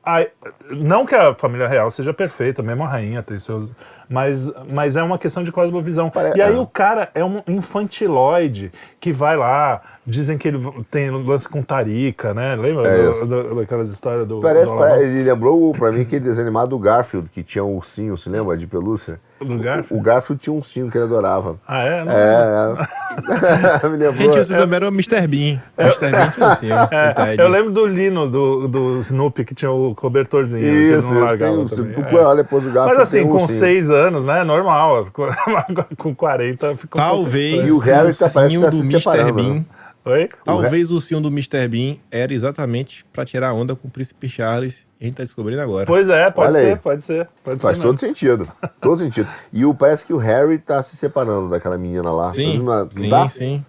a- 0.05 0.27
não 0.71 1.05
que 1.05 1.15
a 1.15 1.33
família 1.33 1.67
real 1.67 1.89
seja 1.91 2.13
perfeita, 2.13 2.61
mesmo 2.61 2.83
a 2.83 2.87
rainha 2.87 3.21
tem 3.23 3.39
seus. 3.39 3.71
Mas, 4.11 4.51
mas 4.69 4.95
é 4.97 5.01
uma 5.01 5.17
questão 5.17 5.41
de 5.41 5.51
cosmovisão. 5.53 6.11
E 6.35 6.41
aí 6.41 6.55
ah. 6.55 6.59
o 6.61 6.67
cara 6.67 7.09
é 7.15 7.23
um 7.23 7.41
infantiloide 7.47 8.71
que 8.99 9.11
vai 9.11 9.35
lá, 9.35 9.81
dizem 10.05 10.37
que 10.37 10.47
ele 10.47 10.59
tem 10.91 11.09
lance 11.09 11.49
com 11.49 11.63
Tarica, 11.63 12.33
né? 12.35 12.55
Lembra 12.55 12.87
É 12.87 13.03
do- 13.03 13.09
isso. 13.09 13.25
do- 13.25 13.55
daquelas 13.55 13.89
histórias 13.89 14.27
do. 14.27 14.39
Parece, 14.41 14.71
do 14.71 14.77
parece- 14.77 15.03
ele 15.05 15.23
lembrou 15.23 15.73
pra 15.73 15.91
mim 15.91 16.01
aquele 16.01 16.23
desenho 16.25 16.45
animado 16.47 16.69
do 16.69 16.77
Garfield, 16.79 17.27
que 17.29 17.41
tinha 17.41 17.63
um 17.63 17.75
ursinho, 17.77 18.15
se 18.15 18.29
lembra, 18.29 18.55
de 18.57 18.67
pelúcia? 18.67 19.19
Do 19.39 19.57
Garfield? 19.57 19.87
O 19.91 19.99
Garfield 20.01 20.39
tinha 20.43 20.53
um 20.53 20.57
ursinho 20.57 20.91
que 20.91 20.97
ele 20.97 21.05
adorava. 21.05 21.55
Ah, 21.67 21.81
é? 21.83 22.03
Não- 22.03 22.11
É, 22.11 22.75
é. 22.87 23.01
Me 23.89 23.97
lembrou. 23.97 24.33
Gente, 24.33 24.45
você 24.45 24.55
também 24.55 24.75
era 24.77 24.85
o 24.85 24.93
Mr. 24.93 25.25
Bean. 25.27 25.59
O 25.77 25.81
Mr. 25.81 26.11
Bean 26.11 26.29
tinha 26.31 26.47
assim, 26.47 26.69
ó, 26.71 26.87
É, 26.91 27.35
o 27.37 27.41
eu 27.41 27.47
lembro 27.49 27.71
do 27.71 27.85
Lino, 27.87 28.29
do, 28.29 28.67
do 28.67 28.99
Snoopy, 28.99 29.43
que 29.45 29.55
tinha 29.55 29.71
o 29.71 29.95
cobertorzinho. 29.95 30.61
que 30.61 30.67
ele 30.67 30.97
Isso, 30.99 31.13
não 31.13 31.25
isso, 31.25 31.37
tem, 31.37 31.65
também. 31.65 31.93
procura 31.93 32.21
É. 32.21 32.25
lá 32.25 32.35
depois 32.35 32.63
do 32.63 32.71
Garfield. 32.71 32.99
Mas 32.99 33.07
assim, 33.07 33.17
tem 33.17 33.25
um 33.25 33.29
com 33.31 33.37
ursinho. 33.41 33.59
seis 33.59 33.89
anos, 33.89 34.00
né? 34.09 34.43
Normal. 34.43 35.05
Com 35.97 36.15
40 36.15 36.75
ficou 36.77 37.01
um 37.01 37.05
pouco 37.05 37.23
Talvez. 37.23 37.67
E 37.67 37.71
o 37.71 37.77
Harry 37.79 38.13
tá- 38.15 38.29
parece 38.29 38.55
que 38.57 38.61
tá 38.63 38.71
se 38.71 38.83
separando, 38.85 39.33
Bean. 39.33 39.53
né? 39.55 39.65
Oi? 40.03 40.29
Talvez 40.43 40.89
o 40.89 40.95
ursinho 40.95 41.21
do 41.21 41.27
Mr. 41.27 41.67
Bean 41.67 41.97
era 42.09 42.33
exatamente 42.33 43.05
pra 43.13 43.23
tirar 43.23 43.53
onda 43.53 43.75
com 43.75 43.87
o 43.87 43.91
príncipe 43.91 44.27
Charles. 44.27 44.87
A 44.99 45.03
gente 45.03 45.15
tá 45.15 45.23
descobrindo 45.23 45.61
agora. 45.61 45.85
Pois 45.85 46.09
é, 46.09 46.31
pode 46.31 46.53
Olha 46.53 46.59
ser, 46.63 46.69
aí. 46.71 46.75
pode 46.79 47.01
ser. 47.03 47.29
Pode 47.43 47.59
Faz 47.61 47.77
ser 47.77 47.83
todo 47.83 47.99
sentido. 47.99 48.47
Todo 48.81 48.97
sentido. 48.97 49.27
E 49.53 49.63
o, 49.63 49.75
parece 49.75 50.03
que 50.05 50.13
o 50.13 50.17
Harry 50.17 50.57
tá 50.57 50.81
se 50.81 50.95
separando 50.95 51.49
daquela 51.49 51.77
menina 51.77 52.11
lá. 52.11 52.33
Sim, 52.33 52.59
não 52.59 52.89
sim, 52.89 53.09
tá? 53.09 53.29
sim. 53.29 53.65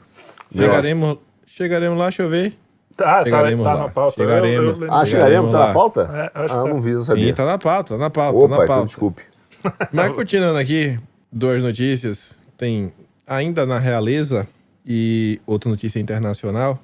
Chegaremos, 0.54 1.18
chegaremos 1.46 1.98
lá, 1.98 2.04
deixa 2.06 2.22
eu 2.22 2.28
ver. 2.30 2.58
Tá, 2.96 3.18
tá, 3.18 3.24
Chegaremos 3.24 3.64
tá 3.64 3.72
lá. 3.74 3.82
na 3.84 3.88
pauta. 3.88 4.22
Eu- 4.22 4.28
Chegaremos. 4.28 4.82
eu- 4.82 4.92
Ah, 4.92 5.04
chegaremos? 5.04 5.52
Tá 5.52 5.66
na 5.68 5.72
pauta? 5.72 6.10
É, 6.12 6.44
acho 6.44 6.54
ah, 6.54 6.62
que 6.62 6.68
não 6.68 6.76
tá. 6.76 6.82
vi, 6.82 6.90
não 6.92 6.98
Sim, 7.00 7.04
sabia. 7.06 7.34
tá 7.34 7.44
na 7.46 7.58
pauta, 7.58 7.94
tá 7.94 7.98
na 7.98 8.10
pauta, 8.10 8.32
tá 8.32 8.38
Opa, 8.38 8.48
na 8.48 8.54
então 8.64 8.66
pauta. 8.74 8.86
desculpe. 8.86 9.22
Mas 9.92 10.10
continuando 10.10 10.58
aqui, 10.58 10.98
duas 11.30 11.62
notícias. 11.62 12.38
Tem 12.56 12.92
ainda 13.26 13.64
na 13.66 13.78
realeza 13.78 14.46
e 14.84 15.40
outra 15.46 15.70
notícia 15.70 15.98
internacional. 16.00 16.82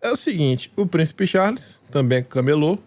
É 0.00 0.10
o 0.10 0.16
seguinte, 0.16 0.70
o 0.76 0.86
príncipe 0.86 1.26
Charles, 1.26 1.82
também 1.90 2.22
camelô, 2.22 2.78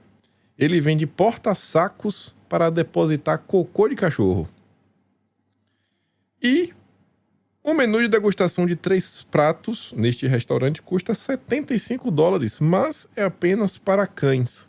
ele 0.58 0.80
vende 0.82 1.06
porta-sacos 1.08 2.36
para 2.48 2.70
depositar 2.70 3.40
cocô 3.40 3.88
de 3.88 3.96
cachorro. 3.96 4.48
E 6.42 6.74
o 7.64 7.74
menu 7.74 8.02
de 8.02 8.08
degustação 8.08 8.66
de 8.66 8.76
três 8.76 9.26
pratos 9.30 9.94
neste 9.96 10.26
restaurante 10.28 10.82
custa 10.82 11.14
75 11.14 12.10
dólares, 12.10 12.60
mas 12.60 13.08
é 13.16 13.24
apenas 13.24 13.78
para 13.78 14.08
cães. 14.08 14.68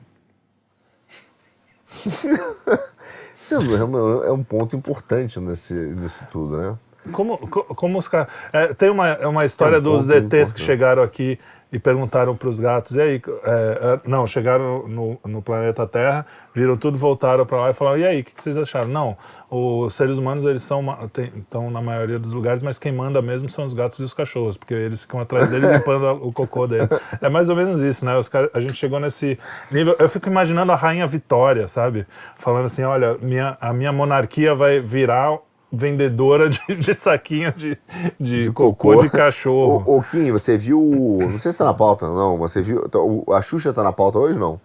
Isso 3.41 3.55
é 3.55 3.59
um- 3.85 4.25
é 4.25 4.31
um 4.33 4.43
ponto 4.43 4.77
importante 4.77 5.39
nesse, 5.41 5.73
nisso 5.75 6.23
tudo, 6.31 6.57
né? 6.59 6.75
Como, 7.13 7.39
co- 7.49 7.65
como 7.75 7.99
os 7.99 8.07
caras. 8.07 8.29
é, 8.53 8.75
tem 8.75 8.91
uma, 8.91 9.09
é 9.09 9.27
uma 9.27 9.45
história 9.47 9.81
Tem 9.81 9.91
um 9.91 9.97
dos 9.97 10.07
ponto 10.07 10.17
ETs 10.19 10.29
que 10.29 10.37
importante. 10.37 10.63
chegaram 10.65 11.03
aqui 11.03 11.39
e 11.73 11.79
perguntaram 11.79 12.37
para 12.37 12.49
os 12.49 12.59
gatos. 12.59 12.97
E 12.97 13.01
aí? 13.01 13.23
é, 13.45 13.79
é, 13.83 14.01
não, 14.09 14.27
chegaram 14.27 14.89
no, 14.89 15.19
no 15.25 15.41
planeta 15.43 15.87
Terra, 15.87 16.27
viram 16.55 16.77
tudo, 16.77 16.99
voltaram 16.99 17.47
para 17.47 17.59
lá 17.59 17.71
e 17.71 17.73
falaram: 17.75 17.99
e 17.99 18.07
aí, 18.07 18.21
o 18.21 18.25
que, 18.25 18.33
que 18.35 18.43
vocês 18.43 18.57
acharam? 18.57 18.89
Não, 18.89 19.17
os 19.51 19.95
seres 19.95 20.19
humanos 20.19 20.45
eles 20.45 20.63
são 20.63 20.85
tem- 21.13 21.33
estão 21.37 21.71
na 21.71 21.81
maioria 21.81 22.19
dos 22.19 22.33
lugares, 22.33 22.63
mas 22.63 22.79
quem 22.79 22.93
manda 22.93 23.23
mesmo 23.23 23.49
são 23.49 23.65
os 23.65 23.73
gatos 23.73 23.99
e 24.01 24.03
os 24.03 24.13
cachorros, 24.13 24.57
porque 24.57 24.75
eles 24.75 25.03
ficam 25.03 25.21
atrás 25.21 25.51
dele 25.51 25.67
limpando 25.73 26.27
o 26.27 26.33
cocô 26.33 26.67
dele. 26.67 26.89
É 27.21 27.29
mais 27.29 27.49
ou 27.49 27.57
menos 27.57 27.81
isso, 27.83 28.05
né? 28.05 28.17
Os 28.17 28.29
cara- 28.29 28.51
a 28.53 28.61
gente 28.61 28.75
chegou 28.75 28.99
nesse 28.99 29.39
nível. 29.71 29.95
Eu 29.99 30.09
fico 30.09 30.29
imaginando 30.29 30.73
a 30.73 30.77
Rainha 30.77 31.07
Vitória, 31.07 31.69
sabe? 31.69 32.07
Falando 32.39 32.67
assim: 32.67 32.83
olha, 32.83 33.17
minha, 33.21 33.57
a 33.61 33.73
minha 33.73 33.93
monarquia 33.93 34.55
vai 34.55 34.81
virar 34.81 35.39
vendedora 35.73 36.49
de, 36.51 36.61
de 36.77 36.95
saquinho 36.95 37.53
de, 37.53 37.79
de, 38.19 38.51
cocô, 38.53 39.03
de 39.03 39.11
cachorro. 39.11 39.83
Ô, 39.87 39.99
ô, 39.99 40.03
Kim, 40.03 40.31
você 40.33 40.57
viu. 40.59 40.81
o- 40.81 41.19
Não 41.31 41.39
sei 41.39 41.53
se 41.53 41.59
tá 41.59 41.65
na 41.65 41.75
pauta, 41.75 42.09
não. 42.09 42.39
Você 42.39 42.61
viu. 42.63 42.89
tá, 42.89 42.99
o- 42.99 43.25
A 43.33 43.41
Xuxa 43.43 43.73
tá 43.73 43.83
na 43.83 43.93
pauta 43.93 44.19
hoje, 44.19 44.39
não? 44.39 44.61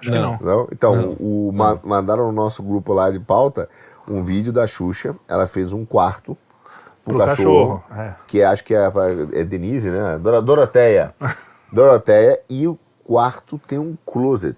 Acho 0.00 0.10
que 0.12 0.18
não. 0.18 0.38
Não? 0.40 0.68
Então, 0.72 1.16
o, 1.18 1.50
ma- 1.54 1.78
mandaram 1.82 2.26
no 2.26 2.32
nosso 2.32 2.62
grupo 2.62 2.92
lá 2.92 3.10
de 3.10 3.18
pauta 3.18 3.68
um 4.06 4.22
vídeo 4.22 4.52
da 4.52 4.66
Xuxa. 4.66 5.14
Ela 5.26 5.46
fez 5.46 5.72
um 5.72 5.84
quarto 5.84 6.36
pro, 7.04 7.16
Pro 7.16 7.26
cachorro. 7.26 7.82
cachorro, 7.88 8.02
é. 8.08 8.14
Que 8.26 8.42
acho 8.42 8.62
que 8.64 8.74
é, 8.74 8.92
é 9.32 9.44
Denise, 9.44 9.90
né? 9.90 10.18
Dora- 10.18 10.42
Doroteia. 10.42 11.14
Doroteia. 11.72 12.38
E 12.48 12.66
o 12.68 12.78
quarto 13.04 13.58
tem 13.66 13.78
um 13.78 13.96
closet 14.06 14.56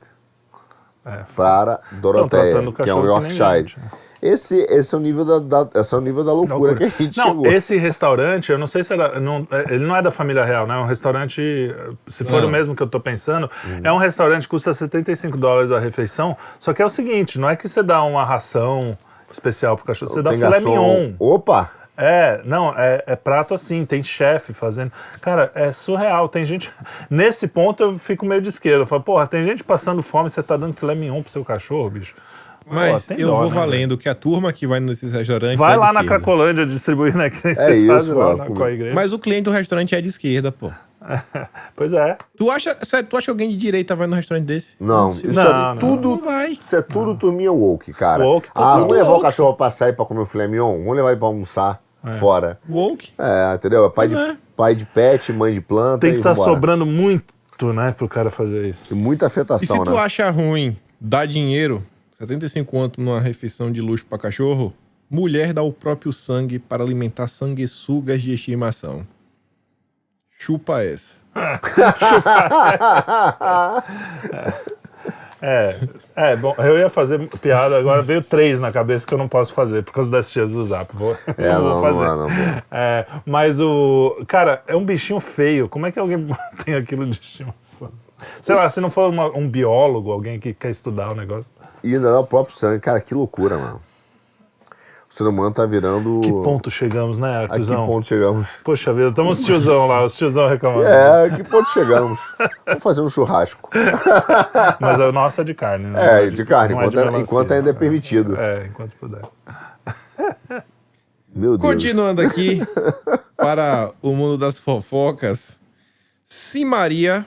É, 1.04 1.24
para 1.36 1.80
Doroteia, 1.92 2.60
o 2.68 2.72
que 2.72 2.88
é 2.90 2.94
um 2.94 3.04
Yorkshire. 3.04 3.74
Esse, 4.26 4.66
esse, 4.68 4.94
é 4.94 4.98
o 4.98 5.00
nível 5.00 5.24
da, 5.24 5.38
da- 5.64 5.80
esse 5.80 5.94
é 5.94 5.98
o 5.98 6.00
nível 6.00 6.24
da 6.24 6.32
loucura, 6.32 6.74
que 6.74 6.84
a 6.84 6.88
gente 6.88 7.16
não, 7.18 7.26
chegou. 7.28 7.46
esse 7.46 7.76
restaurante, 7.76 8.50
eu 8.52 8.58
não 8.58 8.66
sei 8.66 8.82
se 8.82 8.92
era. 8.92 9.18
não- 9.20 9.46
é, 9.50 9.74
ele 9.74 9.84
não 9.86 9.94
é 9.96 10.02
da 10.02 10.10
família 10.10 10.44
real, 10.44 10.66
né? 10.66 10.74
É 10.74 10.78
um 10.78 10.86
restaurante. 10.86 11.40
Se 12.08 12.24
for 12.24 12.40
Não. 12.40 12.48
o 12.48 12.50
mesmo 12.50 12.74
que 12.74 12.82
eu 12.82 12.88
tô 12.88 12.98
pensando, 13.00 13.50
Uhum. 13.64 13.80
é 13.84 13.92
um 13.92 13.98
restaurante 13.98 14.42
que 14.42 14.48
custa 14.48 14.72
75 14.72 15.36
dólares 15.36 15.70
a 15.70 15.78
refeição. 15.78 16.36
Só 16.58 16.72
que 16.72 16.82
é 16.82 16.84
o 16.84 16.90
seguinte: 16.90 17.38
não 17.38 17.48
é 17.48 17.56
que 17.56 17.68
você 17.68 17.82
dá 17.82 18.02
uma 18.02 18.24
ração 18.24 18.96
especial 19.30 19.76
pro 19.76 19.86
cachorro, 19.86 20.10
você 20.12 20.22
dá 20.22 20.30
filé 20.30 20.50
garçom. 20.50 20.68
mignon. 20.70 21.12
Opa! 21.18 21.70
É, 21.98 22.42
não, 22.44 22.74
é, 22.76 23.02
é 23.06 23.16
prato 23.16 23.54
assim, 23.54 23.86
tem 23.86 24.02
chefe 24.02 24.52
fazendo. 24.52 24.92
Cara, 25.22 25.50
é 25.54 25.72
surreal. 25.72 26.28
Tem 26.28 26.44
gente. 26.44 26.70
Nesse 27.08 27.46
ponto 27.48 27.82
eu 27.82 27.98
fico 27.98 28.26
meio 28.26 28.42
de 28.42 28.50
esquerda. 28.50 28.82
Eu 28.82 28.86
falo, 28.86 29.02
porra, 29.02 29.26
tem 29.26 29.42
gente 29.42 29.64
passando 29.64 30.02
fome, 30.02 30.28
você 30.28 30.42
tá 30.42 30.58
dando 30.58 30.74
filé 30.74 30.94
mignon 30.94 31.22
pro 31.22 31.32
seu 31.32 31.42
cachorro, 31.42 31.88
bicho. 31.88 32.14
Mas 32.68 33.06
Pô, 33.06 33.14
eu 33.14 33.28
dó, 33.28 33.36
vou 33.36 33.48
né, 33.48 33.54
valendo 33.54 33.96
que 33.96 34.08
a 34.08 34.14
turma 34.14 34.52
que 34.52 34.66
vai 34.66 34.80
nesses 34.80 35.12
restaurantes 35.12 35.56
Vai 35.58 35.70
é 35.70 35.74
de 35.74 35.78
lá 35.80 35.92
na 35.92 36.00
esquerda. 36.00 36.24
Cracolândia 36.24 36.66
distribuir, 36.66 37.16
né? 37.16 37.30
Que 37.30 37.40
nem 37.46 37.56
É 37.56 37.76
isso, 37.76 38.14
lá 38.14 38.36
na, 38.36 38.46
com 38.46 38.64
a 38.64 38.72
igreja. 38.72 38.94
Mas 38.94 39.12
o 39.12 39.18
cliente 39.18 39.42
do 39.42 39.50
restaurante 39.52 39.94
é 39.94 40.00
de 40.00 40.08
esquerda, 40.08 40.50
pô. 40.50 40.70
Pois 41.76 41.92
é. 41.92 42.16
Tu 42.36 42.50
acha, 42.50 42.76
sério, 42.82 43.08
tu 43.08 43.16
acha 43.16 43.26
que 43.26 43.30
alguém 43.30 43.48
de 43.50 43.56
direita 43.56 43.94
vai 43.94 44.06
no 44.08 44.16
restaurante 44.16 44.46
desse? 44.46 44.76
Não, 44.80 45.10
isso 45.10 45.32
Não, 45.32 45.42
é 45.42 45.52
não. 45.52 45.76
tudo. 45.76 46.08
Não 46.10 46.18
vai. 46.20 46.58
Isso 46.60 46.74
é 46.74 46.82
tudo 46.82 47.14
turminha 47.14 47.52
woke, 47.52 47.92
cara. 47.92 48.24
Woke, 48.24 48.48
ah, 48.54 48.78
vamos 48.78 48.94
levar 48.94 49.12
o 49.12 49.20
cachorro 49.20 49.54
pra 49.54 49.68
e 49.88 49.92
pra 49.92 50.04
comer 50.04 50.20
o 50.20 50.26
filé 50.26 50.48
mignon? 50.48 50.78
Vamos 50.78 50.96
levar 50.96 51.10
ele 51.10 51.18
pra 51.18 51.28
almoçar 51.28 51.80
fora. 52.18 52.58
Woke. 52.68 53.10
É, 53.18 53.54
entendeu? 53.54 53.84
É 53.84 53.90
pai, 53.90 54.08
de, 54.08 54.14
é. 54.16 54.36
pai 54.56 54.74
de 54.74 54.84
pet, 54.84 55.32
mãe 55.32 55.52
de 55.52 55.60
planta. 55.60 56.00
Tem 56.00 56.10
que 56.10 56.16
e 56.16 56.20
estar 56.20 56.32
vambora. 56.32 56.50
sobrando 56.54 56.86
muito, 56.86 57.72
né, 57.74 57.92
pro 57.96 58.08
cara 58.08 58.30
fazer 58.30 58.70
isso. 58.70 58.92
E 58.92 58.94
muita 58.94 59.26
E 59.26 59.28
afetação, 59.28 59.76
se 59.76 59.84
tu 59.84 59.90
né? 59.92 59.98
acha 59.98 60.28
ruim 60.30 60.76
dar 61.00 61.26
dinheiro, 61.26 61.82
75 62.18 62.70
conto 62.70 63.00
numa 63.00 63.20
refeição 63.20 63.70
de 63.70 63.80
luxo 63.80 64.06
pra 64.06 64.18
cachorro, 64.18 64.72
mulher 65.10 65.52
dá 65.52 65.62
o 65.62 65.72
próprio 65.72 66.12
sangue 66.12 66.58
para 66.58 66.82
alimentar 66.82 67.28
sanguessugas 67.28 68.22
de 68.22 68.32
estimação. 68.34 69.06
Chupa 70.38 70.82
essa. 70.82 71.14
É, 75.42 75.78
é, 76.16 76.34
bom, 76.34 76.54
eu 76.58 76.78
ia 76.78 76.88
fazer 76.88 77.28
piada, 77.40 77.78
agora 77.78 78.00
veio 78.00 78.22
três 78.22 78.58
na 78.58 78.72
cabeça 78.72 79.06
que 79.06 79.12
eu 79.12 79.18
não 79.18 79.28
posso 79.28 79.52
fazer, 79.52 79.84
por 79.84 79.92
causa 79.92 80.10
das 80.10 80.30
tias 80.30 80.50
do 80.50 80.64
Zap. 80.64 80.96
Vou, 80.96 81.14
É, 81.36 81.52
não 81.52 81.62
vou 81.62 81.74
não, 81.74 81.80
fazer. 81.82 81.98
não 81.98 82.04
é, 82.04 82.16
não, 82.16 82.26
pô. 82.26 82.32
É, 82.74 83.06
mas 83.26 83.60
o. 83.60 84.24
Cara, 84.26 84.62
é 84.66 84.74
um 84.74 84.82
bichinho 84.84 85.20
feio. 85.20 85.68
Como 85.68 85.86
é 85.86 85.92
que 85.92 85.98
alguém 85.98 86.26
tem 86.64 86.74
aquilo 86.74 87.04
de 87.04 87.20
estimação? 87.20 87.90
Sei 88.40 88.56
lá, 88.56 88.68
se 88.70 88.80
não 88.80 88.88
for 88.90 89.10
uma- 89.10 89.28
um 89.36 89.46
biólogo, 89.46 90.10
alguém 90.10 90.40
que 90.40 90.54
quer 90.54 90.70
estudar 90.70 91.12
o 91.12 91.14
negócio. 91.14 91.50
E 91.82 91.94
ainda 91.94 92.12
dá 92.12 92.20
o 92.20 92.26
próprio 92.26 92.54
sangue. 92.56 92.80
Cara, 92.80 93.00
que 93.00 93.14
loucura, 93.14 93.56
mano. 93.56 93.80
O 95.10 95.14
ser 95.14 95.24
humano 95.24 95.52
tá 95.54 95.64
virando. 95.64 96.20
Que 96.22 96.30
ponto 96.30 96.70
chegamos, 96.70 97.18
né, 97.18 97.46
A 97.48 97.58
que 97.58 97.66
ponto 97.66 98.06
chegamos? 98.06 98.48
Poxa 98.62 98.92
vida, 98.92 99.08
estamos 99.08 99.38
os 99.38 99.46
tiozão 99.46 99.86
lá, 99.86 100.04
os 100.04 100.14
tiozão 100.14 100.46
reclamando. 100.46 100.86
É, 100.86 101.30
que 101.30 101.42
ponto 101.42 101.70
chegamos? 101.70 102.20
Vamos 102.66 102.82
fazer 102.82 103.00
um 103.00 103.08
churrasco. 103.08 103.70
Mas 104.78 105.00
a 105.00 105.10
nossa 105.12 105.40
é 105.40 105.44
de 105.44 105.54
carne, 105.54 105.86
né? 105.86 106.26
É, 106.26 106.30
de 106.30 106.44
carne, 106.44 106.74
é 106.74 106.76
enquanto, 106.76 106.94
melancia. 106.96 107.20
enquanto 107.22 107.52
ainda 107.52 107.70
é 107.70 107.72
permitido. 107.72 108.36
É, 108.36 108.66
enquanto 108.66 108.92
puder. 108.96 109.22
Meu 111.34 111.56
Deus. 111.56 111.60
Continuando 111.60 112.20
aqui 112.20 112.60
para 113.36 113.92
o 114.02 114.12
mundo 114.12 114.36
das 114.36 114.58
fofocas. 114.58 115.58
Simaria, 116.26 117.24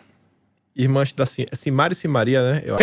irmã 0.75 1.03
da 1.15 1.25
Sim, 1.25 1.45
é 1.51 1.55
Simari 1.55 1.95
Simaria, 1.95 2.51
né? 2.51 2.61
Eu 2.65 2.77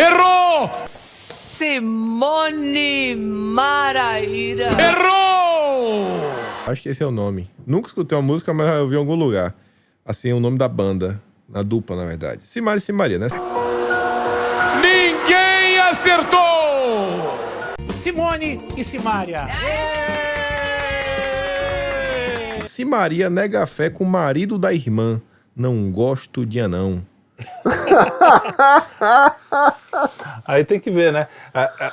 Simone 1.56 3.16
Maraíra. 3.16 4.68
acho 6.66 6.82
que 6.82 6.90
esse 6.90 7.02
é 7.02 7.06
o 7.06 7.10
nome. 7.10 7.50
Nunca 7.66 7.88
escutei 7.88 8.14
uma 8.14 8.20
música, 8.20 8.52
mas 8.52 8.66
eu 8.76 8.86
vi 8.86 8.96
em 8.96 8.98
algum 8.98 9.14
lugar. 9.14 9.54
Assim, 10.04 10.34
o 10.34 10.38
nome 10.38 10.58
da 10.58 10.68
banda. 10.68 11.18
Na 11.48 11.62
dupla, 11.62 11.96
na 11.96 12.04
verdade. 12.04 12.40
Simari 12.44 12.78
Simaria, 12.78 13.18
né? 13.18 13.28
Ninguém 14.82 15.78
acertou! 15.78 16.38
Simone 17.90 18.60
e 18.76 18.84
Simária. 18.84 19.46
Simaria 22.66 23.30
nega 23.30 23.66
fé 23.66 23.88
com 23.88 24.04
o 24.04 24.06
marido 24.06 24.58
da 24.58 24.74
irmã. 24.74 25.22
Não 25.56 25.90
gosto 25.90 26.44
de 26.44 26.60
anão. 26.60 27.02
Aí 30.46 30.64
tem 30.64 30.78
que 30.78 30.90
ver, 30.90 31.12
né? 31.12 31.28
É, 31.52 31.70
é, 31.80 31.92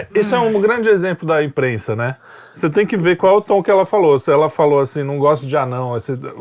é, 0.00 0.08
Esse 0.14 0.34
é 0.34 0.38
um 0.38 0.60
grande 0.60 0.88
exemplo 0.88 1.26
da 1.26 1.42
imprensa, 1.42 1.96
né? 1.96 2.16
Você 2.52 2.68
tem 2.70 2.86
que 2.86 2.96
ver 2.96 3.16
qual 3.16 3.34
é 3.34 3.38
o 3.38 3.42
tom 3.42 3.62
que 3.62 3.70
ela 3.70 3.86
falou. 3.86 4.18
Se 4.18 4.30
ela 4.30 4.48
falou 4.48 4.80
assim, 4.80 5.02
não 5.02 5.18
gosto 5.18 5.46
de 5.46 5.56
anão, 5.56 5.92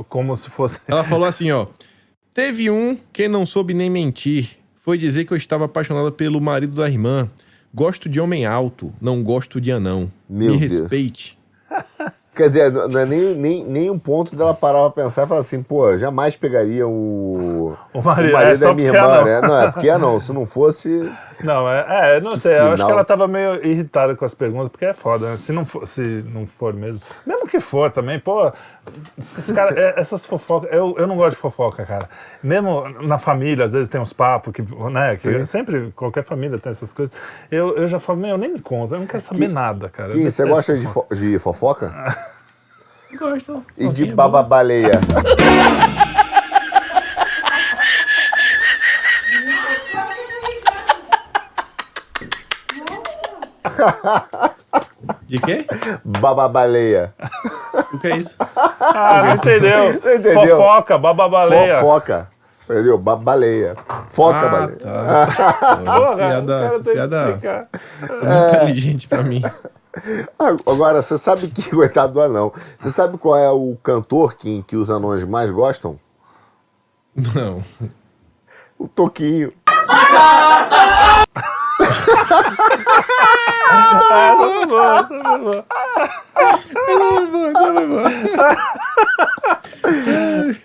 como 0.10 0.36
se 0.36 0.50
fosse. 0.50 0.80
Ela 0.88 1.04
falou 1.04 1.28
assim, 1.28 1.52
ó. 1.52 1.68
Teve 2.34 2.70
um 2.70 2.98
que 3.14 3.28
não 3.28 3.46
soube 3.46 3.74
nem 3.74 3.90
mentir. 3.90 4.58
Foi 4.78 4.98
dizer 4.98 5.26
que 5.26 5.34
eu 5.34 5.38
estava 5.38 5.66
apaixonada 5.66 6.12
pelo 6.12 6.40
marido 6.42 6.76
da 6.76 6.90
irmã. 6.90 7.30
Gosto 7.74 8.08
de 8.08 8.20
homem 8.20 8.46
alto, 8.46 8.94
não 9.02 9.24
gosto 9.24 9.60
de 9.60 9.72
anão. 9.72 10.12
Meu 10.30 10.54
Me 10.54 10.60
Deus. 10.60 10.80
respeite. 10.80 11.38
Quer 12.36 12.48
dizer, 12.48 12.72
não 12.72 13.00
é 13.00 13.06
nem, 13.06 13.34
nem, 13.34 13.64
nem 13.64 13.90
um 13.90 13.98
ponto 13.98 14.36
dela 14.36 14.54
parar 14.54 14.90
pra 14.90 15.04
pensar 15.04 15.24
e 15.24 15.28
falar 15.28 15.40
assim, 15.40 15.64
pô, 15.64 15.98
jamais 15.98 16.36
pegaria 16.36 16.86
o, 16.86 17.76
O 17.94 18.02
marido, 18.02 18.32
o 18.32 18.34
marido 18.34 18.56
é, 18.64 18.68
da 18.68 18.74
minha 18.74 18.90
é 18.90 18.94
irmã, 18.94 19.18
não. 19.18 19.26
né? 19.26 19.42
Não, 19.42 19.62
é 19.62 19.72
porque 19.72 19.90
é 19.90 19.98
não. 19.98 20.20
Se 20.20 20.34
não 20.34 20.46
fosse. 20.46 21.10
Não, 21.44 21.70
é, 21.70 22.18
é 22.18 22.22
não 22.22 22.32
Que 22.32 22.40
sei. 22.40 22.54
Eu 22.58 22.64
acho 22.64 22.72
final. 22.74 22.88
que 22.88 22.94
ela 22.94 23.06
tava 23.06 23.28
meio 23.28 23.66
irritada 23.66 24.16
com 24.16 24.24
as 24.26 24.34
perguntas, 24.34 24.70
porque 24.72 24.86
é 24.86 24.94
foda, 24.94 25.32
né? 25.32 25.38
Se 25.38 25.52
não 25.52 25.66
for, 25.66 25.88
se 25.88 26.02
não 26.32 26.46
for 26.48 26.74
mesmo. 26.74 27.02
Mesmo 27.26 27.48
que 27.48 27.60
for 27.60 27.92
também, 27.92 28.20
pô, 28.20 28.52
esses 29.18 29.54
cara- 29.56 29.74
é, 29.80 30.00
essas 30.00 30.26
fofocas. 30.26 30.70
Eu, 30.72 30.96
eu 30.98 31.06
não 31.06 31.16
gosto 31.18 31.32
de 31.36 31.42
fofoca, 31.42 31.86
cara. 31.86 32.10
Mesmo 32.44 32.88
na 33.02 33.18
família, 33.20 33.66
às 33.66 33.74
vezes 33.74 33.90
tem 33.90 34.00
uns 34.00 34.14
papos 34.14 34.54
que, 34.54 34.62
né? 34.92 35.12
que 35.16 35.46
sempre, 35.46 35.92
qualquer 35.96 36.24
família 36.24 36.58
tem 36.58 36.72
essas 36.72 36.94
coisas. 36.94 37.14
Eu, 37.52 37.76
eu 37.78 37.88
já 37.88 38.00
falo, 38.00 38.20
meu, 38.20 38.38
nem 38.38 38.54
me 38.54 38.60
conta, 38.62 38.96
eu 38.96 39.00
não 39.00 39.08
quero 39.08 39.22
saber 39.24 39.48
nada, 39.50 39.90
cara. 39.90 40.10
Kim, 40.12 40.30
você 40.30 40.46
gosta 40.46 40.76
de, 40.78 40.86
fofoca. 40.86 41.16
fo- 41.16 41.22
de 41.22 41.40
fofoca? 41.40 42.16
Gosto. 43.18 43.64
E 43.78 43.88
de 43.88 44.06
bababaleia? 44.14 45.00
De 55.28 55.40
quê? 55.40 55.66
Bababaleia. 56.04 57.14
O 57.94 58.00
que 58.00 58.08
é 58.08 58.18
isso? 58.18 58.36
Ah, 58.38 59.22
não 59.24 59.34
entendeu? 59.36 60.02
Não 60.04 60.14
entendeu? 60.16 60.58
Fofoca, 60.58 60.98
bababaleia. 60.98 61.80
Fofoca. 61.80 62.28
Entendeu? 62.64 62.98
Babaleia. 62.98 63.76
Foca, 64.08 64.38
Ah, 64.38 64.50
baleia. 64.50 64.78
tá. 64.78 65.76
Porra, 65.86 66.16
piada, 66.16 66.56
o 66.56 66.60
cara 66.60 66.70
tem 66.72 66.84
que 66.84 66.92
piada 66.94 67.68
muito 68.10 68.56
inteligente 68.56 69.08
pra 69.08 69.24
mim. 69.24 69.42
Agora, 70.66 71.02
você 71.02 71.18
sabe 71.18 71.48
que, 71.48 71.70
coitado 71.70 72.14
do 72.14 72.22
anão, 72.22 72.52
você 72.78 72.90
sabe 72.90 73.18
qual 73.18 73.38
é 73.38 73.50
o 73.50 73.78
cantor 73.84 74.36
que, 74.36 74.64
que 74.64 74.76
os 74.76 74.90
anões 74.90 75.24
mais 75.24 75.50
gostam? 75.52 75.98
Não. 77.16 77.62
O 78.78 78.88
Toquinho. 78.88 79.54
Ah, 83.70 84.32
essa 84.32 84.48
foi 84.54 84.68
boa, 84.68 85.00
essa 85.00 85.24
foi 85.24 85.38
boa. 85.40 85.66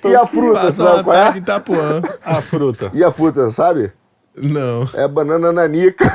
E 0.04 0.16
a 0.16 0.26
fruta, 0.26 0.72
sabe 0.72 1.04
qual 1.04 1.16
é? 1.16 1.36
Itapuã. 1.36 2.02
A 2.24 2.40
fruta. 2.40 2.90
E 2.94 3.04
a 3.04 3.10
fruta, 3.10 3.50
sabe? 3.50 3.92
Não. 4.36 4.88
É 4.94 5.06
banana 5.08 5.52
nanica. 5.52 6.10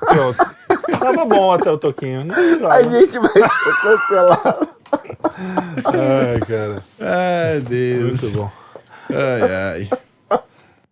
Pronto. 0.00 0.46
Tava 0.98 1.24
bom 1.24 1.52
até 1.52 1.70
o 1.70 1.78
toquinho. 1.78 2.24
Não 2.24 2.34
precisava. 2.34 2.74
A 2.74 2.82
gente 2.82 3.18
vai 3.18 3.30
ser 3.32 3.48
cancelado. 3.82 4.68
Ai, 5.84 6.40
cara. 6.40 6.82
Ai, 7.00 7.60
Deus. 7.60 8.22
Muito 8.22 8.36
bom. 8.36 8.50
Ai, 9.10 9.42
ai. 9.42 9.88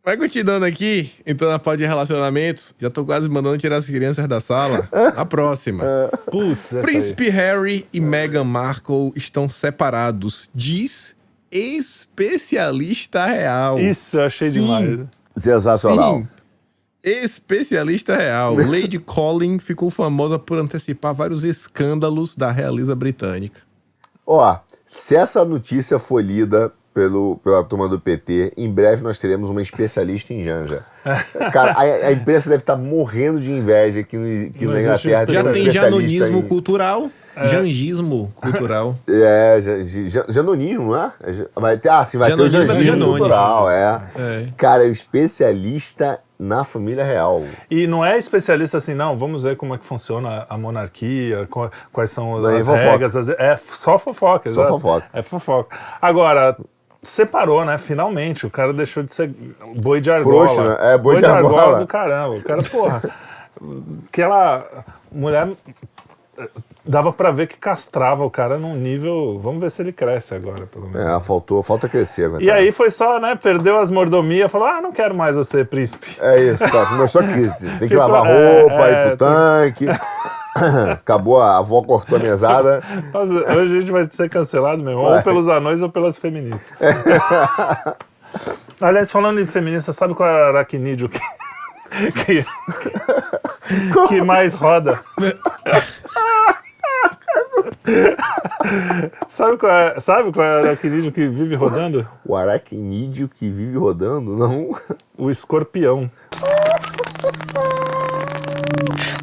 Vai 0.06 0.16
continuando 0.16 0.64
aqui, 0.64 1.10
entrando 1.26 1.50
na 1.50 1.58
parte 1.58 1.80
de 1.80 1.84
relacionamentos. 1.84 2.72
Já 2.78 2.88
tô 2.88 3.04
quase 3.04 3.28
mandando 3.28 3.58
tirar 3.58 3.78
as 3.78 3.86
crianças 3.86 4.28
da 4.28 4.40
sala. 4.40 4.88
A 5.16 5.24
próxima. 5.26 5.84
Putz, 6.30 6.66
essa 6.66 6.76
aí. 6.76 6.82
Príncipe 6.82 7.28
Harry 7.28 7.88
e 7.92 8.00
Meghan 8.00 8.44
Markle 8.44 9.10
estão 9.16 9.48
separados, 9.48 10.48
diz 10.54 11.16
especialista 11.50 13.26
real. 13.26 13.80
Isso, 13.80 14.16
eu 14.16 14.22
achei 14.22 14.48
Sim. 14.48 14.60
demais. 14.60 15.00
Sensacional. 15.36 16.18
Sim. 16.18 16.28
Especialista 17.02 18.14
real. 18.14 18.54
Lady 18.64 19.00
Colin 19.00 19.58
ficou 19.58 19.90
famosa 19.90 20.38
por 20.38 20.56
antecipar 20.56 21.14
vários 21.14 21.42
escândalos 21.42 22.36
da 22.36 22.52
realeza 22.52 22.94
britânica. 22.94 23.60
Ó, 24.24 24.56
se 24.84 25.16
essa 25.16 25.44
notícia 25.44 25.98
for 25.98 26.22
lida 26.22 26.72
pelo, 26.96 27.36
pela 27.44 27.62
turma 27.62 27.86
do 27.86 28.00
PT, 28.00 28.54
em 28.56 28.70
breve 28.72 29.02
nós 29.02 29.18
teremos 29.18 29.50
uma 29.50 29.60
especialista 29.60 30.32
em 30.32 30.42
Janja. 30.42 30.82
Cara, 31.52 31.72
a, 31.72 31.82
a 31.82 32.10
imprensa 32.12 32.48
deve 32.48 32.62
estar 32.62 32.74
morrendo 32.74 33.38
de 33.38 33.52
inveja 33.52 34.02
que, 34.02 34.16
no- 34.16 34.50
que 34.50 34.64
Não 34.64 34.72
na 34.72 34.80
Inglaterra 34.80 35.26
Já 35.28 35.42
um 35.42 35.52
tem 35.52 35.70
janonismo 35.70 36.38
em- 36.38 36.42
cultural. 36.48 37.10
É. 37.36 37.48
Jangismo 37.48 38.32
cultural. 38.34 38.96
É, 39.06 39.60
ja- 39.60 39.84
ja- 40.08 40.24
janonismo, 40.26 40.92
não 40.92 40.96
é? 41.04 41.12
É 41.22 41.60
Vai 41.60 41.76
ter, 41.76 41.90
ah, 41.90 42.02
sim, 42.06 42.16
vai 42.16 42.34
ter 42.34 42.40
o 42.40 42.48
Janonismo 42.48 43.04
é 43.04 43.06
cultural, 43.18 43.70
é. 43.70 44.02
É. 44.18 44.48
Cara, 44.56 44.86
é 44.86 44.88
um 44.88 44.92
especialista 44.92 46.18
na 46.38 46.64
família 46.64 47.04
real. 47.04 47.42
E 47.70 47.86
não 47.86 48.02
é 48.02 48.16
especialista 48.16 48.78
assim, 48.78 48.94
não, 48.94 49.18
vamos 49.18 49.42
ver 49.42 49.56
como 49.58 49.74
é 49.74 49.78
que 49.78 49.84
funciona 49.84 50.46
a 50.48 50.56
monarquia, 50.56 51.46
qu- 51.50 51.70
quais 51.92 52.10
são 52.10 52.38
as 52.38 52.64
fofoca. 52.64 52.78
regras. 52.90 53.14
as- 53.16 53.28
É 53.28 53.56
só 53.70 53.98
fofoca. 53.98 54.50
Só 54.50 54.62
exato. 54.62 54.80
fofoca. 54.80 55.06
É 55.12 55.20
fofoca. 55.22 55.76
Agora, 56.00 56.56
separou, 57.08 57.64
né? 57.64 57.78
Finalmente, 57.78 58.46
o 58.46 58.50
cara 58.50 58.72
deixou 58.72 59.02
de 59.02 59.12
ser 59.12 59.30
boi 59.76 60.00
de 60.00 60.10
argola. 60.10 60.48
Frouxo, 60.48 60.70
né? 60.70 60.76
É, 60.80 60.98
boi 60.98 61.16
de 61.16 61.24
argola. 61.24 61.78
do 61.78 61.86
caramba. 61.86 62.36
O 62.36 62.42
cara, 62.42 62.62
porra... 62.62 63.02
aquela 64.08 64.66
mulher 65.10 65.48
eh, 66.38 66.48
dava 66.84 67.12
pra 67.12 67.30
ver 67.30 67.46
que 67.46 67.56
castrava 67.56 68.24
o 68.24 68.30
cara 68.30 68.58
num 68.58 68.74
nível. 68.74 69.38
Vamos 69.40 69.60
ver 69.60 69.70
se 69.70 69.82
ele 69.82 69.92
cresce 69.92 70.34
agora, 70.34 70.66
pelo 70.66 70.88
menos. 70.88 71.06
É, 71.06 71.20
faltou, 71.20 71.62
falta 71.62 71.88
crescer. 71.88 72.30
E 72.40 72.50
aí 72.50 72.70
foi 72.72 72.90
só, 72.90 73.18
né? 73.18 73.34
Perdeu 73.34 73.78
as 73.78 73.90
mordomias, 73.90 74.50
falou: 74.50 74.68
ah, 74.68 74.80
não 74.80 74.92
quero 74.92 75.14
mais 75.14 75.36
você, 75.36 75.64
príncipe. 75.64 76.16
É 76.20 76.38
isso, 76.42 76.70
tá. 76.70 76.86
Começou 76.86 77.22
a 77.22 77.24
crise. 77.24 77.56
Tem 77.56 77.88
que 77.88 77.88
Ficou- 77.88 78.06
lavar 78.08 78.26
é, 78.30 78.60
roupa, 78.60 78.88
é, 78.88 78.90
ir 78.90 79.06
pro 79.08 79.16
tanque. 79.16 79.86
Acabou, 80.92 81.40
a 81.40 81.58
avó 81.58 81.82
cortou 81.82 82.18
a 82.18 82.20
mesada. 82.20 82.82
Nossa, 83.12 83.32
hoje 83.32 83.76
a 83.76 83.80
gente 83.80 83.92
vai 83.92 84.08
ser 84.10 84.28
cancelado 84.28 84.82
mesmo, 84.82 85.00
ou 85.00 85.22
pelos 85.22 85.48
anões 85.48 85.80
ou 85.82 85.90
pelas 85.90 86.16
feministas. 86.16 86.62
Aliás, 88.80 89.10
falando 89.10 89.40
em 89.40 89.46
feminista, 89.46 89.92
sabe 89.92 90.14
qual 90.14 90.28
é 90.28 90.32
o 90.32 90.48
aracnídeo 90.48 91.08
que, 91.08 91.20
que, 92.24 92.44
que 94.08 94.22
mais 94.22 94.54
roda? 94.54 95.00
sabe, 99.28 99.56
qual 99.56 99.72
é, 99.72 100.00
sabe 100.00 100.32
qual 100.32 100.46
é 100.46 100.56
o 100.56 100.66
aracnídeo 100.66 101.12
que 101.12 101.28
vive 101.28 101.54
rodando? 101.54 102.06
O 102.24 102.36
aracnídeo 102.36 103.28
que 103.28 103.50
vive 103.50 103.78
rodando, 103.78 104.36
não? 104.36 104.70
O 105.16 105.30
escorpião. 105.30 106.10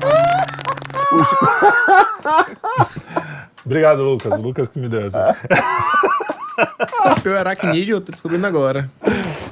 Obrigado, 3.66 4.04
Lucas. 4.04 4.34
O 4.34 4.42
Lucas 4.42 4.68
que 4.68 4.80
me 4.80 4.90
deu 4.90 5.08
essa. 5.08 5.36
Escorpião 6.92 7.38
aracnídeo, 7.38 7.96
eu 7.98 8.02
tô 8.02 8.12
descobrindo 8.12 8.46
agora. 8.46 8.90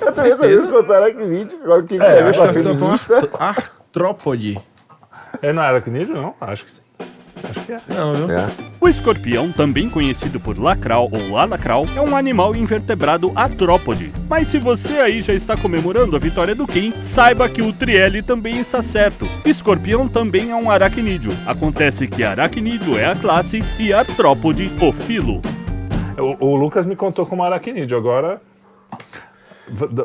Eu 0.02 0.12
também 0.12 0.36
tô 0.36 0.42
vendo 0.44 0.68
que 0.68 0.92
o 0.92 0.94
aracnídeo. 0.94 1.60
Agora 1.64 1.80
o 1.80 1.84
que 1.86 1.98
que 1.98 2.00
tem 2.00 2.10
a 2.10 2.12
É, 2.12 2.24
ver 2.24 2.30
acho 2.30 2.40
com 2.40 2.44
a 2.44 2.48
que 2.54 2.60
é 2.60 2.64
feminista? 2.64 3.30
artrópode. 3.40 4.62
É 5.42 5.54
não 5.54 5.64
é 5.64 5.68
aracnídeo? 5.68 6.14
Não, 6.16 6.36
acho 6.42 6.66
que 6.66 6.74
sim. 6.74 6.82
Acho 7.52 7.66
que 7.66 7.74
é. 7.74 7.78
Não, 7.90 8.14
viu? 8.14 8.32
É. 8.32 8.48
O 8.80 8.88
escorpião, 8.88 9.52
também 9.52 9.90
conhecido 9.90 10.40
por 10.40 10.58
lacral 10.58 11.10
ou 11.12 11.38
alacral, 11.38 11.86
é 11.96 12.02
um 12.02 12.16
animal 12.16 12.56
invertebrado 12.56 13.32
artrópode. 13.36 14.12
Mas 14.30 14.48
se 14.48 14.58
você 14.58 14.94
aí 14.94 15.22
já 15.22 15.34
está 15.34 15.56
comemorando 15.56 16.16
a 16.16 16.20
vitória 16.20 16.56
do 16.56 16.66
Kim, 16.66 16.94
saiba 17.02 17.48
que 17.48 17.62
o 17.62 17.72
Trielli 17.72 18.22
também 18.22 18.60
está 18.60 18.82
certo. 18.82 19.28
Escorpião 19.46 20.08
também 20.08 20.52
é 20.52 20.56
um 20.56 20.72
aracnídeo. 20.72 21.32
Acontece 21.46 22.08
que 22.08 22.24
aracnídeo 22.24 22.98
é 22.98 23.06
a 23.06 23.16
classe 23.16 23.64
e 23.78 23.94
artrópode 23.94 24.72
o 24.82 24.92
filo. 24.92 25.42
O, 26.18 26.48
o 26.48 26.56
Lucas 26.56 26.86
me 26.86 26.96
contou 26.96 27.26
como 27.26 27.44
aracnídeo. 27.44 27.98
Agora, 27.98 28.42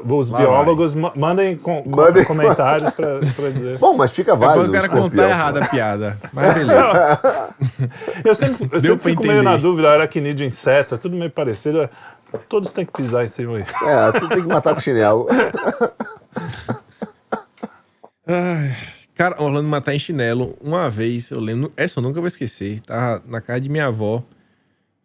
os 0.08 0.30
Vai, 0.30 0.42
biólogos 0.42 0.94
ma- 0.94 1.12
mandem, 1.16 1.56
com, 1.56 1.82
Mandem- 1.86 2.24
comentários 2.24 2.92
pra, 2.94 3.18
pra 3.18 3.50
dizer. 3.50 3.78
Bom, 3.78 3.94
mas 3.96 4.10
fica 4.10 4.32
Depois 4.32 4.50
válido. 4.54 4.70
o 4.70 4.72
cara 4.72 4.86
escorpião. 4.86 5.10
contar 5.10 5.28
errado 5.28 5.58
a 5.62 5.66
piada. 5.68 6.18
Mas 6.32 6.54
beleza. 6.66 7.20
Eu 8.24 8.34
sempre, 8.34 8.68
eu 8.72 8.80
sempre 8.80 9.10
fico 9.10 9.22
meio 9.22 9.32
entender. 9.38 9.42
na 9.44 9.56
dúvida, 9.56 9.90
aracnídeo, 9.90 10.46
inseto, 10.46 10.94
é 10.94 10.98
tudo 10.98 11.16
meio 11.16 11.30
parecido. 11.30 11.88
Todos 12.48 12.72
têm 12.72 12.84
que 12.84 12.92
pisar 12.92 13.24
em 13.24 13.28
cima 13.28 13.58
aí. 13.58 13.64
É, 13.84 14.12
tu 14.18 14.28
tem 14.28 14.42
que 14.42 14.48
matar 14.48 14.74
com 14.74 14.80
chinelo. 14.80 15.26
Ai, 18.26 18.74
cara, 19.14 19.40
Orlando 19.42 19.68
matar 19.68 19.94
em 19.94 19.98
chinelo. 19.98 20.56
Uma 20.60 20.90
vez, 20.90 21.30
eu 21.30 21.40
lembro. 21.40 21.72
Essa 21.76 21.98
eu 22.00 22.02
nunca 22.02 22.20
vou 22.20 22.28
esquecer. 22.28 22.80
Tava 22.82 23.22
na 23.26 23.40
casa 23.40 23.60
de 23.60 23.68
minha 23.68 23.86
avó. 23.86 24.22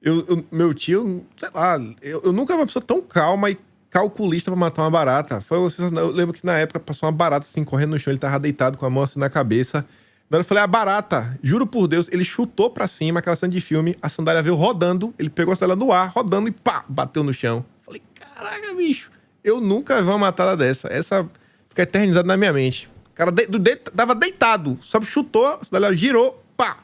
Eu, 0.02 0.26
eu- 0.28 0.44
meu 0.52 0.74
tio, 0.74 1.24
sei 1.38 1.50
lá, 1.54 1.80
eu, 2.02 2.22
eu 2.26 2.34
nunca 2.34 2.54
vi 2.56 2.60
uma 2.60 2.66
pessoa 2.66 2.84
tão 2.84 3.02
calma 3.02 3.52
e 3.52 3.58
calculista 3.92 4.50
pra 4.50 4.60
matar 4.60 4.84
uma 4.84 4.90
barata. 4.90 5.42
Foi 5.42 5.60
vocês, 5.60 5.92
eu 5.92 6.10
lembro 6.10 6.34
que 6.34 6.44
na 6.46 6.58
época 6.58 6.80
passou 6.80 7.08
uma 7.08 7.12
barata 7.12 7.46
assim, 7.46 7.64
correndo 7.64 7.92
no 7.92 8.00
chão, 8.00 8.12
ele 8.12 8.18
tava 8.18 8.40
deitado 8.40 8.78
com 8.78 8.86
a 8.86 8.90
mão 8.90 9.04
assim 9.04 9.20
na 9.20 9.30
cabeça. 9.30 9.86
Na 10.30 10.38
hora 10.38 10.44
eu 10.44 10.48
falei, 10.48 10.64
a 10.64 10.68
barata, 10.68 11.38
juro 11.44 11.68
por 11.68 11.88
Deus, 11.90 12.08
ele 12.10 12.24
chutou 12.24 12.70
pra 12.70 12.88
cima 12.88 13.20
aquela 13.20 13.36
cena 13.36 13.52
de 13.52 13.60
filme, 13.60 13.98
a 14.02 14.08
sandália 14.08 14.42
veio 14.42 14.56
rodando, 14.56 15.14
ele 15.20 15.30
pegou 15.30 15.52
a 15.52 15.58
sandália 15.58 15.76
no 15.76 15.92
ar, 15.92 16.08
rodando 16.08 16.48
e 16.48 16.52
pá, 16.52 16.86
bateu 16.88 17.22
no 17.22 17.34
chão. 17.34 17.66
Falei, 17.86 18.02
caraca, 18.16 18.74
bicho, 18.74 19.12
eu 19.44 19.60
nunca 19.60 20.02
vi 20.02 20.08
uma 20.08 20.18
matada 20.18 20.56
dessa. 20.56 20.88
Essa 20.88 21.30
fica 21.68 21.82
eternizada 21.82 22.26
na 22.26 22.38
minha 22.38 22.54
mente. 22.54 22.90
O 23.12 23.14
cara 23.14 23.30
de, 23.30 23.46
do 23.46 23.60
de, 23.60 23.76
tava 23.76 24.16
deitado, 24.16 24.80
só 24.82 25.02
chutou, 25.02 25.60
a 25.62 25.66
sandália 25.66 25.94
girou, 25.98 26.42
pá. 26.56 26.78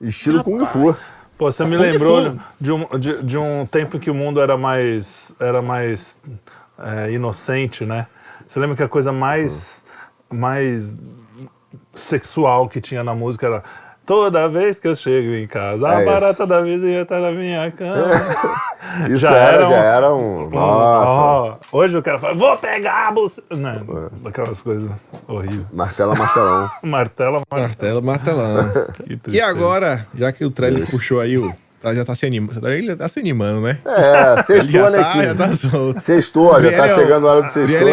Estilo 0.00 0.42
Kung 0.42 0.64
Fu. 0.64 0.96
Pô, 1.36 1.50
você 1.50 1.64
me 1.64 1.76
Kung 1.76 1.82
lembrou 1.82 2.36
de 2.60 2.72
um, 2.72 2.98
de, 2.98 3.22
de 3.22 3.38
um 3.38 3.66
tempo 3.66 3.96
em 3.96 4.00
que 4.00 4.10
o 4.10 4.14
mundo 4.14 4.40
era 4.40 4.56
mais, 4.56 5.34
era 5.40 5.60
mais 5.60 6.20
é, 6.78 7.12
inocente, 7.12 7.84
né? 7.84 8.06
Você 8.46 8.60
lembra 8.60 8.76
que 8.76 8.82
a 8.82 8.88
coisa 8.88 9.12
mais, 9.12 9.84
mais 10.30 10.98
sexual 11.92 12.68
que 12.68 12.80
tinha 12.80 13.02
na 13.02 13.14
música 13.14 13.46
era 13.46 13.64
Toda 14.06 14.46
vez 14.48 14.78
que 14.78 14.86
eu 14.86 14.94
chego 14.94 15.32
em 15.34 15.46
casa, 15.46 15.88
a 15.88 15.94
É 15.94 15.96
isso. 16.02 16.12
barata 16.12 16.46
da 16.46 16.60
vizinha 16.60 17.06
tá 17.06 17.18
na 17.18 17.30
minha 17.30 17.70
cama. 17.72 18.04
Isso 19.08 19.18
Já 19.20 19.34
era, 19.34 19.56
era 19.56 19.66
um- 19.66 19.70
já 19.70 19.76
era 19.76 20.14
um. 20.14 20.50
Nossa. 20.50 21.10
Ó, 21.72 21.78
hoje 21.78 21.96
o 21.96 22.02
cara 22.02 22.18
fala, 22.18 22.34
vou 22.34 22.56
pegar 22.58 23.08
a 23.08 23.10
bolsa. 23.12 23.42
Não, 23.50 24.10
aquelas 24.26 24.60
coisas 24.62 24.90
horríveis. 25.26 25.66
Martela, 25.72 26.14
martelão. 26.14 26.70
Martela, 26.84 27.42
martela. 27.50 27.68
Martelo, 27.68 28.02
martelão. 28.02 28.72
E 29.32 29.40
agora, 29.40 30.06
já 30.14 30.30
que 30.32 30.44
o 30.44 30.50
Trelli 30.50 30.84
puxou 30.86 31.18
aí 31.18 31.38
o. 31.38 31.50
Já 31.82 32.04
tá 32.04 32.14
se 32.14 32.26
animando. 32.26 32.68
Ele 32.68 32.94
tá 32.94 33.08
se 33.08 33.20
animando, 33.20 33.62
né? 33.62 33.78
É, 33.86 34.42
sextou, 34.42 34.72
já 34.80 34.90
né, 34.90 34.98
tá, 35.02 35.22
já 35.24 35.34
tá 35.34 35.52
solto. 35.56 36.00
Sextou, 36.00 36.62
já 36.62 36.70
tá 36.70 36.86
é 36.86 36.94
chegando 36.94 37.26
a 37.26 37.30
hora 37.32 37.42
do 37.42 37.48
sextou. 37.50 37.88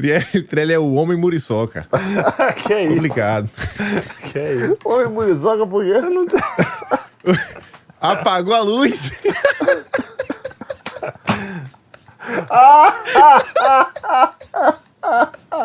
Trielli, 0.00 0.42
Trielli, 0.48 0.72
é 0.72 0.78
o 0.78 0.94
homem 0.94 1.16
muriçoca. 1.16 1.86
que 2.66 2.72
é 2.72 2.84
isso? 2.84 2.94
Complicado. 2.94 3.50
Que 4.32 4.38
é 4.38 4.52
isso? 4.52 4.78
Homem 4.84 5.08
muriçoca 5.08 5.66
por 5.66 5.84
quê? 5.84 5.90
Eu 5.90 6.10
não 6.10 6.26
tenho... 6.26 6.42
Apagou 8.00 8.54
a 8.54 8.60
luz. 8.60 9.10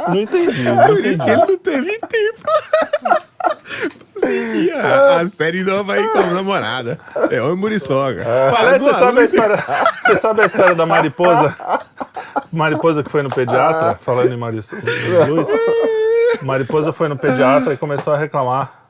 Não 0.07 0.21
entendi. 0.21 0.63
não 0.63 0.87
Por 0.87 1.05
isso 1.05 1.23
que 1.23 1.29
ele 1.29 1.45
não 1.45 1.57
teve 1.57 1.99
tempo. 1.99 3.25
assistir 4.25 4.71
a, 4.73 5.21
a 5.21 5.27
série 5.27 5.63
nova 5.63 5.93
aí 5.93 6.07
com 6.09 6.19
a 6.19 6.25
namorada. 6.27 6.99
É 7.29 7.41
homem 7.41 7.57
muriçoca. 7.57 8.21
Aliás, 8.21 8.53
Apagou 8.53 8.79
você 8.79 8.99
sabe, 8.99 9.19
a 9.19 9.25
história, 9.25 9.57
você 10.03 10.15
sabe 10.17 10.41
a 10.41 10.45
história 10.45 10.75
da 10.75 10.85
mariposa? 10.85 11.55
Mariposa 12.51 13.03
que 13.03 13.09
foi 13.09 13.21
no 13.21 13.29
pediatra, 13.29 13.99
falando 14.01 14.31
em 14.31 14.37
Mariposa. 14.37 14.77
Mariposa 16.41 16.93
foi 16.93 17.09
no 17.09 17.17
pediatra 17.17 17.73
e 17.73 17.77
começou 17.77 18.13
a 18.13 18.17
reclamar. 18.17 18.84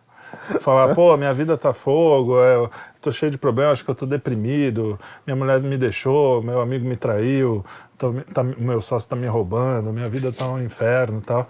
Falar, 0.62 0.94
pô, 0.96 1.16
minha 1.18 1.34
vida 1.34 1.58
tá 1.58 1.74
fogo, 1.74 2.42
é, 2.42 2.56
eu 2.56 2.70
tô 3.02 3.12
cheio 3.12 3.32
de 3.32 3.38
problemas, 3.38 3.74
acho 3.74 3.86
que 3.86 3.92
eu 3.92 3.96
tô 3.96 4.06
deprimido, 4.06 5.00
minha 5.26 5.36
mulher 5.36 5.60
me 5.62 5.78
deixou, 5.78 6.42
meu 6.42 6.60
amigo 6.62 6.88
me 6.88 6.96
traiu, 6.96 7.64
tô 7.98 8.14
tá- 8.34 8.44
meu 8.44 8.82
sócio 8.82 9.10
tá 9.10 9.16
me 9.16 9.28
roubando, 9.28 9.92
minha 9.92 10.10
vida 10.10 10.32
tá 10.32 10.46
um 10.48 10.62
inferno 10.62 11.20
e 11.20 11.22
tal. 11.22 11.50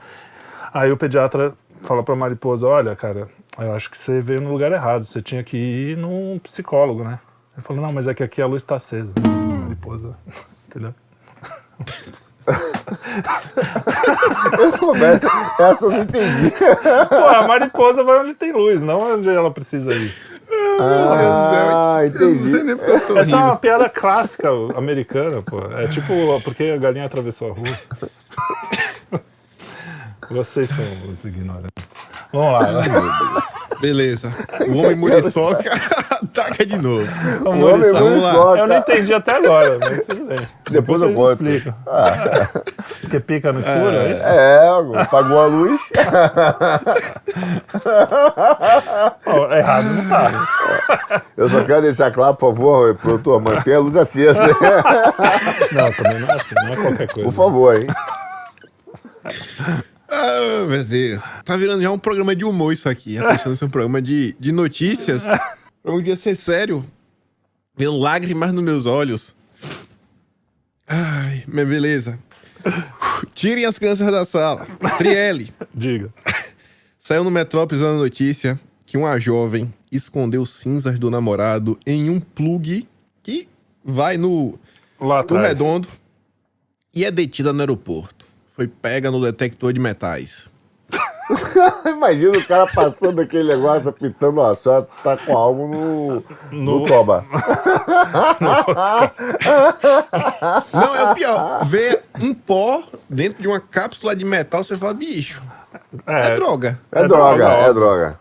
Aí 0.73 0.91
o 0.91 0.97
pediatra 0.97 1.53
fala 1.81 2.03
pra 2.03 2.15
mariposa, 2.15 2.67
olha, 2.67 2.95
cara, 2.95 3.29
eu 3.59 3.73
acho 3.73 3.89
que 3.89 3.97
você 3.97 4.21
veio 4.21 4.41
no 4.41 4.51
lugar 4.51 4.71
errado, 4.71 5.05
você 5.05 5.21
tinha 5.21 5.43
que 5.43 5.57
ir 5.57 5.97
num 5.97 6.39
psicólogo, 6.39 7.03
né? 7.03 7.19
Ele 7.55 7.63
falou, 7.63 7.81
não, 7.81 7.93
mas 7.93 8.07
é 8.07 8.13
que 8.13 8.23
aqui 8.23 8.41
a 8.41 8.45
luz 8.47 8.63
tá 8.63 8.75
acesa. 8.75 9.13
Mariposa, 9.61 10.17
entendeu? 10.67 10.93
Eu 14.59 14.71
começo. 14.77 15.25
Essa 15.59 15.85
eu 15.85 15.91
não 15.91 16.01
entendi. 16.01 16.51
Pô, 17.09 17.15
a 17.15 17.47
mariposa 17.47 18.03
vai 18.03 18.19
onde 18.19 18.33
tem 18.35 18.51
luz, 18.51 18.81
não 18.81 19.15
onde 19.15 19.29
ela 19.29 19.49
precisa 19.51 19.91
ir. 19.93 20.13
Ah, 20.79 22.01
entendi. 22.05 22.51
Essa 23.17 23.35
é 23.35 23.39
uma 23.39 23.55
piada 23.55 23.89
clássica 23.89 24.49
americana, 24.75 25.41
pô. 25.41 25.59
É 25.77 25.87
tipo, 25.87 26.13
porque 26.43 26.63
a 26.65 26.77
galinha 26.77 27.05
atravessou 27.05 27.51
a 27.51 27.53
rua. 27.53 27.77
Vocês 30.31 30.67
são 30.69 30.85
os 31.11 31.23
ignorantes. 31.23 31.69
Vamos 32.33 32.53
lá, 32.53 32.71
vai. 32.71 32.89
Beleza. 33.79 34.31
O 34.67 34.77
homem 34.79 34.95
muriçoca 34.95 35.69
ataca 36.23 36.65
de 36.65 36.77
novo. 36.77 37.05
Vamos 37.43 37.63
O 37.63 37.67
homem 37.73 37.91
muriçoca. 37.91 38.59
Eu 38.59 38.67
não 38.67 38.77
entendi 38.77 39.13
até 39.13 39.35
agora, 39.35 39.77
mas 39.79 40.05
tudo 40.05 40.25
bem. 40.25 40.37
Depois 40.71 41.01
eu 41.01 41.13
vocês 41.13 41.37
conto. 41.37 41.49
explicam. 41.49 41.75
Porque 43.01 43.19
pica 43.19 43.53
no 43.53 43.59
escuro, 43.59 43.87
é 43.89 44.11
isso? 44.11 44.23
É, 44.23 45.01
apagou 45.01 45.39
a 45.39 45.45
luz. 45.45 45.81
Pô, 49.23 49.53
errado 49.53 49.85
não 49.85 50.09
tá. 50.09 51.21
Eu 51.37 51.49
só 51.49 51.63
quero 51.63 51.81
deixar 51.83 52.11
claro, 52.11 52.35
por 52.35 52.53
favor, 52.53 52.95
produtor, 52.95 53.41
mantenha 53.41 53.77
a 53.77 53.81
luz 53.81 53.95
acesa. 53.95 54.45
Não, 54.47 55.91
também 55.91 56.19
não 56.19 56.27
é 56.27 56.33
assim, 56.33 56.55
não 56.55 56.73
é 56.73 56.75
qualquer 56.77 57.07
coisa. 57.07 57.29
Por 57.29 57.33
favor, 57.33 57.75
hein? 57.75 57.87
Ah, 60.07 60.65
meu 60.67 60.83
Deus. 60.83 61.23
Tá 61.43 61.55
virando 61.57 61.81
já 61.81 61.91
um 61.91 61.97
programa 61.97 62.35
de 62.35 62.45
humor 62.45 62.73
isso 62.73 62.87
aqui. 62.87 63.17
Tá 63.17 63.29
deixando 63.29 63.53
de 63.53 63.59
ser 63.59 63.65
um 63.65 63.69
programa 63.69 64.01
de, 64.01 64.35
de 64.39 64.51
notícias. 64.51 65.23
Um 65.87 66.01
dia 66.01 66.15
ser 66.15 66.35
sério. 66.35 66.83
Vendo 67.77 67.95
lágrimas 67.99 68.51
nos 68.51 68.63
meus 68.63 68.87
olhos. 68.87 69.35
Ai, 70.87 71.43
minha 71.47 71.63
beleza. 71.63 72.17
Tirem 73.35 73.65
as 73.65 73.77
crianças 73.77 74.11
da 74.11 74.25
sala. 74.25 74.65
Trielle. 74.97 75.53
Diga. 75.71 76.11
Saiu 76.97 77.23
no 77.23 77.29
Metrópolis 77.29 77.83
a 77.83 77.93
notícia 77.93 78.59
que 78.83 78.97
uma 78.97 79.19
jovem 79.19 79.71
escondeu 79.91 80.43
cinzas 80.43 80.97
do 80.97 81.11
namorado 81.11 81.77
em 81.85 82.09
um 82.09 82.19
plug 82.19 82.87
que 83.21 83.47
vai 83.83 84.17
no, 84.17 84.57
Lá 84.99 85.23
no 85.23 85.37
redondo 85.37 85.87
e 86.93 87.05
é 87.05 87.11
detida 87.11 87.53
no 87.53 87.59
aeroporto. 87.59 88.14
Foi 88.55 88.67
pega 88.67 89.11
no 89.11 89.21
detector 89.21 89.73
de 89.73 89.79
metais. 89.79 90.49
Imagina 91.89 92.37
o 92.37 92.45
cara 92.45 92.67
passando 92.73 93.19
aquele 93.19 93.55
negócio, 93.55 93.89
apitando 93.89 94.41
a 94.41 94.55
sorte, 94.55 94.89
está 94.89 95.17
com 95.17 95.35
algo 95.35 95.67
no, 95.67 96.23
no... 96.51 96.79
No- 96.79 96.83
toba. 96.85 97.25
Não, 100.71 100.95
é 100.95 101.11
o 101.11 101.15
pior. 101.15 101.65
Ver 101.65 102.03
um 102.21 102.33
pó 102.33 102.83
dentro 103.09 103.41
de 103.41 103.47
uma 103.47 103.59
cápsula 103.59 104.15
de 104.15 104.23
metal, 104.23 104.63
você 104.63 104.77
fala, 104.77 104.93
bicho, 104.93 105.41
é, 106.05 106.35
droga. 106.35 106.79
É, 106.91 107.07
droga, 107.07 107.43
é 107.43 107.57
óbvio. 107.57 107.73
droga. 107.73 108.19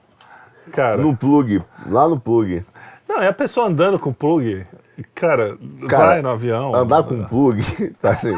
Cara. 0.72 0.96
No 0.96 1.16
plug, 1.16 1.62
lá 1.88 2.08
no 2.08 2.18
plug. 2.18 2.64
Não, 3.08 3.22
é 3.22 3.28
a 3.28 3.32
pessoa 3.32 3.66
andando 3.66 3.98
com 3.98 4.12
plug. 4.12 4.66
Cara, 5.14 5.58
Cara, 5.88 6.06
vai 6.06 6.22
no 6.22 6.28
avião. 6.28 6.74
Andar 6.74 7.02
com 7.02 7.24
plug, 7.24 7.60
tá 8.00 8.10
assim, 8.10 8.34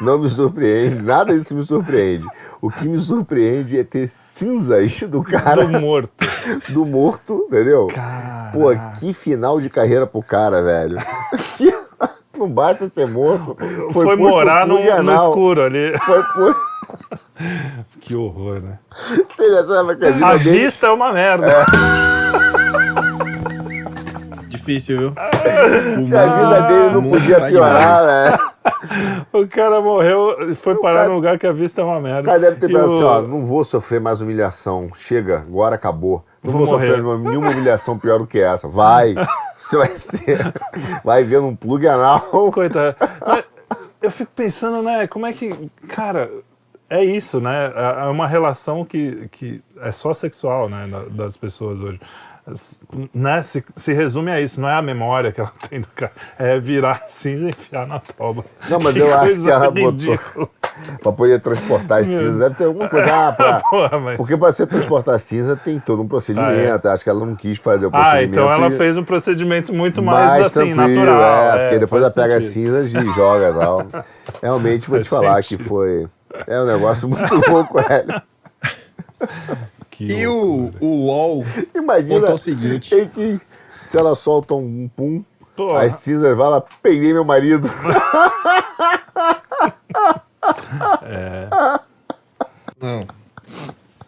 não 0.00 0.18
me 0.18 0.28
surpreende, 0.28 1.04
nada 1.04 1.34
disso 1.34 1.54
me 1.54 1.62
surpreende. 1.62 2.24
O 2.62 2.70
que 2.70 2.88
me 2.88 2.98
surpreende 2.98 3.78
é 3.78 3.84
ter 3.84 4.08
cinzas 4.08 5.02
do 5.02 5.22
cara. 5.22 5.66
Do 5.66 5.80
morto. 5.80 6.10
Do 6.72 6.86
morto, 6.86 7.46
entendeu? 7.48 7.88
Pô, 8.52 8.68
que 8.98 9.12
final 9.12 9.60
de 9.60 9.68
carreira 9.68 10.06
pro 10.06 10.22
cara, 10.22 10.62
velho. 10.62 10.98
Não 12.36 12.48
basta 12.48 12.88
ser 12.88 13.06
morto. 13.06 13.56
Foi, 13.92 14.06
posto 14.06 14.18
morar 14.18 14.66
no, 14.66 14.78
no 15.02 15.14
escuro 15.14 15.62
ali. 15.62 15.92
Foi. 15.98 16.54
Que 18.00 18.14
horror, 18.14 18.60
né? 18.60 18.78
Achava 19.60 19.96
que 19.96 20.06
a 20.06 20.10
vida 20.10 20.26
A 20.26 20.36
dele... 20.36 20.50
vista 20.60 20.86
é 20.86 20.90
uma 20.90 21.12
merda. 21.12 21.66
Difícil, 24.68 24.98
viu? 24.98 25.14
Se 26.06 26.14
a 26.16 26.26
vida 26.26 26.62
dele 26.68 26.90
não 26.90 27.02
podia 27.10 27.40
tá 27.40 27.46
piorar, 27.46 28.04
né? 28.04 28.38
O 29.32 29.46
cara 29.48 29.80
morreu 29.80 30.50
e 30.50 30.54
foi 30.54 30.74
parar 30.78 31.08
num 31.08 31.14
lugar 31.14 31.38
que 31.38 31.46
a 31.46 31.52
vista 31.52 31.80
é 31.80 31.84
uma 31.84 31.98
merda. 32.00 32.20
O 32.20 32.24
cara 32.24 32.38
deve 32.38 32.56
ter 32.56 32.68
E 32.68 32.72
pensado 32.74 32.90
o- 32.92 32.94
assim, 32.96 33.04
ó, 33.04 33.22
não 33.22 33.44
vou 33.46 33.64
sofrer 33.64 33.98
mais 33.98 34.20
humilhação. 34.20 34.90
Chega, 34.94 35.38
agora 35.38 35.74
acabou. 35.74 36.22
Não 36.44 36.52
vou, 36.52 36.66
Vou 36.66 36.78
sofrer 36.78 36.98
nenhuma 37.02 37.48
humilhação 37.50 37.98
pior 37.98 38.18
do 38.18 38.26
que 38.26 38.38
essa. 38.38 38.68
Vai. 38.68 39.14
Você 39.56 39.76
vai 39.76 39.88
ser. 39.88 40.52
Vai 41.02 41.24
ver 41.24 41.40
num 41.40 41.56
plug 41.56 41.86
anal. 41.88 42.20
Coitado. 42.52 42.94
Eu 44.02 44.10
fico 44.10 44.30
pensando, 44.36 44.82
né, 44.82 45.06
como 45.06 45.26
é 45.26 45.32
que. 45.32 45.70
Cara, 45.88 46.30
é 46.90 47.02
isso, 47.02 47.40
né? 47.40 47.72
É 47.74 48.04
é 48.04 48.08
uma 48.08 48.26
relação 48.28 48.84
que, 48.84 49.28
que 49.32 49.62
é 49.80 49.90
só 49.92 50.12
sexual, 50.12 50.68
né, 50.68 50.86
da- 50.90 51.24
das 51.24 51.36
pessoas 51.38 51.80
hoje. 51.80 52.00
Né, 53.12 53.42
se, 53.42 53.62
se 53.76 53.92
resume 53.92 54.30
a 54.30 54.40
isso, 54.40 54.60
não 54.60 54.68
é 54.68 54.74
a 54.74 54.82
memória 54.82 55.30
que 55.32 55.40
ela 55.40 55.52
tem 55.68 55.80
do 55.80 55.88
cara, 55.88 56.10
é 56.38 56.58
virar 56.58 57.02
cinza 57.08 57.46
e 57.46 57.48
enfiar 57.50 57.86
na 57.86 57.98
toba. 57.98 58.44
Não, 58.68 58.78
mas 58.80 58.96
eu 58.96 59.14
acho 59.14 59.40
que 59.42 59.50
ela 59.50 59.70
botou 59.70 60.50
pra 61.02 61.12
poder 61.12 61.40
transportar 61.40 62.00
as 62.02 62.08
cinzas. 62.08 62.38
Deve 62.38 62.54
ter 62.54 62.64
alguma 62.64 62.88
coisa. 62.88 63.06
Ah, 63.28 63.32
pra... 63.32 63.60
Porra, 63.68 63.98
mas- 64.00 64.16
Porque 64.16 64.36
pra 64.36 64.50
você 64.52 64.66
transportar 64.66 65.18
cinza 65.20 65.56
tem 65.56 65.78
todo 65.78 66.00
um 66.02 66.08
procedimento. 66.08 66.88
Acho 66.88 67.04
que 67.04 67.10
ela 67.10 67.26
não 67.26 67.34
quis 67.34 67.58
fazer 67.58 67.86
o 67.86 67.88
Ah, 67.88 68.00
procedimento. 68.00 68.32
então 68.32 68.50
ela 68.52 68.68
e- 68.68 68.76
fez 68.76 68.96
um 68.96 69.04
procedimento 69.04 69.74
muito 69.74 70.02
mais, 70.02 70.46
assim, 70.46 70.74
tranquilo, 70.74 71.04
natural. 71.04 71.22
É, 71.22 71.58
porque 71.64 71.78
depois 71.80 72.02
ela 72.02 72.10
pega 72.10 72.36
as 72.36 72.44
cinzas 72.44 72.94
e 72.94 73.12
joga 73.12 73.50
e 73.50 73.54
tal. 73.54 73.86
Realmente 74.42 74.88
vou 74.88 75.00
te 75.00 75.08
Faz 75.08 75.22
falar 75.22 75.42
sentido. 75.42 75.58
que 75.58 75.64
foi. 75.64 76.06
É 76.46 76.60
um 76.60 76.64
negócio 76.66 77.08
muito 77.08 77.34
louco, 77.50 77.78
velho. 77.82 78.22
E 80.00 80.26
o, 80.26 80.70
o 80.80 80.86
UOL 81.06 81.44
Imagina 81.74 82.20
contou 82.20 82.34
o 82.34 82.38
seguinte. 82.38 82.90
que 83.14 83.40
se 83.88 83.96
ela 83.96 84.14
solta 84.14 84.54
um 84.54 84.88
pum, 84.94 85.24
Porra. 85.56 85.82
as 85.84 85.94
cinzas 85.94 86.36
vai 86.36 86.48
lá, 86.48 86.60
peguei 86.82 87.12
meu 87.12 87.24
marido. 87.24 87.68
Não. 92.80 93.00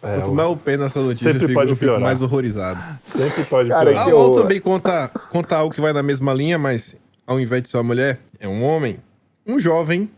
É, 0.03 0.15
Quanto 0.17 0.31
o- 0.31 0.35
mais 0.35 0.49
eu 0.49 0.57
penso 0.57 0.79
nessa 0.79 1.01
notícia, 1.01 1.29
eu 1.29 1.33
Sempre 1.35 1.49
fico, 1.49 1.59
pode 1.61 1.71
eu 1.71 1.77
fico 1.77 2.01
mais 2.01 2.23
horrorizado. 2.23 2.81
Sempre 3.07 3.45
pode 3.45 3.69
Cara, 3.69 3.85
piorar. 3.91 4.03
A 4.03 4.07
que 4.07 4.13
UOL 4.15 4.43
também 4.43 4.61
conta, 4.61 5.09
conta 5.31 5.57
algo 5.57 5.75
que 5.75 5.81
vai 5.81 5.93
na 5.93 6.03
mesma 6.03 6.33
linha, 6.33 6.59
mas 6.59 6.97
ao 7.27 7.39
invés 7.39 7.63
de 7.63 7.69
ser 7.69 7.77
uma 7.77 7.83
mulher, 7.85 8.19
é 8.39 8.49
um 8.49 8.63
homem. 8.65 8.99
Um 9.47 9.59
jovem 9.61 10.11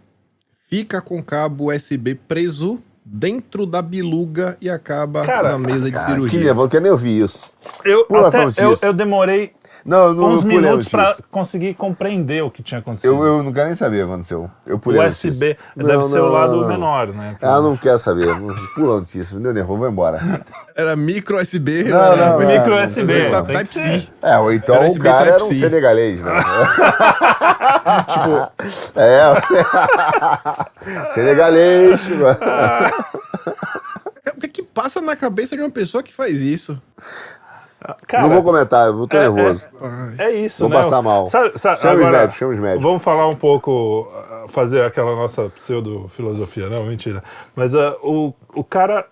fica 0.68 1.00
com 1.00 1.22
cabo 1.22 1.72
USB 1.72 2.14
preso 2.14 2.80
dentro 3.14 3.66
da 3.66 3.82
biluga 3.82 4.56
e 4.58 4.70
acaba 4.70 5.22
Cara, 5.26 5.50
na 5.50 5.58
mesa 5.58 5.84
de 5.84 5.92
Cara, 5.92 6.06
que 6.06 6.12
cirurgia. 6.12 6.40
nervoso, 6.40 6.66
eu 6.66 6.70
quero 6.70 6.82
nem 6.82 6.92
ouvir 6.92 7.22
isso. 7.22 7.50
Eu, 7.84 8.06
Pula 8.06 8.28
até- 8.28 8.42
essa 8.44 8.62
eu, 8.62 8.68
notícia. 8.70 8.86
eu 8.86 8.92
demorei 8.94 9.52
Não, 9.84 10.06
eu 10.08 10.14
não 10.14 10.24
uns 10.28 10.36
eu 10.36 10.42
pulei 10.42 10.60
minutos 10.60 10.88
pra 10.88 11.02
notícia. 11.04 11.24
conseguir 11.30 11.74
compreender 11.74 12.42
o 12.44 12.50
que 12.50 12.62
tinha 12.62 12.78
acontecido. 12.80 13.10
Eu, 13.12 13.24
eu 13.24 13.42
não 13.42 13.52
quero 13.52 13.66
nem 13.66 13.74
saber 13.74 14.04
o 14.04 14.06
que 14.06 14.12
aconteceu. 14.12 14.50
Eu 14.64 14.78
pulei 14.78 15.00
a 15.00 15.08
USB 15.08 15.48
notícia. 15.48 15.56
deve 15.76 15.92
Não, 15.92 16.02
ser 16.08 16.20
o 16.20 16.26
não, 16.26 16.32
lado 16.32 16.56
não. 16.60 16.68
menor, 16.68 17.08
né? 17.08 17.36
Ah, 17.42 17.60
não 17.60 17.76
quero 17.76 17.98
saber. 17.98 18.28
Pula 18.74 18.96
a 18.96 19.00
notícia, 19.00 19.36
me 19.36 19.42
deu 19.42 19.52
nervoso, 19.52 19.78
vou 19.80 19.88
embora. 19.88 20.20
Era 20.76 20.94
micro 20.96 21.36
USB, 21.40 21.84
Não, 21.84 22.02
era 22.02 22.16
não, 22.16 22.36
coisa- 22.36 22.52
Micro 22.58 22.76
não, 22.76 22.84
USB. 22.84 23.06
coisa 23.06 23.28
não, 23.28 23.44
Type 23.44 23.52
tem 23.58 23.66
que 23.66 23.72
C. 23.74 23.80
ser. 23.80 24.08
É, 24.22 24.38
ou 24.38 24.52
então 24.52 24.74
Era 24.76 24.88
o 24.90 24.98
cara 24.98 25.30
era 25.30 25.44
um 25.44 25.48
Type-C. 25.48 25.60
senegalês, 25.66 26.22
né? 26.22 26.32
tipo. 28.08 28.52
É, 28.98 31.08
o 31.08 31.12
senegalês. 31.12 32.00
tipo. 32.02 32.24
O 34.36 34.40
que, 34.40 34.48
que 34.48 34.62
passa 34.62 35.00
na 35.00 35.16
cabeça 35.16 35.56
de 35.56 35.62
uma 35.62 35.70
pessoa 35.70 36.02
que 36.02 36.12
faz 36.14 36.40
isso? 36.40 36.80
Cara, 38.06 38.22
não 38.22 38.30
vou 38.34 38.42
comentar, 38.42 38.86
eu 38.88 38.96
vou 38.96 39.06
tô 39.08 39.16
é- 39.16 39.20
nervoso. 39.20 39.66
É 40.18 40.30
isso, 40.30 40.60
Vou 40.60 40.68
né? 40.68 40.76
passar 40.76 41.02
mal. 41.02 41.26
Sabe, 41.28 41.58
sabe, 41.58 41.78
Chama 41.78 41.94
os 41.94 42.00
agora, 42.00 42.18
médicos, 42.18 42.36
chama 42.36 42.52
os 42.52 42.58
médicos. 42.58 42.82
Vamos 42.82 43.02
falar 43.02 43.28
um 43.28 43.34
pouco, 43.34 44.08
ah, 44.14 44.44
fazer 44.48 44.84
aquela 44.84 45.14
nossa 45.14 45.48
pseudo-filosofia. 45.50 46.68
Não, 46.68 46.84
mentira. 46.84 47.22
Mas 47.54 47.74
ah, 47.74 47.96
o, 48.02 48.32
o 48.54 48.62
cara... 48.64 49.06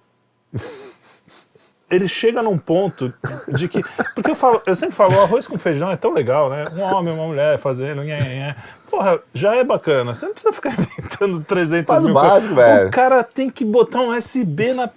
Ele 1.91 2.07
chega 2.07 2.41
num 2.41 2.57
ponto 2.57 3.12
de 3.49 3.66
que... 3.68 3.83
Porque 4.14 4.31
eu, 4.31 4.37
falo, 4.37 4.62
eu 4.64 4.77
sempre 4.77 4.95
falo, 4.95 5.12
o 5.12 5.23
arroz 5.23 5.49
com 5.49 5.59
feijão 5.59 5.91
é 5.91 5.97
tão 5.97 6.12
legal, 6.12 6.49
né? 6.49 6.64
Um 6.73 6.83
homem, 6.83 7.12
uma 7.12 7.27
mulher 7.27 7.59
fazendo... 7.59 8.05
Nhé, 8.05 8.21
nhé. 8.21 8.57
Porra, 8.89 9.18
já 9.35 9.57
é 9.57 9.64
bacana. 9.64 10.14
Você 10.14 10.25
não 10.27 10.33
precisa 10.33 10.53
ficar 10.53 10.71
inventando 10.79 11.41
300 11.43 11.87
Faz 11.89 12.05
o 12.05 12.07
mil 12.07 12.14
básico, 12.14 12.55
coisas. 12.55 12.75
velho. 12.75 12.89
O 12.89 12.91
cara 12.93 13.25
tem 13.25 13.51
que 13.51 13.64
botar 13.64 14.03
um 14.03 14.16
USB 14.16 14.73
na 14.73 14.89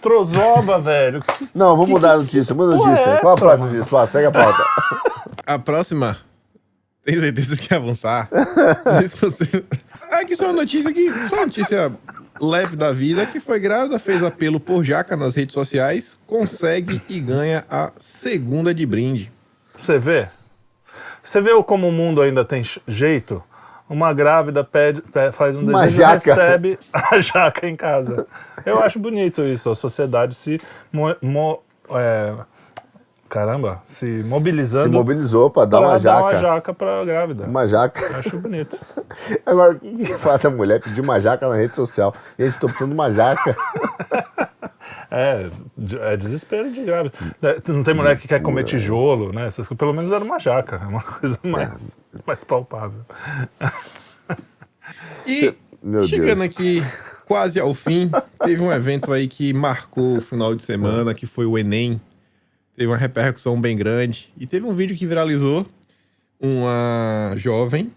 trozoba, 0.00 0.78
velho. 0.80 1.20
Que- 1.20 1.48
Não, 1.54 1.76
vou 1.76 1.86
mudar 1.86 2.12
a 2.12 2.16
notícia, 2.18 2.54
muda 2.54 2.74
a 2.74 2.76
notícia. 2.76 3.04
é 3.10 3.16
Qual 3.18 3.34
a 3.34 3.38
próxima 3.38 3.68
notícia? 3.70 3.90
Passa, 3.90 4.12
segue 4.12 4.26
a 4.26 4.30
pauta. 4.30 4.64
A 5.46 5.58
próxima, 5.58 6.18
tenho 7.04 7.20
certeza 7.20 7.56
que 7.56 7.72
ia 7.72 7.78
avançar. 7.78 8.28
Não 8.84 8.98
sei 8.98 9.08
se 9.08 9.16
você... 9.16 9.64
É 10.10 10.24
que 10.24 10.34
é 10.34 10.46
uma 10.46 10.52
notícia 10.52 10.92
que... 10.92 11.10
Só 11.28 11.36
uma 11.36 11.46
notícia 11.46 11.92
leve 12.40 12.76
da 12.76 12.92
vida, 12.92 13.26
que 13.26 13.40
foi 13.40 13.58
grávida, 13.58 13.98
fez 13.98 14.22
apelo 14.22 14.60
por 14.60 14.84
jaca 14.84 15.16
nas 15.16 15.34
redes 15.34 15.52
sociais, 15.54 16.16
consegue 16.26 17.02
e 17.08 17.18
ganha 17.20 17.64
a 17.70 17.90
segunda 17.98 18.72
de 18.74 18.86
brinde. 18.86 19.32
Você 19.76 19.98
vê? 19.98 20.26
Você 21.22 21.40
vê 21.40 21.50
como 21.62 21.88
o 21.88 21.92
mundo 21.92 22.22
ainda 22.22 22.44
tem 22.44 22.62
jeito? 22.86 23.42
Uma 23.88 24.12
grávida 24.12 24.62
pede, 24.62 25.00
pe- 25.00 25.32
faz 25.32 25.56
um 25.56 25.60
Uma 25.62 25.82
desejo 25.82 25.96
jaca. 26.02 26.30
e 26.30 26.34
recebe 26.34 26.78
a 26.92 27.18
jaca 27.20 27.66
em 27.68 27.74
casa. 27.76 28.26
Eu 28.66 28.82
acho 28.82 28.98
bonito 28.98 29.42
isso, 29.42 29.70
a 29.70 29.74
sociedade 29.74 30.34
se 30.34 30.60
mo- 30.92 31.16
mo- 31.22 31.62
é, 31.90 32.34
caramba, 33.28 33.80
se 33.86 34.04
mobilizando 34.26 34.84
Se 34.84 34.88
mobilizou 34.90 35.48
pra 35.50 35.64
dar 35.64 35.78
pra 35.78 35.86
uma 35.88 35.98
dar 35.98 36.20
uma 36.22 36.32
jaca. 36.34 36.40
jaca 36.46 36.74
pra 36.74 37.04
grávida. 37.04 37.44
Uma 37.44 37.66
jaca. 37.66 38.18
Acho 38.18 38.38
bonito. 38.38 38.78
Agora, 39.46 39.72
o 39.72 39.78
que, 39.78 39.96
que 40.04 40.14
faz 40.18 40.44
a 40.44 40.50
mulher 40.50 40.80
pedir 40.82 41.00
uma 41.00 41.18
jaca 41.18 41.48
na 41.48 41.54
rede 41.56 41.74
social? 41.74 42.12
Gente, 42.38 42.58
tô 42.58 42.66
precisando 42.66 42.90
de 42.90 42.94
uma 42.94 43.10
jaca. 43.10 43.56
É, 45.10 45.48
é 46.12 46.16
desespero 46.16 46.70
de 46.70 46.82
grávida. 46.84 47.14
É, 47.42 47.72
Não 47.72 47.82
tem 47.82 47.94
mulher 47.94 48.18
que 48.18 48.28
quer 48.28 48.42
comer 48.42 48.64
tijolo, 48.64 49.32
né? 49.32 49.46
Essas 49.46 49.66
coisas. 49.66 49.78
Pelo 49.78 49.94
menos 49.94 50.12
era 50.12 50.22
uma 50.22 50.38
jaca, 50.38 50.76
é 50.76 50.86
uma 50.86 51.02
coisa 51.02 51.38
mais, 51.44 51.98
mais 52.26 52.44
palpável. 52.44 53.00
E 55.26 55.54
Meu 55.82 56.02
chegando 56.04 56.40
Deus. 56.40 56.50
aqui 56.50 56.80
quase 57.26 57.60
ao 57.60 57.74
fim, 57.74 58.10
teve 58.42 58.62
um 58.62 58.72
evento 58.72 59.12
aí 59.12 59.28
que 59.28 59.52
marcou 59.52 60.16
o 60.16 60.20
final 60.20 60.54
de 60.54 60.62
semana, 60.62 61.14
que 61.14 61.26
foi 61.26 61.44
o 61.46 61.58
Enem. 61.58 62.00
Teve 62.74 62.90
uma 62.90 62.96
repercussão 62.96 63.60
bem 63.60 63.76
grande. 63.76 64.32
E 64.38 64.46
teve 64.46 64.64
um 64.66 64.74
vídeo 64.74 64.96
que 64.96 65.06
viralizou. 65.06 65.66
Uma 66.40 67.34
jovem, 67.36 67.90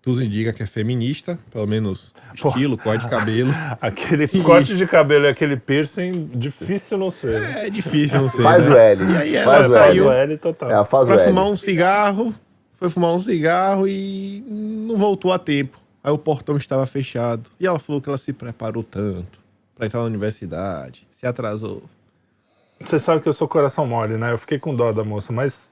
tudo 0.00 0.22
indica 0.22 0.52
que 0.52 0.62
é 0.62 0.66
feminista, 0.66 1.38
pelo 1.50 1.66
menos 1.66 2.14
estilo, 2.34 2.76
cor 2.78 2.98
de 2.98 3.08
cabelo. 3.08 3.52
Aquele 3.80 4.28
corte 4.42 4.76
de 4.76 4.86
cabelo 4.86 5.26
e 5.26 5.28
aquele 5.28 5.56
piercing, 5.56 6.30
difícil 6.34 6.98
não 6.98 7.10
ser. 7.10 7.42
É 7.42 7.70
difícil, 7.70 8.20
não 8.20 8.28
sei. 8.28 8.42
Faz 8.42 8.66
né? 8.66 8.74
o 8.74 8.76
L. 8.76 9.12
E 9.12 9.16
aí 9.16 9.36
ela 9.36 9.54
Faz 9.54 9.68
o 9.68 9.72
saiu 9.72 10.04
Faz 10.04 10.16
o 10.16 10.20
L 10.22 10.38
total. 10.38 10.70
É, 10.70 10.84
faz 10.84 11.04
o 11.04 11.06
pra 11.06 11.22
L. 11.22 11.28
fumar 11.28 11.44
um 11.46 11.56
cigarro, 11.56 12.34
foi 12.78 12.90
fumar 12.90 13.12
um 13.12 13.20
cigarro 13.20 13.86
e 13.88 14.44
não 14.48 14.96
voltou 14.96 15.32
a 15.32 15.38
tempo. 15.38 15.78
Aí 16.02 16.12
o 16.12 16.18
portão 16.18 16.56
estava 16.56 16.86
fechado. 16.86 17.50
E 17.58 17.66
ela 17.66 17.78
falou 17.78 18.00
que 18.00 18.08
ela 18.08 18.18
se 18.18 18.32
preparou 18.32 18.82
tanto 18.82 19.38
pra 19.74 19.86
entrar 19.86 20.00
na 20.00 20.06
universidade, 20.06 21.06
se 21.20 21.26
atrasou. 21.26 21.82
Você 22.80 22.98
sabe 22.98 23.20
que 23.20 23.28
eu 23.28 23.32
sou 23.32 23.48
coração 23.48 23.86
mole, 23.86 24.16
né? 24.16 24.32
Eu 24.32 24.38
fiquei 24.38 24.58
com 24.58 24.74
dó 24.74 24.92
da 24.92 25.02
moça, 25.02 25.32
mas 25.32 25.70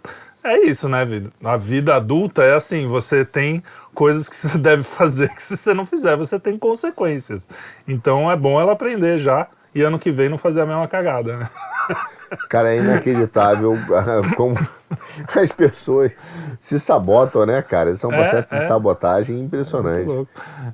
é 0.53 0.67
isso, 0.67 0.89
né, 0.89 1.05
vida? 1.05 1.31
A 1.43 1.57
vida 1.57 1.95
adulta 1.95 2.43
é 2.43 2.55
assim, 2.55 2.87
você 2.87 3.25
tem 3.25 3.63
coisas 3.95 4.29
que 4.29 4.37
você 4.37 4.57
deve 4.59 4.83
fazer 4.83 5.35
que 5.35 5.43
se 5.43 5.57
você 5.57 5.75
não 5.75 5.87
fizer, 5.87 6.17
você 6.17 6.39
tem 6.39 6.59
consequências. 6.59 7.49
Então 7.87 8.31
é 8.31 8.37
bom 8.37 8.61
ela 8.61 8.73
aprender 8.73 9.19
já 9.19 9.49
e 9.75 9.83
ano 9.83 9.99
que 9.99 10.11
vem 10.11 10.29
não 10.29 10.39
fazer 10.39 10.61
a 10.63 10.67
mesma 10.67 10.89
cagada, 10.89 11.37
né? 11.37 11.51
Cara, 12.49 12.75
é 12.75 12.79
inacreditável 12.79 13.77
como 14.37 14.57
as 15.37 15.51
pessoas 15.51 16.13
se 16.59 16.79
sabotam, 16.79 17.45
né, 17.47 17.61
cara? 17.63 17.91
Isso 17.91 18.07
é 18.07 18.09
um 18.09 18.13
É, 18.13 18.17
processo 18.17 18.55
é. 18.55 18.59
de 18.59 18.67
sabotagem 18.67 19.39
impressionante. 19.41 20.07
Louco. 20.07 20.31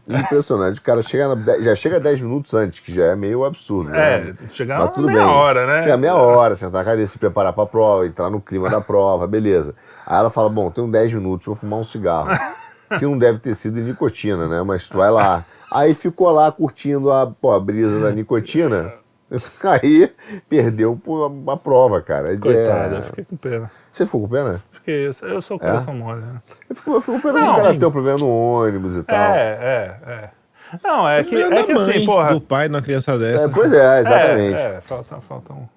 Impressionante. 0.09 0.79
O 0.79 0.83
cara 0.83 1.03
chega 1.03 1.35
na- 1.35 1.59
já 1.61 1.75
chega 1.75 1.99
10 2.01 2.21
minutos 2.21 2.53
antes, 2.55 2.81
que 2.81 2.93
já 2.93 3.05
é 3.07 3.17
meio 3.17 3.45
absurdo. 3.45 3.95
É, 3.95 4.21
né? 4.25 4.35
chegar 4.53 4.79
Mas 4.81 4.91
tudo 4.93 5.07
meia 5.09 5.19
bem. 5.25 5.29
hora, 5.35 5.67
né? 5.67 5.83
Chega 5.83 5.97
meia 5.97 6.15
hora, 6.17 6.55
sentar 6.55 6.85
na 6.85 6.85
cadeira, 6.91 7.09
se 7.09 7.19
preparar 7.19 7.53
pra 7.53 7.67
prova, 7.67 8.07
entrar 8.07 8.29
no 8.31 8.41
clima 8.41 8.69
da 8.69 8.81
prova, 8.81 9.27
beleza. 9.27 9.75
Aí 10.07 10.19
ela 10.19 10.31
fala: 10.31 10.49
Bom, 10.49 10.71
tenho 10.71 10.91
10 10.91 11.13
minutos, 11.15 11.47
vou 11.47 11.57
fumar 11.57 11.79
um 11.79 11.85
cigarro. 11.85 12.29
Que 12.99 13.07
não 13.07 13.17
deve 13.17 13.39
ter 13.39 13.55
sido 13.55 13.81
nicotina, 13.81 14.47
né? 14.47 14.61
Mas 14.63 14.87
tu 14.87 14.99
vai 14.99 15.11
lá. 15.11 15.47
Aí 15.71 15.95
ficou 15.95 16.31
lá 16.31 16.53
curtindo 16.53 17.11
a, 17.11 17.27
pô, 17.27 17.51
a 17.51 17.59
brisa 17.59 17.99
da 17.99 18.11
nicotina. 18.11 18.93
Aí 19.83 20.11
perdeu 20.49 20.97
pô, 20.97 21.27
a, 21.49 21.53
a 21.53 21.57
prova, 21.57 22.01
cara. 22.01 22.33
É- 22.33 22.37
Coitado, 22.37 22.97
eu 22.97 23.03
fiquei 23.03 23.25
com 23.25 23.37
pena. 23.37 23.71
Você 23.91 24.05
ficou 24.07 24.23
com 24.23 24.29
pena? 24.29 24.63
Fiquei, 24.73 25.07
eu 25.07 25.13
sou- 25.13 25.29
eu 25.29 25.59
coração 25.59 25.95
mole, 25.95 26.21
né? 26.21 26.41
Eu 26.69 26.77
fico, 26.77 26.93
eu 26.93 27.01
fico 27.01 27.21
com 27.21 27.29
pena 27.29 27.41
Não. 27.41 27.53
do 27.53 27.57
cara 27.57 27.79
ter 27.79 27.87
um 27.87 27.91
problema 27.91 28.19
no 28.19 28.29
ônibus 28.29 28.97
e 28.97 29.03
tal. 29.03 29.17
É, 29.17 29.59
é, 29.61 30.11
é. 30.11 30.31
Não, 30.83 31.09
é 31.09 31.23
que, 31.23 31.35
é 31.37 31.65
que 31.65 31.75
da 31.75 31.83
assim, 31.83 31.99
mãe, 31.99 32.07
porra. 32.07 32.35
do 32.35 32.41
pai 32.41 32.69
de 32.69 32.75
uma 32.75 32.81
criança 32.83 33.19
dessa. 33.19 33.45
É, 33.45 33.49
pois 33.49 33.73
é, 33.73 34.01
exatamente. 34.01 34.59
É, 34.61 34.77
é, 34.77 34.81
falta, 34.81 35.21
falta 35.21 35.53
um. 35.53 35.69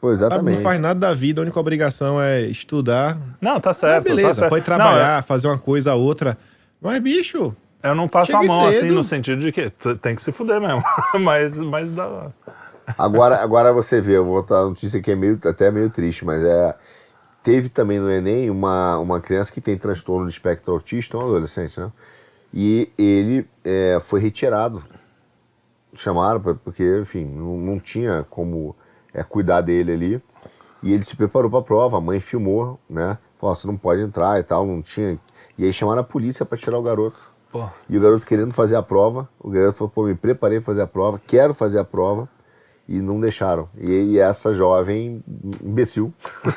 Pô, 0.00 0.10
exatamente. 0.10 0.56
não 0.56 0.62
faz 0.62 0.80
nada 0.80 0.98
da 0.98 1.14
vida, 1.14 1.40
a 1.40 1.44
única 1.44 1.60
obrigação 1.60 2.20
é 2.20 2.40
estudar. 2.42 3.18
Não, 3.40 3.60
tá 3.60 3.72
certo. 3.72 3.94
tá 3.94 4.00
beleza, 4.00 4.34
certo. 4.34 4.48
pode 4.50 4.64
trabalhar, 4.64 5.22
fazer 5.22 5.46
uma 5.46 5.58
coisa, 5.58 5.94
outra. 5.94 6.38
Mas, 6.80 6.98
bicho, 7.00 7.54
Não, 7.82 7.90
eu 7.90 7.94
não 7.94 8.08
passo 8.08 8.34
a 8.34 8.42
mão 8.42 8.66
assim 8.66 8.80
cedo. 8.80 8.94
no 8.94 9.04
sentido 9.04 9.40
de 9.40 9.52
que 9.52 9.70
tem 10.00 10.16
que 10.16 10.22
se 10.22 10.32
fuder 10.32 10.58
mesmo. 10.60 10.82
mas, 11.20 11.54
mas 11.56 11.94
dá. 11.94 12.28
Agora, 12.98 13.36
agora 13.42 13.72
você 13.72 14.00
vê, 14.00 14.16
eu 14.16 14.24
vou 14.24 14.34
botar 14.42 14.60
a 14.60 14.64
notícia 14.66 15.00
que 15.00 15.10
é 15.10 15.14
meio, 15.16 15.38
até 15.44 15.70
meio 15.70 15.90
triste, 15.90 16.24
mas 16.24 16.42
é. 16.42 16.74
Teve 17.42 17.70
também 17.70 17.98
no 17.98 18.10
Enem 18.10 18.50
uma, 18.50 18.98
uma 18.98 19.18
criança 19.18 19.50
que 19.50 19.62
tem 19.62 19.76
transtorno 19.78 20.26
de 20.26 20.32
espectro 20.32 20.72
autista, 20.74 21.16
um 21.16 21.22
adolescente, 21.22 21.80
né? 21.80 21.90
E 22.52 22.90
ele 22.98 23.48
é, 23.64 23.96
foi 23.98 24.20
retirado. 24.20 24.82
Chamaram, 25.94 26.38
pra- 26.40 26.54
porque, 26.54 27.00
enfim, 27.00 27.24
não, 27.24 27.56
não 27.56 27.78
tinha 27.80 28.26
como 28.28 28.76
é, 29.12 29.22
cuidar 29.22 29.60
dele 29.62 29.92
ali. 29.92 30.22
E 30.82 30.92
ele 30.92 31.02
se 31.02 31.16
preparou 31.16 31.50
para 31.50 31.60
a 31.60 31.62
prova, 31.62 31.96
a 31.96 32.00
mãe 32.00 32.20
filmou, 32.20 32.78
né? 32.88 33.18
Falou, 33.38 33.52
"Ó, 33.52 33.54
você 33.54 33.66
não 33.66 33.76
pode 33.76 34.02
entrar 34.02 34.38
e 34.38 34.42
tal, 34.42 34.66
não 34.66 34.80
tinha. 34.82 35.18
E 35.58 35.64
aí 35.64 35.72
chamaram 35.72 36.00
a 36.00 36.04
polícia 36.04 36.44
para 36.46 36.56
tirar 36.58 36.78
o 36.78 36.82
garoto. 36.82 37.18
Pô. 37.50 37.68
E 37.88 37.98
o 37.98 38.00
garoto 38.00 38.24
querendo 38.26 38.52
fazer 38.52 38.76
a 38.76 38.82
prova, 38.82 39.28
o 39.40 39.50
garoto 39.50 39.76
falou, 39.78 39.90
pô, 39.90 40.04
me 40.04 40.14
preparei 40.14 40.58
para 40.60 40.66
fazer 40.66 40.82
a 40.82 40.86
prova, 40.86 41.20
quero 41.26 41.52
fazer 41.52 41.78
a 41.80 41.84
prova, 41.84 42.28
e 42.92 43.00
não 43.00 43.20
deixaram. 43.20 43.68
E, 43.80 44.18
essa 44.18 44.52
jovem 44.52 45.22
imbecil 45.62 46.12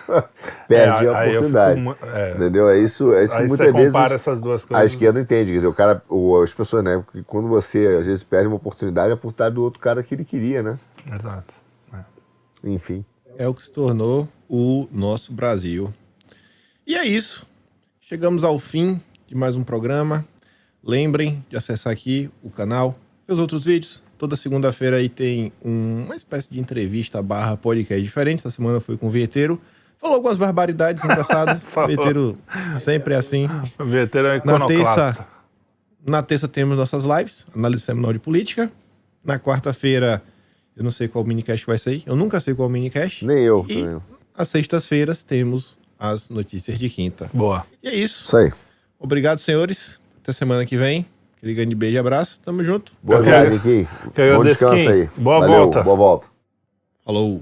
perde 0.67 1.05
É, 1.05 1.09
a 1.09 1.21
oportunidade. 1.27 1.79
fico 1.79 2.05
é. 2.07 2.31
Entendeu? 2.33 2.69
É 2.69 2.79
isso, 2.79 3.13
é 3.13 3.23
isso 3.23 3.37
que 3.37 3.43
muitas 3.43 3.67
você 3.67 3.73
vezes 3.73 3.93
compara 3.93 4.15
essas 4.15 4.41
duas 4.41 4.63
a 4.63 4.67
coisas. 4.67 4.91
esquerda 4.91 5.19
entende. 5.21 5.51
Quer 5.51 5.57
dizer, 5.57 5.67
o 5.67 5.73
cara, 5.73 6.01
o, 6.09 6.41
as 6.41 6.51
pessoas, 6.51 6.83
né? 6.83 6.97
Porque 7.05 7.21
quando 7.21 7.47
você 7.47 7.97
às 7.99 8.05
vezes 8.07 8.23
perde 8.23 8.47
uma 8.47 8.55
oportunidade, 8.55 9.09
é 9.09 9.11
a 9.11 9.15
oportunidade 9.15 9.53
do 9.53 9.61
outro 9.63 9.79
cara 9.79 10.01
que 10.01 10.15
ele 10.15 10.25
queria, 10.25 10.63
né? 10.63 10.79
Exato. 11.13 11.53
Enfim. 12.63 13.05
é 13.37 13.47
o 13.47 13.53
que 13.53 13.63
se 13.63 13.71
tornou 13.71 14.27
o 14.49 14.87
nosso 14.91 15.31
Brasil. 15.33 15.93
E 16.87 16.95
é 16.95 17.05
isso. 17.05 17.45
Chegamos 18.01 18.43
ao 18.43 18.57
fim 18.57 18.99
de 19.27 19.35
mais 19.35 19.55
um 19.55 19.63
programa. 19.63 20.25
Lembrem 20.83 21.43
de 21.49 21.55
acessar 21.57 21.93
aqui 21.93 22.29
o 22.41 22.49
canal, 22.49 22.95
ver 23.27 23.33
os 23.33 23.39
outros 23.39 23.65
vídeos. 23.65 24.03
Toda 24.23 24.37
segunda-feira 24.37 24.95
aí 24.95 25.09
tem 25.09 25.51
um- 25.61 26.05
uma 26.05 26.15
espécie 26.15 26.47
de 26.49 26.57
entrevista 26.57 27.21
barra 27.21 27.57
podcast 27.57 28.01
diferente. 28.01 28.39
Essa 28.39 28.51
semana 28.51 28.79
foi 28.79 28.95
com 28.95 29.07
o 29.07 29.09
Vinheteiro. 29.09 29.59
Falou 29.99 30.15
algumas 30.15 30.37
barbaridades 30.37 31.03
engraçadas. 31.03 31.61
o 31.61 31.65
Falou. 31.67 31.89
Vinheteiro 31.89 32.37
sempre 32.79 33.15
é 33.15 33.17
assim. 33.17 33.49
O 33.77 33.83
Vinheteiro 33.83 34.29
é 34.29 34.41
Na 34.45 34.65
terça, 34.65 35.27
na 36.07 36.23
terça 36.23 36.47
temos 36.47 36.77
nossas 36.77 37.03
lives, 37.03 37.45
análise 37.53 37.83
semanal 37.83 38.13
de 38.13 38.19
política. 38.19 38.71
Na 39.25 39.37
quarta-feira, 39.37 40.23
eu 40.77 40.85
não 40.85 40.91
sei 40.91 41.09
qual 41.09 41.25
minicast 41.25 41.65
vai 41.65 41.77
sair. 41.77 42.01
Eu 42.05 42.15
nunca 42.15 42.39
sei 42.39 42.55
qual 42.55 42.69
minicast. 42.69 43.25
Nem 43.25 43.39
eu. 43.39 43.65
E 43.67 43.81
também. 43.83 44.01
às 44.33 44.47
sextas-feiras 44.47 45.21
temos 45.21 45.77
as 45.99 46.29
notícias 46.29 46.79
de 46.79 46.89
quinta. 46.89 47.29
Boa. 47.33 47.65
E 47.83 47.89
é 47.89 47.93
isso. 47.93 48.23
Isso 48.23 48.37
aí. 48.37 48.49
Obrigado, 48.97 49.39
senhores. 49.39 49.99
Até 50.21 50.31
semana 50.31 50.65
que 50.65 50.77
vem. 50.77 51.05
Aquele 51.43 51.55
grande 51.55 51.75
beijo 51.75 51.97
e 51.97 51.99
abraço. 51.99 52.39
Tamo 52.39 52.63
junto. 52.63 52.93
Boa 53.03 53.21
viagem 53.21 53.59
quero 54.15 54.37
Bom 54.37 54.45
descanso 54.45 54.75
Kim. 54.75 54.87
aí. 54.87 55.09
Boa 55.17 55.41
Valeu, 55.41 55.63
volta. 55.63 55.83
Boa 55.83 55.97
volta. 55.97 56.27
Falou. 57.03 57.41